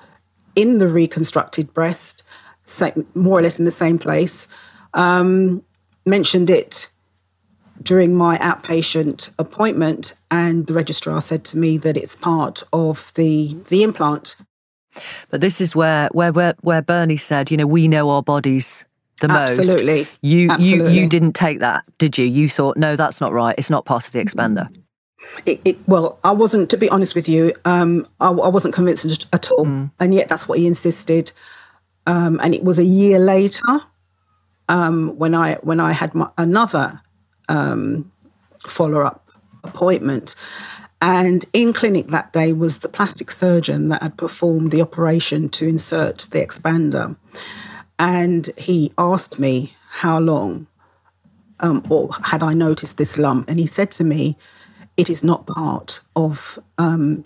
in 0.55 0.77
the 0.77 0.87
reconstructed 0.87 1.73
breast, 1.73 2.23
same, 2.65 3.07
more 3.13 3.39
or 3.39 3.41
less 3.41 3.59
in 3.59 3.65
the 3.65 3.71
same 3.71 3.97
place. 3.99 4.47
Um, 4.93 5.63
mentioned 6.05 6.49
it 6.49 6.89
during 7.81 8.15
my 8.15 8.37
outpatient 8.39 9.31
appointment, 9.39 10.13
and 10.29 10.67
the 10.67 10.73
registrar 10.73 11.21
said 11.21 11.43
to 11.45 11.57
me 11.57 11.77
that 11.77 11.95
it's 11.95 12.15
part 12.15 12.63
of 12.73 13.13
the 13.15 13.55
the 13.69 13.83
implant. 13.83 14.35
But 15.29 15.41
this 15.41 15.61
is 15.61 15.75
where 15.75 16.09
where 16.11 16.31
where, 16.31 16.55
where 16.61 16.81
Bernie 16.81 17.17
said, 17.17 17.51
you 17.51 17.57
know, 17.57 17.67
we 17.67 17.87
know 17.87 18.09
our 18.09 18.23
bodies 18.23 18.85
the 19.19 19.27
most. 19.27 19.59
Absolutely. 19.59 20.07
You 20.21 20.49
Absolutely. 20.49 20.93
you 20.93 21.01
you 21.01 21.09
didn't 21.09 21.33
take 21.33 21.59
that, 21.59 21.83
did 21.97 22.17
you? 22.17 22.25
You 22.25 22.49
thought, 22.49 22.77
no, 22.77 22.95
that's 22.95 23.21
not 23.21 23.33
right. 23.33 23.55
It's 23.57 23.69
not 23.69 23.85
part 23.85 24.07
of 24.07 24.13
the 24.13 24.19
expander. 24.19 24.69
It, 25.45 25.61
it, 25.65 25.77
well, 25.87 26.17
I 26.23 26.31
wasn't, 26.31 26.69
to 26.69 26.77
be 26.77 26.89
honest 26.89 27.13
with 27.13 27.27
you, 27.27 27.53
um, 27.65 28.07
I, 28.21 28.29
I, 28.29 28.47
wasn't 28.47 28.73
convinced 28.73 29.27
at 29.33 29.51
all, 29.51 29.65
mm. 29.65 29.91
and 29.99 30.13
yet 30.13 30.29
that's 30.29 30.47
what 30.47 30.59
he 30.59 30.65
insisted. 30.65 31.33
Um, 32.07 32.39
and 32.41 32.55
it 32.55 32.63
was 32.63 32.79
a 32.79 32.85
year 32.85 33.19
later 33.19 33.81
um, 34.69 35.17
when 35.17 35.35
I 35.35 35.55
when 35.55 35.79
I 35.79 35.91
had 35.91 36.15
my, 36.15 36.29
another 36.37 37.01
um, 37.49 38.11
follow 38.65 39.01
up 39.01 39.29
appointment. 39.63 40.35
And 41.01 41.45
in 41.53 41.71
clinic 41.71 42.07
that 42.07 42.33
day 42.33 42.51
was 42.51 42.79
the 42.79 42.89
plastic 42.89 43.31
surgeon 43.31 43.89
that 43.89 44.03
had 44.03 44.17
performed 44.17 44.71
the 44.71 44.81
operation 44.81 45.47
to 45.49 45.67
insert 45.67 46.27
the 46.31 46.39
expander. 46.39 47.15
And 47.97 48.49
he 48.57 48.93
asked 48.97 49.39
me 49.39 49.75
how 49.89 50.19
long 50.19 50.67
um, 51.59 51.85
or 51.89 52.09
had 52.23 52.43
I 52.43 52.53
noticed 52.53 52.97
this 52.97 53.17
lump. 53.17 53.49
And 53.49 53.59
he 53.59 53.65
said 53.65 53.91
to 53.91 54.03
me, 54.03 54.37
it 54.97 55.09
is 55.09 55.23
not 55.23 55.47
part 55.47 56.01
of 56.15 56.59
um, 56.77 57.25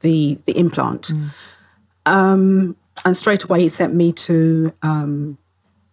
the, 0.00 0.38
the 0.46 0.56
implant. 0.58 1.08
Mm. 1.08 1.30
Um, 2.06 2.76
and 3.04 3.16
straight 3.16 3.44
away 3.44 3.60
he 3.60 3.68
sent 3.68 3.94
me 3.94 4.12
to 4.12 4.72
um, 4.82 5.38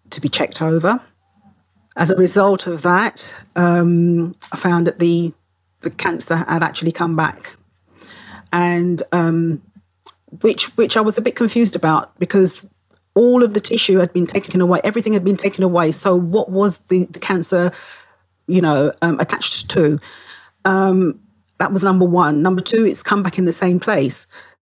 to 0.10 0.22
be 0.22 0.30
checked 0.30 0.62
over. 0.62 1.02
As 1.96 2.10
a 2.10 2.16
result 2.16 2.68
of 2.68 2.82
that, 2.82 3.34
um, 3.56 4.36
I 4.52 4.58
found 4.58 4.88
that 4.88 5.00
the 5.00 5.34
the 5.82 5.90
cancer 5.90 6.38
had 6.38 6.64
actually 6.64 6.92
come 6.92 7.16
back, 7.16 7.56
and 8.52 9.02
um, 9.12 9.62
which 10.42 10.76
which 10.78 10.98
I 10.98 11.02
was 11.02 11.18
a 11.18 11.22
bit 11.22 11.36
confused 11.36 11.76
about 11.76 12.18
because 12.20 12.66
all 13.14 13.44
of 13.44 13.54
the 13.54 13.60
tissue 13.60 13.98
had 13.98 14.14
been 14.14 14.26
taken 14.26 14.62
away, 14.62 14.80
everything 14.84 15.14
had 15.14 15.24
been 15.24 15.38
taken 15.38 15.64
away. 15.64 15.92
So 15.92 16.16
what 16.16 16.50
was 16.50 16.80
the 16.90 17.06
the 17.06 17.20
cancer, 17.20 17.72
you 18.48 18.62
know, 18.62 18.94
um, 19.02 19.20
attached 19.20 19.70
to? 19.72 20.00
Um, 20.66 21.20
that 21.60 21.72
was 21.72 21.84
number 21.84 22.06
one. 22.06 22.42
Number 22.42 22.62
two, 22.62 22.86
it's 22.86 23.04
come 23.04 23.22
back 23.24 23.38
in 23.38 23.46
the 23.46 23.52
same 23.52 23.80
place. 23.80 24.26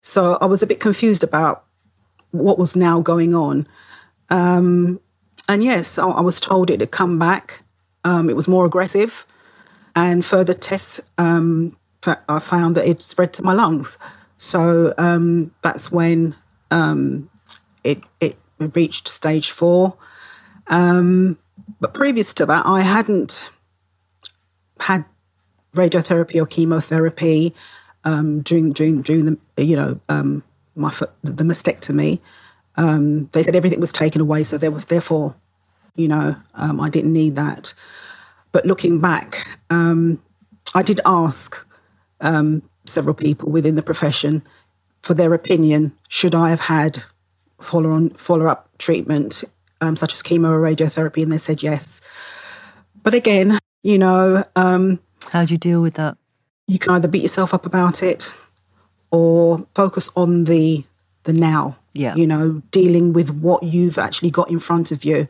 So 0.04 0.36
I 0.36 0.46
was 0.46 0.62
a 0.62 0.68
bit 0.68 0.80
confused 0.80 1.24
about 1.24 1.66
what 2.32 2.60
was 2.60 2.76
now 2.76 3.00
going 3.00 3.34
on. 3.34 3.68
Um, 4.30 5.00
and 5.48 5.64
yes, 5.64 5.98
I, 5.98 6.08
I 6.08 6.22
was 6.22 6.40
told 6.40 6.70
it 6.70 6.80
had 6.80 6.92
come 6.92 7.18
back 7.18 7.64
um, 8.06 8.30
it 8.30 8.36
was 8.36 8.48
more 8.48 8.66
aggressive, 8.66 9.26
and 9.96 10.26
further 10.26 10.54
tests 10.54 11.00
um, 11.18 11.76
I 12.30 12.40
found 12.40 12.76
that 12.78 12.88
it 12.88 13.02
spread 13.02 13.34
to 13.34 13.44
my 13.44 13.54
lungs. 13.54 13.98
So 14.38 14.94
um, 14.98 15.54
that's 15.62 15.92
when 15.92 16.36
um, 16.72 17.30
it 17.84 18.02
it 18.20 18.38
reached 18.60 19.08
stage 19.08 19.52
four. 19.52 19.98
Um, 20.68 21.38
but 21.80 21.94
previous 21.94 22.34
to 22.36 22.46
that, 22.46 22.66
I 22.66 22.82
hadn't 22.82 23.50
had 24.80 25.06
radiotherapy 25.74 26.42
or 26.42 26.46
chemotherapy 26.46 27.56
um, 28.04 28.42
during 28.42 28.74
during 28.74 29.02
during 29.02 29.26
the 29.56 29.64
you 29.64 29.76
know 29.76 30.00
um, 30.10 30.44
my 30.76 30.94
the 31.24 31.44
mastectomy. 31.44 32.20
They 32.78 33.44
said 33.44 33.56
everything 33.56 33.80
was 33.80 33.94
taken 33.94 34.20
away, 34.22 34.44
so 34.44 34.58
there 34.58 34.72
was 34.72 34.88
therefore, 34.88 35.34
you 35.96 36.10
know, 36.10 36.36
I 36.54 36.90
didn't 36.90 37.14
need 37.14 37.36
that. 37.38 37.74
But 38.56 38.66
looking 38.66 39.02
back, 39.02 39.46
um, 39.70 40.24
I 40.74 40.82
did 40.82 41.02
ask 41.06 41.58
um, 42.22 42.62
several 42.86 43.14
people 43.14 43.52
within 43.52 43.76
the 43.76 43.82
profession 43.82 44.44
for 45.02 45.14
their 45.14 45.34
opinion. 45.34 45.92
Should 46.08 46.34
I 46.34 46.52
have 46.52 46.62
had 46.62 47.04
follow 47.60 47.92
on 47.92 48.12
follow 48.12 48.48
up 48.48 48.70
treatment 48.78 49.44
um, 49.82 49.98
such 49.98 50.14
as 50.14 50.24
chemo 50.24 50.52
or 50.52 50.62
radiotherapy? 50.62 51.22
And 51.22 51.34
they 51.34 51.38
said 51.38 51.64
yes. 51.64 52.00
But 53.04 53.14
again, 53.14 53.60
you 53.84 53.98
know, 53.98 54.46
um, 54.56 55.00
how 55.32 55.44
do 55.44 55.54
you 55.54 55.58
deal 55.58 55.82
with 55.82 55.96
that? 55.96 56.16
You 56.66 56.80
can 56.80 56.94
either 56.94 57.10
beat 57.10 57.24
yourself 57.24 57.54
up 57.54 57.66
about 57.66 58.02
it 58.02 58.34
or 59.12 59.68
focus 59.76 60.10
on 60.16 60.46
the 60.46 60.86
the 61.26 61.34
now. 61.34 61.76
Yeah. 61.92 62.16
You 62.16 62.26
know, 62.26 62.62
dealing 62.72 63.12
with 63.12 63.32
what 63.32 63.64
you've 63.64 63.98
actually 63.98 64.32
got 64.32 64.50
in 64.50 64.60
front 64.60 64.94
of 64.94 65.04
you. 65.04 65.28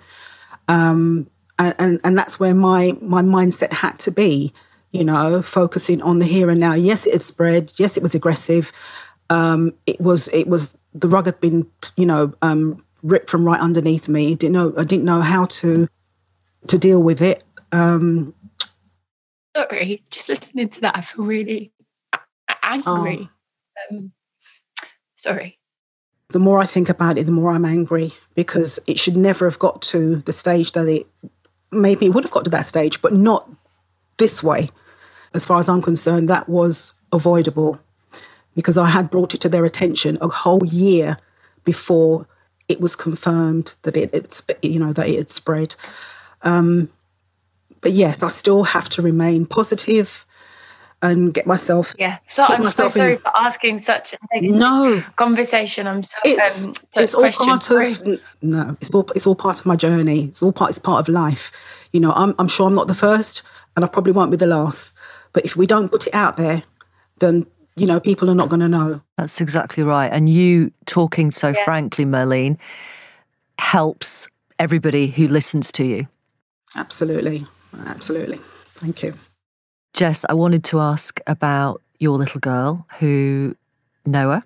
Um, 0.67 1.28
and, 1.58 1.76
and, 1.80 1.99
and 2.03 2.18
that's 2.18 2.39
where 2.39 2.53
my 2.53 2.97
my 3.01 3.22
mindset 3.22 3.74
had 3.74 3.97
to 3.99 4.12
be, 4.12 4.53
you 4.91 5.03
know, 5.03 5.41
focusing 5.41 6.01
on 6.01 6.20
the 6.20 6.26
here 6.26 6.49
and 6.49 6.60
now. 6.60 6.74
Yes, 6.74 7.06
it 7.06 7.14
had 7.14 7.24
spread. 7.24 7.74
Yes, 7.78 7.97
it 7.97 8.03
was 8.03 8.16
aggressive. 8.16 8.72
Um, 9.30 9.74
it 9.86 9.99
was 9.99 10.28
it 10.30 10.47
was 10.47 10.78
the 10.93 11.08
rug 11.08 11.26
had 11.26 11.39
been, 11.39 11.68
you 11.97 12.06
know, 12.06 12.34
um, 12.41 12.84
ripped 13.03 13.30
from 13.30 13.45
right 13.45 13.60
underneath 13.60 14.08
me. 14.08 14.36
Didn't 14.36 14.53
know 14.53 14.74
I 14.78 14.84
didn't 14.84 15.06
know 15.06 15.22
how 15.22 15.45
to 15.45 15.88
to 16.68 16.78
deal 16.78 17.01
with 17.01 17.22
it. 17.22 17.43
Um, 17.72 18.34
Sorry, 19.56 20.03
just 20.10 20.28
listening 20.28 20.70
to 20.70 20.82
that, 20.82 20.97
I 20.97 21.01
feel 21.01 21.24
really 21.26 21.72
angry. 22.62 23.30
Oh. 23.91 23.95
Um, 23.95 24.12
sorry. 25.16 25.60
The 26.30 26.39
more 26.39 26.60
I 26.60 26.66
think 26.66 26.89
about 26.89 27.18
it, 27.18 27.26
the 27.26 27.32
more 27.32 27.51
I'm 27.51 27.66
angry 27.66 28.14
because 28.34 28.80
it 28.88 28.99
should 28.99 29.16
never 29.16 29.45
have 29.45 29.60
got 29.60 29.82
to 29.84 30.18
the 30.26 30.34
stage 30.34 30.74
that 30.74 30.88
it 30.88 31.08
maybe 31.76 32.05
it 32.05 32.09
would 32.09 32.23
have 32.23 32.32
got 32.32 32.43
to 32.45 32.49
that 32.51 32.65
stage, 32.65 33.01
but 33.01 33.13
not 33.13 33.49
this 34.17 34.41
way. 34.41 34.71
As 35.34 35.45
far 35.45 35.59
as 35.59 35.67
I'm 35.67 35.82
concerned, 35.82 36.30
that 36.30 36.47
was 36.47 36.93
avoidable 37.11 37.80
because 38.55 38.78
I 38.78 38.89
had 38.89 39.09
brought 39.09 39.34
it 39.34 39.41
to 39.41 39.49
their 39.49 39.65
attention 39.65 40.17
a 40.21 40.28
whole 40.28 40.65
year 40.65 41.17
before 41.63 42.28
it 42.67 42.80
was 42.80 42.95
confirmed 42.95 43.76
that 43.84 43.97
it, 43.97 44.09
it's 44.13 44.41
you 44.61 44.80
know 44.80 44.93
that 44.93 45.07
it 45.07 45.17
had 45.17 45.30
spread. 45.30 45.76
Um, 46.41 46.89
but 47.82 47.91
yes, 47.91 48.23
I 48.23 48.30
still 48.30 48.63
have 48.63 48.89
to 48.89 49.01
remain 49.01 49.45
positive 49.45 50.26
and 51.10 51.34
get 51.34 51.45
myself. 51.45 51.95
Yeah. 51.97 52.18
So 52.28 52.43
I'm 52.43 52.70
so 52.70 52.88
sorry 52.88 53.14
in, 53.14 53.20
for 53.20 53.32
asking 53.36 53.80
such 53.80 54.14
a 54.32 54.41
no 54.41 55.01
conversation. 55.16 55.88
I'm 55.88 56.03
so, 56.03 56.18
it's, 56.24 56.66
um, 56.66 56.74
it's 56.97 57.14
all 57.14 57.32
part 57.32 57.64
sorry. 57.64 57.91
of 57.91 58.20
no. 58.41 58.78
It's 58.82 58.91
all 58.91 59.10
it's 59.16 59.28
all 59.28 59.36
part 59.36 59.60
of 59.60 59.66
my 59.66 59.76
journey. 59.76 60.26
It's 60.26 60.41
all 60.41 60.51
part. 60.51 60.70
It's 60.70 60.80
part 60.80 60.99
of 60.99 61.14
life. 61.14 61.51
You 61.91 61.99
know, 61.99 62.12
I'm 62.12 62.36
I'm 62.39 62.47
sure 62.47 62.68
I'm 62.68 62.76
not 62.76 62.88
the 62.88 62.93
first, 62.93 63.41
and 63.76 63.86
I 63.86 63.88
probably 63.88 64.12
won't 64.12 64.32
be 64.32 64.38
the 64.38 64.47
last. 64.47 64.95
But 65.34 65.45
if 65.45 65.56
we 65.56 65.66
don't 65.68 65.89
put 65.89 66.08
it 66.08 66.14
out 66.14 66.38
there, 66.38 66.64
then 67.20 67.45
you 67.76 67.86
know 67.86 67.99
people 67.99 68.30
are 68.30 68.36
not 68.36 68.49
going 68.49 68.62
to 68.62 68.70
know. 68.70 69.01
That's 69.18 69.41
exactly 69.41 69.84
right. 69.84 70.08
And 70.12 70.30
you 70.30 70.72
talking 70.86 71.32
so 71.32 71.49
yeah. 71.49 71.64
frankly, 71.64 72.06
Merlene, 72.06 72.58
helps 73.60 74.28
everybody 74.60 75.08
who 75.08 75.28
listens 75.28 75.72
to 75.74 75.84
you. 75.84 76.08
Absolutely. 76.76 77.45
Absolutely. 77.86 78.39
Thank 78.76 79.03
you. 79.03 79.14
Jess, 79.95 80.25
I 80.27 80.33
wanted 80.33 80.65
to 80.65 80.81
ask 80.81 81.21
about 81.25 81.81
your 81.99 82.17
little 82.17 82.41
girl 82.41 82.85
who, 82.99 83.55
Noah, 84.05 84.43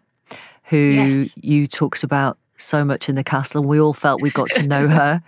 who 0.65 0.77
yes. 0.77 1.33
you 1.37 1.67
talked 1.67 2.03
about 2.03 2.37
so 2.57 2.85
much 2.85 3.09
in 3.09 3.15
the 3.15 3.23
castle. 3.23 3.61
and 3.61 3.67
We 3.67 3.81
all 3.81 3.93
felt 3.95 4.21
we 4.21 4.29
got 4.29 4.51
to 4.51 4.67
know 4.67 4.87
her. 4.99 5.23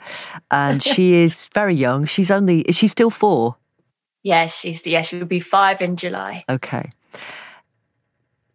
and 0.51 0.81
she 0.81 1.13
is 1.15 1.49
very 1.55 1.73
young. 1.73 2.05
She's 2.05 2.29
only, 2.29 2.61
is 2.61 2.75
she 2.75 2.87
still 2.87 3.09
four? 3.09 3.55
Yes, 4.21 4.59
she's, 4.59 4.85
yeah, 4.85 5.01
she 5.01 5.17
will 5.17 5.25
be 5.25 5.39
five 5.39 5.81
in 5.81 5.95
July. 5.95 6.45
Okay. 6.47 6.91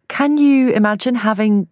Can 0.07 0.37
you 0.37 0.71
imagine 0.71 1.15
having 1.15 1.67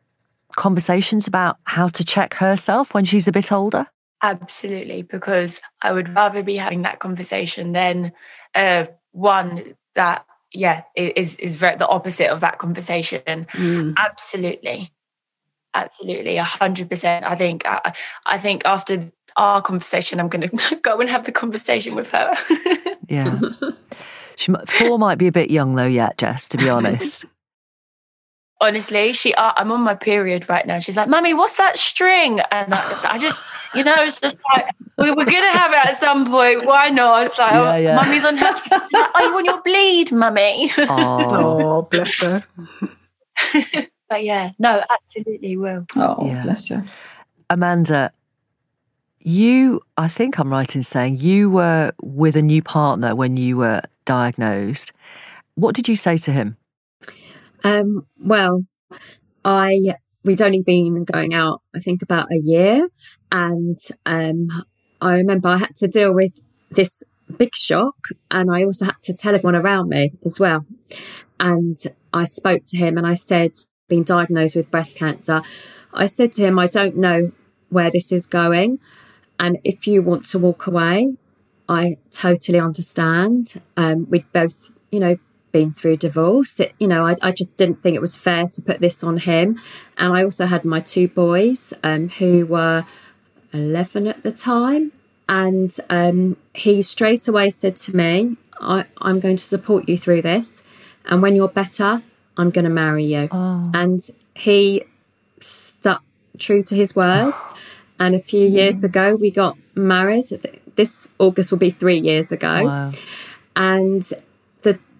conversations 0.57 1.25
about 1.25 1.55
how 1.63 1.87
to 1.87 2.03
check 2.03 2.33
herself 2.33 2.93
when 2.93 3.05
she's 3.05 3.29
a 3.29 3.31
bit 3.31 3.49
older? 3.49 3.87
Absolutely, 4.21 5.03
because 5.03 5.61
I 5.81 5.93
would 5.93 6.13
rather 6.13 6.43
be 6.43 6.57
having 6.57 6.81
that 6.81 6.99
conversation 6.99 7.71
than 7.71 8.11
uh, 8.53 8.87
one 9.13 9.75
that 9.95 10.25
yeah 10.53 10.83
is 10.95 11.37
is 11.37 11.55
very 11.55 11.75
the 11.75 11.87
opposite 11.87 12.29
of 12.29 12.39
that 12.41 12.59
conversation. 12.59 13.47
Mm. 13.51 13.93
Absolutely, 13.97 14.91
absolutely, 15.73 16.37
a 16.37 16.43
hundred 16.43 16.89
percent. 16.89 17.25
I 17.25 17.35
think 17.35 17.63
I, 17.65 17.93
I 18.25 18.37
think 18.37 18.65
after 18.65 19.11
our 19.37 19.61
conversation, 19.61 20.19
I'm 20.19 20.27
going 20.27 20.47
to 20.47 20.75
go 20.81 20.99
and 20.99 21.09
have 21.09 21.25
the 21.25 21.31
conversation 21.31 21.95
with 21.95 22.11
her. 22.11 22.33
yeah. 23.09 23.39
She, 24.37 24.51
four 24.65 24.99
might 24.99 25.17
be 25.17 25.27
a 25.27 25.31
bit 25.31 25.49
young 25.49 25.75
though 25.75 25.85
yet, 25.85 26.17
Jess, 26.17 26.49
to 26.49 26.57
be 26.57 26.67
honest 26.67 27.23
honestly 28.61 29.13
she 29.13 29.33
uh, 29.33 29.53
i'm 29.57 29.71
on 29.71 29.81
my 29.81 29.95
period 29.95 30.47
right 30.49 30.65
now. 30.65 30.79
She's 30.79 30.97
like 30.97 31.09
mummy 31.09 31.33
what's 31.33 31.57
that 31.57 31.77
string? 31.77 32.39
And 32.51 32.73
I, 32.73 33.13
I, 33.13 33.17
just 33.17 33.45
you 33.73 33.83
know 33.83 33.95
it's 33.97 34.19
just 34.19 34.41
like 34.53 34.73
we 34.97 35.11
were 35.11 35.25
gonna 35.25 35.51
have 35.51 35.71
it 35.71 35.89
at 35.89 35.97
some 35.97 36.25
point. 36.25 36.65
Why 36.65 36.89
not? 36.89 37.25
It's 37.25 37.37
like 37.37 37.51
yeah, 37.51 37.73
oh, 37.73 37.75
yeah. 37.77 37.95
mummy's 37.95 38.25
on 38.25 38.37
her 38.37 38.51
like, 38.71 39.15
are 39.15 39.23
you 39.23 39.37
on 39.37 39.45
your 39.45 39.61
bleed 39.61 40.11
mummy? 40.11 40.71
Oh 40.77 41.81
bless 41.83 42.21
her. 42.21 42.43
But 44.07 44.23
yeah 44.23 44.51
no 44.59 44.83
absolutely 44.89 45.57
will. 45.57 45.87
Oh 45.95 46.27
yeah. 46.27 46.43
bless 46.43 46.69
her. 46.69 46.85
Amanda 47.49 48.11
you 49.27 49.81
i 49.97 50.07
think 50.07 50.37
i'm 50.37 50.51
right 50.51 50.75
in 50.75 50.83
saying 50.83 51.17
you 51.17 51.49
were 51.49 51.91
with 51.99 52.35
a 52.35 52.43
new 52.43 52.61
partner 52.61 53.15
when 53.15 53.35
you 53.37 53.57
were 53.57 53.81
diagnosed. 54.05 54.93
What 55.55 55.73
did 55.73 55.87
you 55.87 55.95
say 55.95 56.17
to 56.17 56.31
him 56.31 56.57
um, 57.65 58.05
well, 58.19 58.63
I 59.43 59.95
we'd 60.23 60.41
only 60.41 60.61
been 60.61 61.03
going 61.03 61.33
out, 61.33 61.61
I 61.75 61.79
think, 61.79 62.03
about 62.03 62.31
a 62.31 62.37
year, 62.37 62.87
and 63.31 63.77
um, 64.05 64.47
I 65.01 65.15
remember 65.15 65.49
I 65.49 65.57
had 65.57 65.75
to 65.77 65.87
deal 65.87 66.13
with 66.13 66.41
this 66.69 67.01
big 67.37 67.55
shock, 67.55 67.95
and 68.29 68.51
I 68.53 68.63
also 68.63 68.85
had 68.85 69.01
to 69.03 69.13
tell 69.13 69.33
everyone 69.33 69.55
around 69.55 69.89
me 69.89 70.11
as 70.23 70.39
well. 70.39 70.65
And 71.39 71.77
I 72.13 72.25
spoke 72.25 72.61
to 72.67 72.77
him, 72.77 72.99
and 72.99 73.07
I 73.07 73.15
said, 73.15 73.51
"Being 73.89 74.03
diagnosed 74.03 74.55
with 74.55 74.69
breast 74.69 74.95
cancer," 74.95 75.41
I 75.91 76.05
said 76.05 76.33
to 76.33 76.43
him, 76.43 76.59
"I 76.59 76.67
don't 76.67 76.97
know 76.97 77.31
where 77.69 77.89
this 77.89 78.11
is 78.11 78.27
going, 78.27 78.77
and 79.39 79.57
if 79.63 79.87
you 79.87 80.03
want 80.03 80.25
to 80.25 80.39
walk 80.39 80.67
away." 80.67 81.17
I 81.67 81.97
totally 82.11 82.59
understand. 82.59 83.59
Um, 83.75 84.05
we'd 84.07 84.31
both, 84.31 84.71
you 84.91 84.99
know, 84.99 85.17
been 85.55 85.71
through 85.71 85.95
divorce. 85.95 86.59
It, 86.59 86.75
you 86.79 86.87
know, 86.87 87.07
I, 87.07 87.15
I, 87.21 87.31
just 87.31 87.55
didn't 87.55 87.81
think 87.81 87.95
it 87.95 88.01
was 88.01 88.17
fair 88.17 88.45
to 88.45 88.61
put 88.61 88.81
this 88.81 89.05
on 89.05 89.19
him. 89.19 89.57
And 89.97 90.11
I 90.11 90.21
also 90.21 90.47
had 90.47 90.65
my 90.65 90.81
two 90.81 91.07
boys 91.07 91.73
um, 91.81 92.09
who 92.09 92.45
were 92.45 92.85
11 93.53 94.05
at 94.05 94.21
the 94.21 94.33
time. 94.33 94.91
And 95.29 95.73
um, 95.89 96.35
he 96.53 96.81
straight 96.81 97.25
away 97.29 97.51
said 97.51 97.77
to 97.77 97.95
me, 97.95 98.35
I, 98.59 98.83
am 99.01 99.21
going 99.21 99.37
to 99.37 99.43
support 99.43 99.87
you 99.87 99.97
through 99.97 100.23
this. 100.23 100.61
And 101.05 101.21
when 101.21 101.37
you're 101.37 101.47
better, 101.47 102.03
I'm 102.35 102.49
going 102.49 102.65
to 102.65 102.75
marry 102.83 103.05
you. 103.05 103.29
Oh. 103.31 103.71
And 103.73 104.01
he 104.35 104.83
stuck 105.39 106.03
true 106.37 106.63
to 106.63 106.75
his 106.75 106.95
word. 106.95 107.33
And 107.97 108.13
a 108.13 108.19
few 108.19 108.45
years 108.45 108.83
ago, 108.83 109.15
we 109.15 109.31
got 109.31 109.57
married. 109.73 110.25
This 110.75 111.07
August 111.17 111.49
will 111.49 111.59
be 111.59 111.69
three 111.69 111.97
years 111.97 112.29
ago. 112.29 112.65
Wow. 112.65 112.91
And 113.55 114.11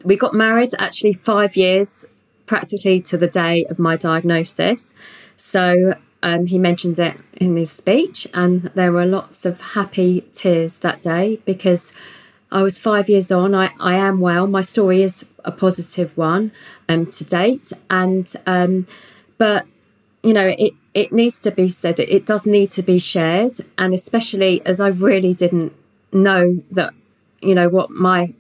we 0.05 0.15
got 0.15 0.33
married 0.33 0.71
actually 0.79 1.13
five 1.13 1.55
years 1.55 2.05
practically 2.45 3.01
to 3.01 3.17
the 3.17 3.27
day 3.27 3.65
of 3.65 3.79
my 3.79 3.97
diagnosis. 3.97 4.93
So 5.35 5.95
um, 6.21 6.45
he 6.45 6.57
mentioned 6.57 6.99
it 6.99 7.17
in 7.33 7.57
his 7.57 7.71
speech, 7.71 8.27
and 8.33 8.63
there 8.75 8.91
were 8.91 9.05
lots 9.05 9.45
of 9.45 9.59
happy 9.59 10.21
tears 10.33 10.79
that 10.79 11.01
day 11.01 11.37
because 11.45 11.91
I 12.51 12.61
was 12.61 12.79
five 12.79 13.09
years 13.09 13.31
on. 13.31 13.53
I, 13.53 13.71
I 13.79 13.95
am 13.95 14.19
well. 14.19 14.47
My 14.47 14.61
story 14.61 15.01
is 15.01 15.25
a 15.43 15.51
positive 15.51 16.15
one 16.15 16.51
um, 16.87 17.07
to 17.07 17.23
date, 17.23 17.73
and 17.89 18.31
um, 18.45 18.87
but 19.37 19.65
you 20.23 20.33
know 20.33 20.53
it 20.57 20.73
it 20.93 21.11
needs 21.11 21.41
to 21.41 21.51
be 21.51 21.67
said. 21.67 21.99
It, 21.99 22.09
it 22.09 22.25
does 22.25 22.45
need 22.45 22.71
to 22.71 22.83
be 22.83 22.99
shared, 22.99 23.57
and 23.77 23.93
especially 23.93 24.65
as 24.65 24.79
I 24.79 24.87
really 24.87 25.33
didn't 25.33 25.73
know 26.11 26.63
that 26.71 26.93
you 27.45 27.53
know, 27.53 27.69
what 27.69 27.91
my 27.91 28.33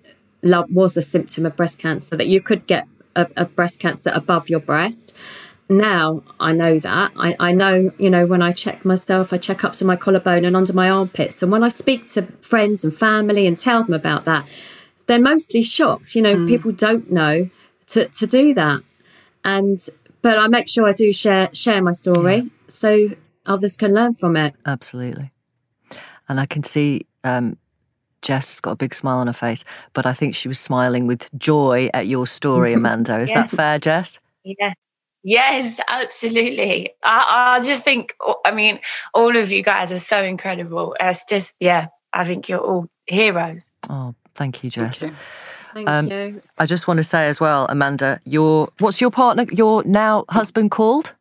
love 0.45 0.71
was 0.71 0.95
a 0.95 1.01
symptom 1.01 1.45
of 1.45 1.55
breast 1.55 1.79
cancer, 1.79 2.15
that 2.15 2.27
you 2.27 2.41
could 2.41 2.67
get 2.67 2.87
a, 3.15 3.27
a 3.35 3.45
breast 3.45 3.79
cancer 3.79 4.11
above 4.13 4.49
your 4.49 4.59
breast. 4.59 5.13
Now 5.67 6.23
I 6.39 6.51
know 6.51 6.79
that. 6.79 7.11
I, 7.17 7.35
I 7.39 7.51
know, 7.51 7.91
you 7.97 8.09
know, 8.09 8.25
when 8.25 8.41
I 8.41 8.51
check 8.51 8.85
myself, 8.85 9.33
I 9.33 9.37
check 9.37 9.63
up 9.63 9.73
to 9.73 9.85
my 9.85 9.95
collarbone 9.95 10.45
and 10.45 10.55
under 10.55 10.73
my 10.73 10.89
armpits. 10.89 11.41
And 11.41 11.51
when 11.51 11.63
I 11.63 11.69
speak 11.69 12.07
to 12.13 12.23
friends 12.41 12.83
and 12.83 12.95
family 12.95 13.47
and 13.47 13.57
tell 13.57 13.83
them 13.83 13.93
about 13.93 14.25
that, 14.25 14.47
they're 15.07 15.19
mostly 15.19 15.63
shocked. 15.63 16.15
You 16.15 16.21
know, 16.21 16.35
mm. 16.35 16.47
people 16.47 16.71
don't 16.71 17.11
know 17.11 17.49
to, 17.87 18.07
to 18.07 18.27
do 18.27 18.53
that. 18.53 18.81
And 19.43 19.79
but 20.21 20.37
I 20.39 20.47
make 20.47 20.67
sure 20.67 20.87
I 20.87 20.93
do 20.93 21.11
share 21.13 21.49
share 21.53 21.81
my 21.81 21.91
story 21.91 22.35
yeah. 22.35 22.43
so 22.67 23.09
others 23.45 23.77
can 23.77 23.93
learn 23.93 24.13
from 24.13 24.35
it. 24.37 24.55
Absolutely. 24.65 25.31
And 26.27 26.39
I 26.39 26.45
can 26.47 26.63
see 26.63 27.05
um, 27.23 27.57
Jess 28.25 28.49
has 28.49 28.59
got 28.59 28.71
a 28.71 28.75
big 28.75 28.93
smile 28.93 29.19
on 29.19 29.27
her 29.27 29.33
face, 29.33 29.63
but 29.93 30.05
I 30.05 30.13
think 30.13 30.33
she 30.33 30.47
was 30.47 30.59
smiling 30.59 31.05
with 31.05 31.29
joy 31.37 31.89
at 31.93 32.07
your 32.07 32.25
story, 32.25 32.73
Amanda. 32.79 33.19
Is 33.19 33.33
that 33.33 33.51
fair, 33.51 33.79
Jess? 33.79 34.19
Yeah. 34.43 34.73
Yes, 35.23 35.79
absolutely. 35.87 36.91
I, 37.03 37.57
I 37.57 37.65
just 37.65 37.83
think, 37.83 38.15
I 38.43 38.51
mean, 38.51 38.79
all 39.13 39.35
of 39.35 39.51
you 39.51 39.63
guys 39.63 39.91
are 39.91 39.99
so 39.99 40.21
incredible. 40.21 40.95
It's 40.99 41.25
just, 41.25 41.55
yeah, 41.59 41.87
I 42.13 42.25
think 42.25 42.49
you're 42.49 42.59
all 42.59 42.89
heroes. 43.07 43.71
Oh, 43.89 44.13
thank 44.35 44.63
you, 44.63 44.69
Jess. 44.69 45.01
Thank 45.01 45.13
you. 45.13 45.17
Thank 45.73 45.89
um, 45.89 46.11
you. 46.11 46.41
I 46.57 46.65
just 46.65 46.87
want 46.87 46.97
to 46.97 47.03
say 47.03 47.27
as 47.27 47.39
well, 47.39 47.65
Amanda, 47.69 48.19
your 48.23 48.69
what's 48.79 49.01
your 49.01 49.11
partner, 49.11 49.45
your 49.51 49.83
now 49.83 50.25
husband 50.29 50.71
called? 50.71 51.13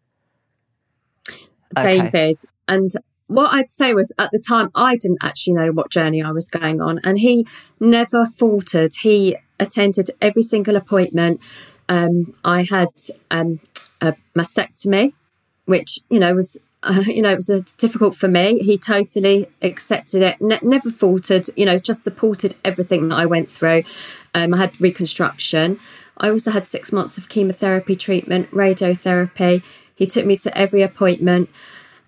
David. 1.74 2.08
Okay. 2.08 2.34
And 2.68 2.90
what 3.26 3.52
I'd 3.52 3.70
say 3.70 3.94
was 3.94 4.12
at 4.18 4.30
the 4.32 4.38
time, 4.38 4.70
I 4.74 4.96
didn't 4.96 5.18
actually 5.22 5.54
know 5.54 5.70
what 5.72 5.90
journey 5.90 6.22
I 6.22 6.30
was 6.30 6.48
going 6.48 6.80
on. 6.80 7.00
And 7.04 7.18
he 7.18 7.46
never 7.80 8.26
faltered. 8.26 8.96
He 8.96 9.36
attended 9.58 10.10
every 10.20 10.42
single 10.42 10.76
appointment. 10.76 11.40
Um, 11.88 12.34
I 12.44 12.64
had 12.64 12.88
um, 13.30 13.60
a 14.00 14.14
mastectomy, 14.36 15.12
which, 15.64 16.00
you 16.10 16.18
know, 16.18 16.34
was, 16.34 16.58
uh, 16.82 17.02
you 17.06 17.22
know, 17.22 17.32
it 17.32 17.36
was 17.36 17.50
uh, 17.50 17.62
difficult 17.78 18.14
for 18.14 18.28
me. 18.28 18.58
He 18.58 18.76
totally 18.76 19.46
accepted 19.62 20.22
it, 20.22 20.40
ne- 20.40 20.60
never 20.62 20.90
faltered, 20.90 21.48
you 21.56 21.64
know, 21.64 21.78
just 21.78 22.02
supported 22.02 22.54
everything 22.64 23.08
that 23.08 23.16
I 23.16 23.26
went 23.26 23.50
through. 23.50 23.84
Um, 24.34 24.52
I 24.52 24.58
had 24.58 24.80
reconstruction. 24.80 25.78
I 26.18 26.30
also 26.30 26.50
had 26.50 26.66
six 26.66 26.92
months 26.92 27.18
of 27.18 27.28
chemotherapy 27.28 27.96
treatment, 27.96 28.50
radiotherapy. 28.50 29.62
He 29.96 30.06
took 30.06 30.26
me 30.26 30.36
to 30.36 30.56
every 30.56 30.82
appointment 30.82 31.48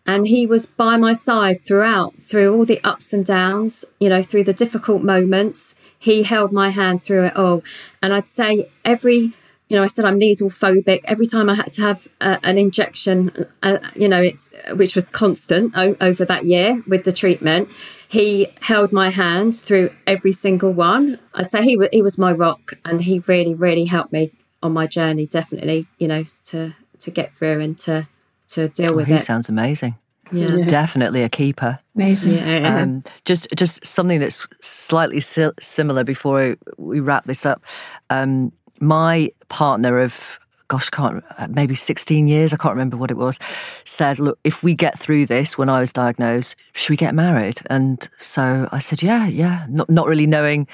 and 0.07 0.29
he 0.29 0.47
was 0.47 0.67
by 0.67 0.97
my 0.97 1.13
side 1.13 1.65
throughout, 1.65 2.15
through 2.23 2.55
all 2.55 2.65
the 2.65 2.81
ups 2.85 3.13
and 3.13 3.25
downs, 3.25 3.85
you 3.99 4.09
know, 4.09 4.23
through 4.23 4.45
the 4.45 4.53
difficult 4.53 5.03
moments. 5.03 5.75
He 5.99 6.23
held 6.23 6.53
my 6.53 6.69
hand 6.71 7.03
through 7.03 7.25
it 7.27 7.37
all. 7.37 7.65
And 8.03 8.13
I'd 8.15 8.29
say 8.29 8.69
every, 8.85 9.33
you 9.69 9.77
know, 9.77 9.83
I 9.83 9.89
said 9.89 10.05
I'm 10.05 10.19
needle 10.19 10.51
phobic. 10.51 11.01
Every 11.05 11.27
time 11.27 11.49
I 11.49 11.55
had 11.55 11.73
to 11.73 11.83
have 11.83 12.07
uh, 12.21 12.37
an 12.45 12.59
injection, 12.59 13.47
uh, 13.63 13.79
you 13.97 14.09
know, 14.09 14.23
it's 14.23 14.51
which 14.73 14.95
was 14.95 15.11
constant 15.11 15.73
o- 15.77 15.97
over 16.01 16.25
that 16.25 16.45
year 16.45 16.83
with 16.87 17.05
the 17.05 17.13
treatment. 17.13 17.69
He 18.09 18.49
held 18.61 18.93
my 18.93 19.09
hand 19.11 19.57
through 19.57 19.91
every 20.07 20.33
single 20.33 20.73
one. 20.73 21.19
I'd 21.35 21.51
say 21.51 21.63
he 21.63 21.77
was 21.77 21.89
he 21.93 22.03
was 22.03 22.19
my 22.19 22.31
rock, 22.31 22.75
and 22.85 23.03
he 23.03 23.19
really, 23.21 23.55
really 23.55 23.87
helped 23.87 24.13
me 24.13 24.31
on 24.63 24.73
my 24.73 24.87
journey. 24.87 25.27
Definitely, 25.27 25.89
you 25.99 26.07
know, 26.07 26.25
to 26.45 26.77
to 27.01 27.11
get 27.11 27.31
through 27.33 27.61
and 27.61 27.77
to 27.79 28.07
to 28.49 28.69
deal 28.69 28.93
oh, 28.93 28.97
with 28.97 29.09
he 29.09 29.15
it. 29.15 29.21
sounds 29.21 29.49
amazing. 29.49 29.97
Yeah. 30.33 30.65
Definitely 30.67 31.23
a 31.23 31.29
keeper. 31.29 31.79
Amazing. 31.95 32.35
Yeah. 32.35 32.81
Um, 32.81 33.05
just, 33.25 33.49
just 33.55 33.85
something 33.87 34.19
that's 34.19 34.49
slightly 34.61 35.21
si- 35.21 35.51
similar 35.61 36.03
before 36.03 36.57
we 36.79 37.01
wrap 37.01 37.27
this 37.27 37.47
up. 37.47 37.63
Um, 38.11 38.53
my 38.81 39.31
partner 39.49 40.01
of 40.01 40.39
gosh, 40.69 40.91
can't 40.91 41.23
maybe 41.49 41.75
16 41.75 42.27
years, 42.27 42.53
I 42.53 42.57
can't 42.57 42.75
remember 42.75 42.97
what 42.97 43.11
it 43.11 43.17
was, 43.17 43.39
said, 43.85 44.19
Look, 44.19 44.39
if 44.45 44.63
we 44.63 44.75
get 44.75 44.99
through 44.99 45.27
this 45.27 45.57
when 45.57 45.69
I 45.69 45.81
was 45.81 45.93
diagnosed, 45.93 46.57
should 46.73 46.91
we 46.91 46.97
get 46.97 47.15
married? 47.15 47.61
And 47.67 48.09
so 48.17 48.69
I 48.73 48.79
said, 48.81 49.03
Yeah, 49.03 49.27
yeah, 49.27 49.67
not, 49.69 49.89
not 49.89 50.07
really 50.07 50.27
knowing, 50.27 50.67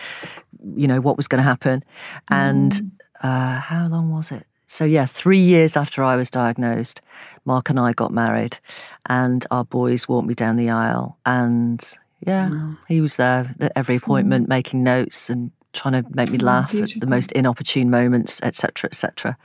you 0.75 0.89
know, 0.89 1.01
what 1.01 1.16
was 1.16 1.29
going 1.29 1.41
to 1.41 1.49
happen. 1.49 1.85
And 2.29 2.73
mm. 2.73 2.91
uh, 3.23 3.61
how 3.61 3.87
long 3.89 4.11
was 4.11 4.33
it? 4.33 4.47
So, 4.73 4.87
yeah, 4.87 5.05
three 5.05 5.39
years 5.39 5.77
after 5.77 6.03
I 6.03 6.16
was 6.16 6.31
diagnosed, 6.31 7.03
Mark 7.45 7.68
and 7.68 7.79
I 7.79 7.93
got 7.93 8.11
married, 8.11 8.57
and 9.05 9.45
our 9.51 9.66
boys 9.66 10.09
walked 10.09 10.27
me 10.27 10.33
down 10.33 10.57
the 10.57 10.70
aisle. 10.70 11.18
And 11.27 11.79
yeah, 12.27 12.49
oh. 12.51 12.79
he 12.89 13.03
was 13.03 13.16
there 13.16 13.55
at 13.61 13.73
every 13.77 13.97
appointment, 13.97 14.49
making 14.49 14.83
notes 14.83 15.29
and 15.29 15.51
trying 15.75 16.03
to 16.03 16.11
make 16.14 16.31
me 16.31 16.39
oh, 16.41 16.47
laugh 16.47 16.70
beautiful. 16.70 16.97
at 16.97 17.01
the 17.03 17.07
most 17.07 17.33
inopportune 17.33 17.91
moments, 17.91 18.41
etc., 18.43 18.89
etc. 18.89 19.37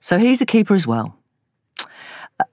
So, 0.00 0.18
he's 0.18 0.42
a 0.42 0.46
keeper 0.46 0.74
as 0.74 0.86
well. 0.86 1.16
Uh, 2.38 2.44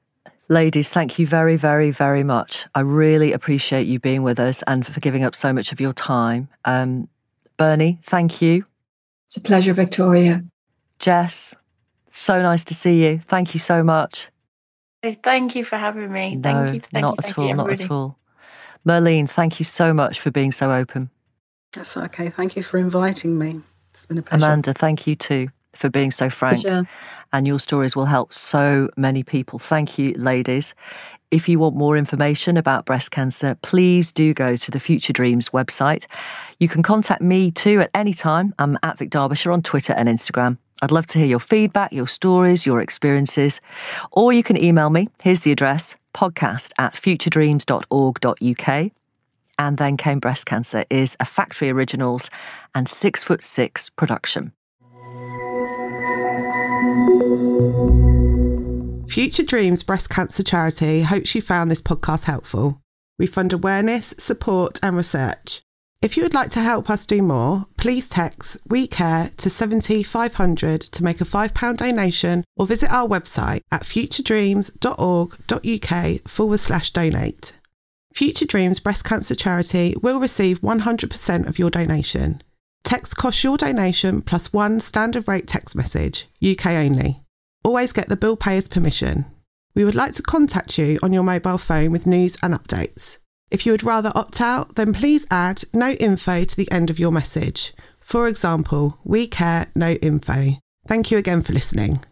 ladies, 0.48 0.92
thank 0.92 1.20
you 1.20 1.28
very, 1.28 1.58
very, 1.58 1.92
very 1.92 2.24
much. 2.24 2.66
I 2.74 2.80
really 2.80 3.34
appreciate 3.34 3.88
you 3.88 4.00
being 4.00 4.24
with 4.24 4.40
us 4.40 4.64
and 4.68 4.88
for 4.88 5.02
giving 5.02 5.26
up 5.26 5.36
so 5.36 5.52
much 5.52 5.74
of 5.74 5.82
your 5.82 5.92
time. 5.92 6.48
Um, 6.64 7.10
Bernie, 7.58 8.00
thank 8.04 8.42
you. 8.42 8.64
It's 9.26 9.36
a 9.36 9.42
pleasure, 9.42 9.74
Victoria. 9.74 10.46
Jess, 10.98 11.54
so 12.16 12.42
nice 12.42 12.64
to 12.66 12.74
see 12.74 13.04
you. 13.06 13.20
Thank 13.20 13.54
you 13.54 13.60
so 13.60 13.84
much. 13.84 14.32
Thank 15.04 15.56
you 15.56 15.64
for 15.64 15.78
having 15.78 16.12
me. 16.12 16.36
No, 16.36 16.42
thank 16.42 16.74
you. 16.74 16.80
Thank 16.80 17.02
not 17.04 17.16
you, 17.18 17.24
at 17.24 17.38
all. 17.38 17.54
Not 17.54 17.72
at 17.72 17.92
all. 17.92 18.18
Merlene, 18.86 19.30
thank 19.30 19.60
you 19.60 19.66
so 19.66 19.94
much 19.94 20.20
for 20.20 20.32
being 20.32 20.52
so 20.52 20.72
open. 20.72 21.10
That's 21.74 21.98
okay. 21.98 22.30
Thank 22.30 22.56
you 22.56 22.64
for 22.64 22.78
inviting 22.78 23.38
me. 23.38 23.62
It's 23.94 24.06
been 24.06 24.18
a 24.18 24.22
pleasure. 24.22 24.46
Amanda, 24.46 24.74
thank 24.74 25.08
you 25.08 25.16
too 25.16 25.50
for 25.74 25.90
being 25.90 26.12
so 26.12 26.30
frank. 26.30 26.62
Pleasure. 26.62 26.88
And 27.34 27.46
your 27.46 27.60
stories 27.60 27.96
will 27.96 28.06
help 28.06 28.34
so 28.34 28.90
many 28.96 29.24
people. 29.24 29.60
Thank 29.60 30.00
you, 30.00 30.14
ladies. 30.14 30.74
If 31.36 31.50
you 31.50 31.60
want 31.60 31.76
more 31.76 31.98
information 31.98 32.56
about 32.56 32.86
breast 32.86 33.12
cancer, 33.12 33.58
please 33.62 34.14
do 34.14 34.34
go 34.34 34.56
to 34.56 34.72
the 34.72 34.80
Future 34.80 35.12
Dreams 35.12 35.50
website. 35.50 36.06
You 36.62 36.70
can 36.70 36.82
contact 36.82 37.22
me 37.22 37.52
too 37.52 37.82
at 37.82 37.90
any 37.94 38.14
time. 38.14 38.56
I'm 38.58 38.80
at 38.84 39.00
Vic 39.00 39.10
Derbyshire 39.10 39.52
on 39.52 39.62
Twitter 39.62 39.92
and 39.92 40.08
Instagram. 40.08 40.60
I'd 40.82 40.94
love 40.94 41.08
to 41.08 41.20
hear 41.20 41.28
your 41.28 41.42
feedback, 41.42 41.92
your 41.92 42.08
stories, 42.08 42.66
your 42.66 42.80
experiences. 42.80 43.60
Or 44.14 44.32
you 44.32 44.44
can 44.44 44.56
email 44.56 44.90
me. 44.90 45.10
Here's 45.22 45.42
the 45.42 45.52
address 45.52 45.98
podcast 46.14 46.72
at 46.78 46.94
futuredreams.org.uk. 46.94 48.92
And 49.60 49.78
then 49.78 49.98
came 49.98 50.20
breast 50.20 50.46
cancer 50.46 50.86
is 50.90 51.18
a 51.20 51.26
factory 51.26 51.70
originals 51.70 52.30
and 52.74 52.88
six 52.88 53.24
foot 53.24 53.44
six 53.44 53.90
production. 53.90 54.54
Future 59.08 59.44
Dreams 59.44 59.84
Breast 59.84 60.10
Cancer 60.10 60.44
Charity 60.44 61.04
hopes 61.04 61.36
you 61.36 61.42
found 61.42 61.72
this 61.72 61.82
podcast 61.82 62.26
helpful. 62.26 62.82
We 63.18 63.28
fund 63.28 63.54
awareness, 63.54 64.14
support, 64.18 64.78
and 64.84 64.98
research. 64.98 65.62
If 66.02 66.18
you 66.18 66.24
would 66.24 66.34
like 66.34 66.50
to 66.52 66.60
help 66.60 66.90
us 66.90 67.06
do 67.06 67.22
more, 67.22 67.68
please 67.78 68.10
text 68.10 68.58
We 68.68 68.88
Care 68.88 69.32
to 69.38 69.50
70500 69.50 70.82
to 70.82 71.04
make 71.04 71.22
a 71.22 71.26
£5 71.26 71.78
donation 71.78 72.44
or 72.58 72.68
visit 72.68 72.92
our 72.92 73.08
website 73.08 73.62
at 73.72 73.84
futuredreams.org.uk 73.84 76.28
forward 76.28 76.60
slash 76.60 76.92
donate. 76.92 77.54
Future 78.14 78.46
Dreams 78.46 78.80
Breast 78.80 79.04
Cancer 79.04 79.34
Charity 79.36 79.96
will 80.02 80.20
receive 80.20 80.62
100% 80.62 81.48
of 81.48 81.58
your 81.58 81.70
donation. 81.70 82.42
Text 82.84 83.16
costs 83.18 83.44
your 83.44 83.58
donation 83.58 84.22
plus 84.22 84.54
one 84.54 84.80
standard 84.80 85.28
rate 85.28 85.48
text 85.48 85.76
message, 85.76 86.28
UK 86.44 86.68
only. 86.68 87.25
Always 87.66 87.94
get 87.94 88.10
the 88.10 88.16
bill 88.16 88.38
payer's 88.38 88.68
permission. 88.68 89.26
We 89.74 89.86
would 89.86 89.96
like 89.96 90.14
to 90.14 90.22
contact 90.22 90.78
you 90.78 91.00
on 91.02 91.12
your 91.12 91.24
mobile 91.24 91.58
phone 91.58 91.90
with 91.90 92.06
news 92.06 92.38
and 92.44 92.54
updates. 92.54 93.18
If 93.50 93.66
you 93.66 93.72
would 93.72 93.84
rather 93.84 94.12
opt 94.14 94.40
out, 94.40 94.76
then 94.76 94.94
please 94.94 95.26
add 95.32 95.64
no 95.74 95.94
info 95.94 96.44
to 96.44 96.56
the 96.56 96.72
end 96.72 96.92
of 96.92 97.00
your 97.00 97.12
message. 97.12 97.74
For 98.02 98.28
example, 98.28 99.00
we 99.04 99.26
care 99.26 99.66
no 99.74 99.94
info. 99.94 100.60
Thank 100.88 101.10
you 101.10 101.18
again 101.18 101.42
for 101.42 101.54
listening. 101.54 102.06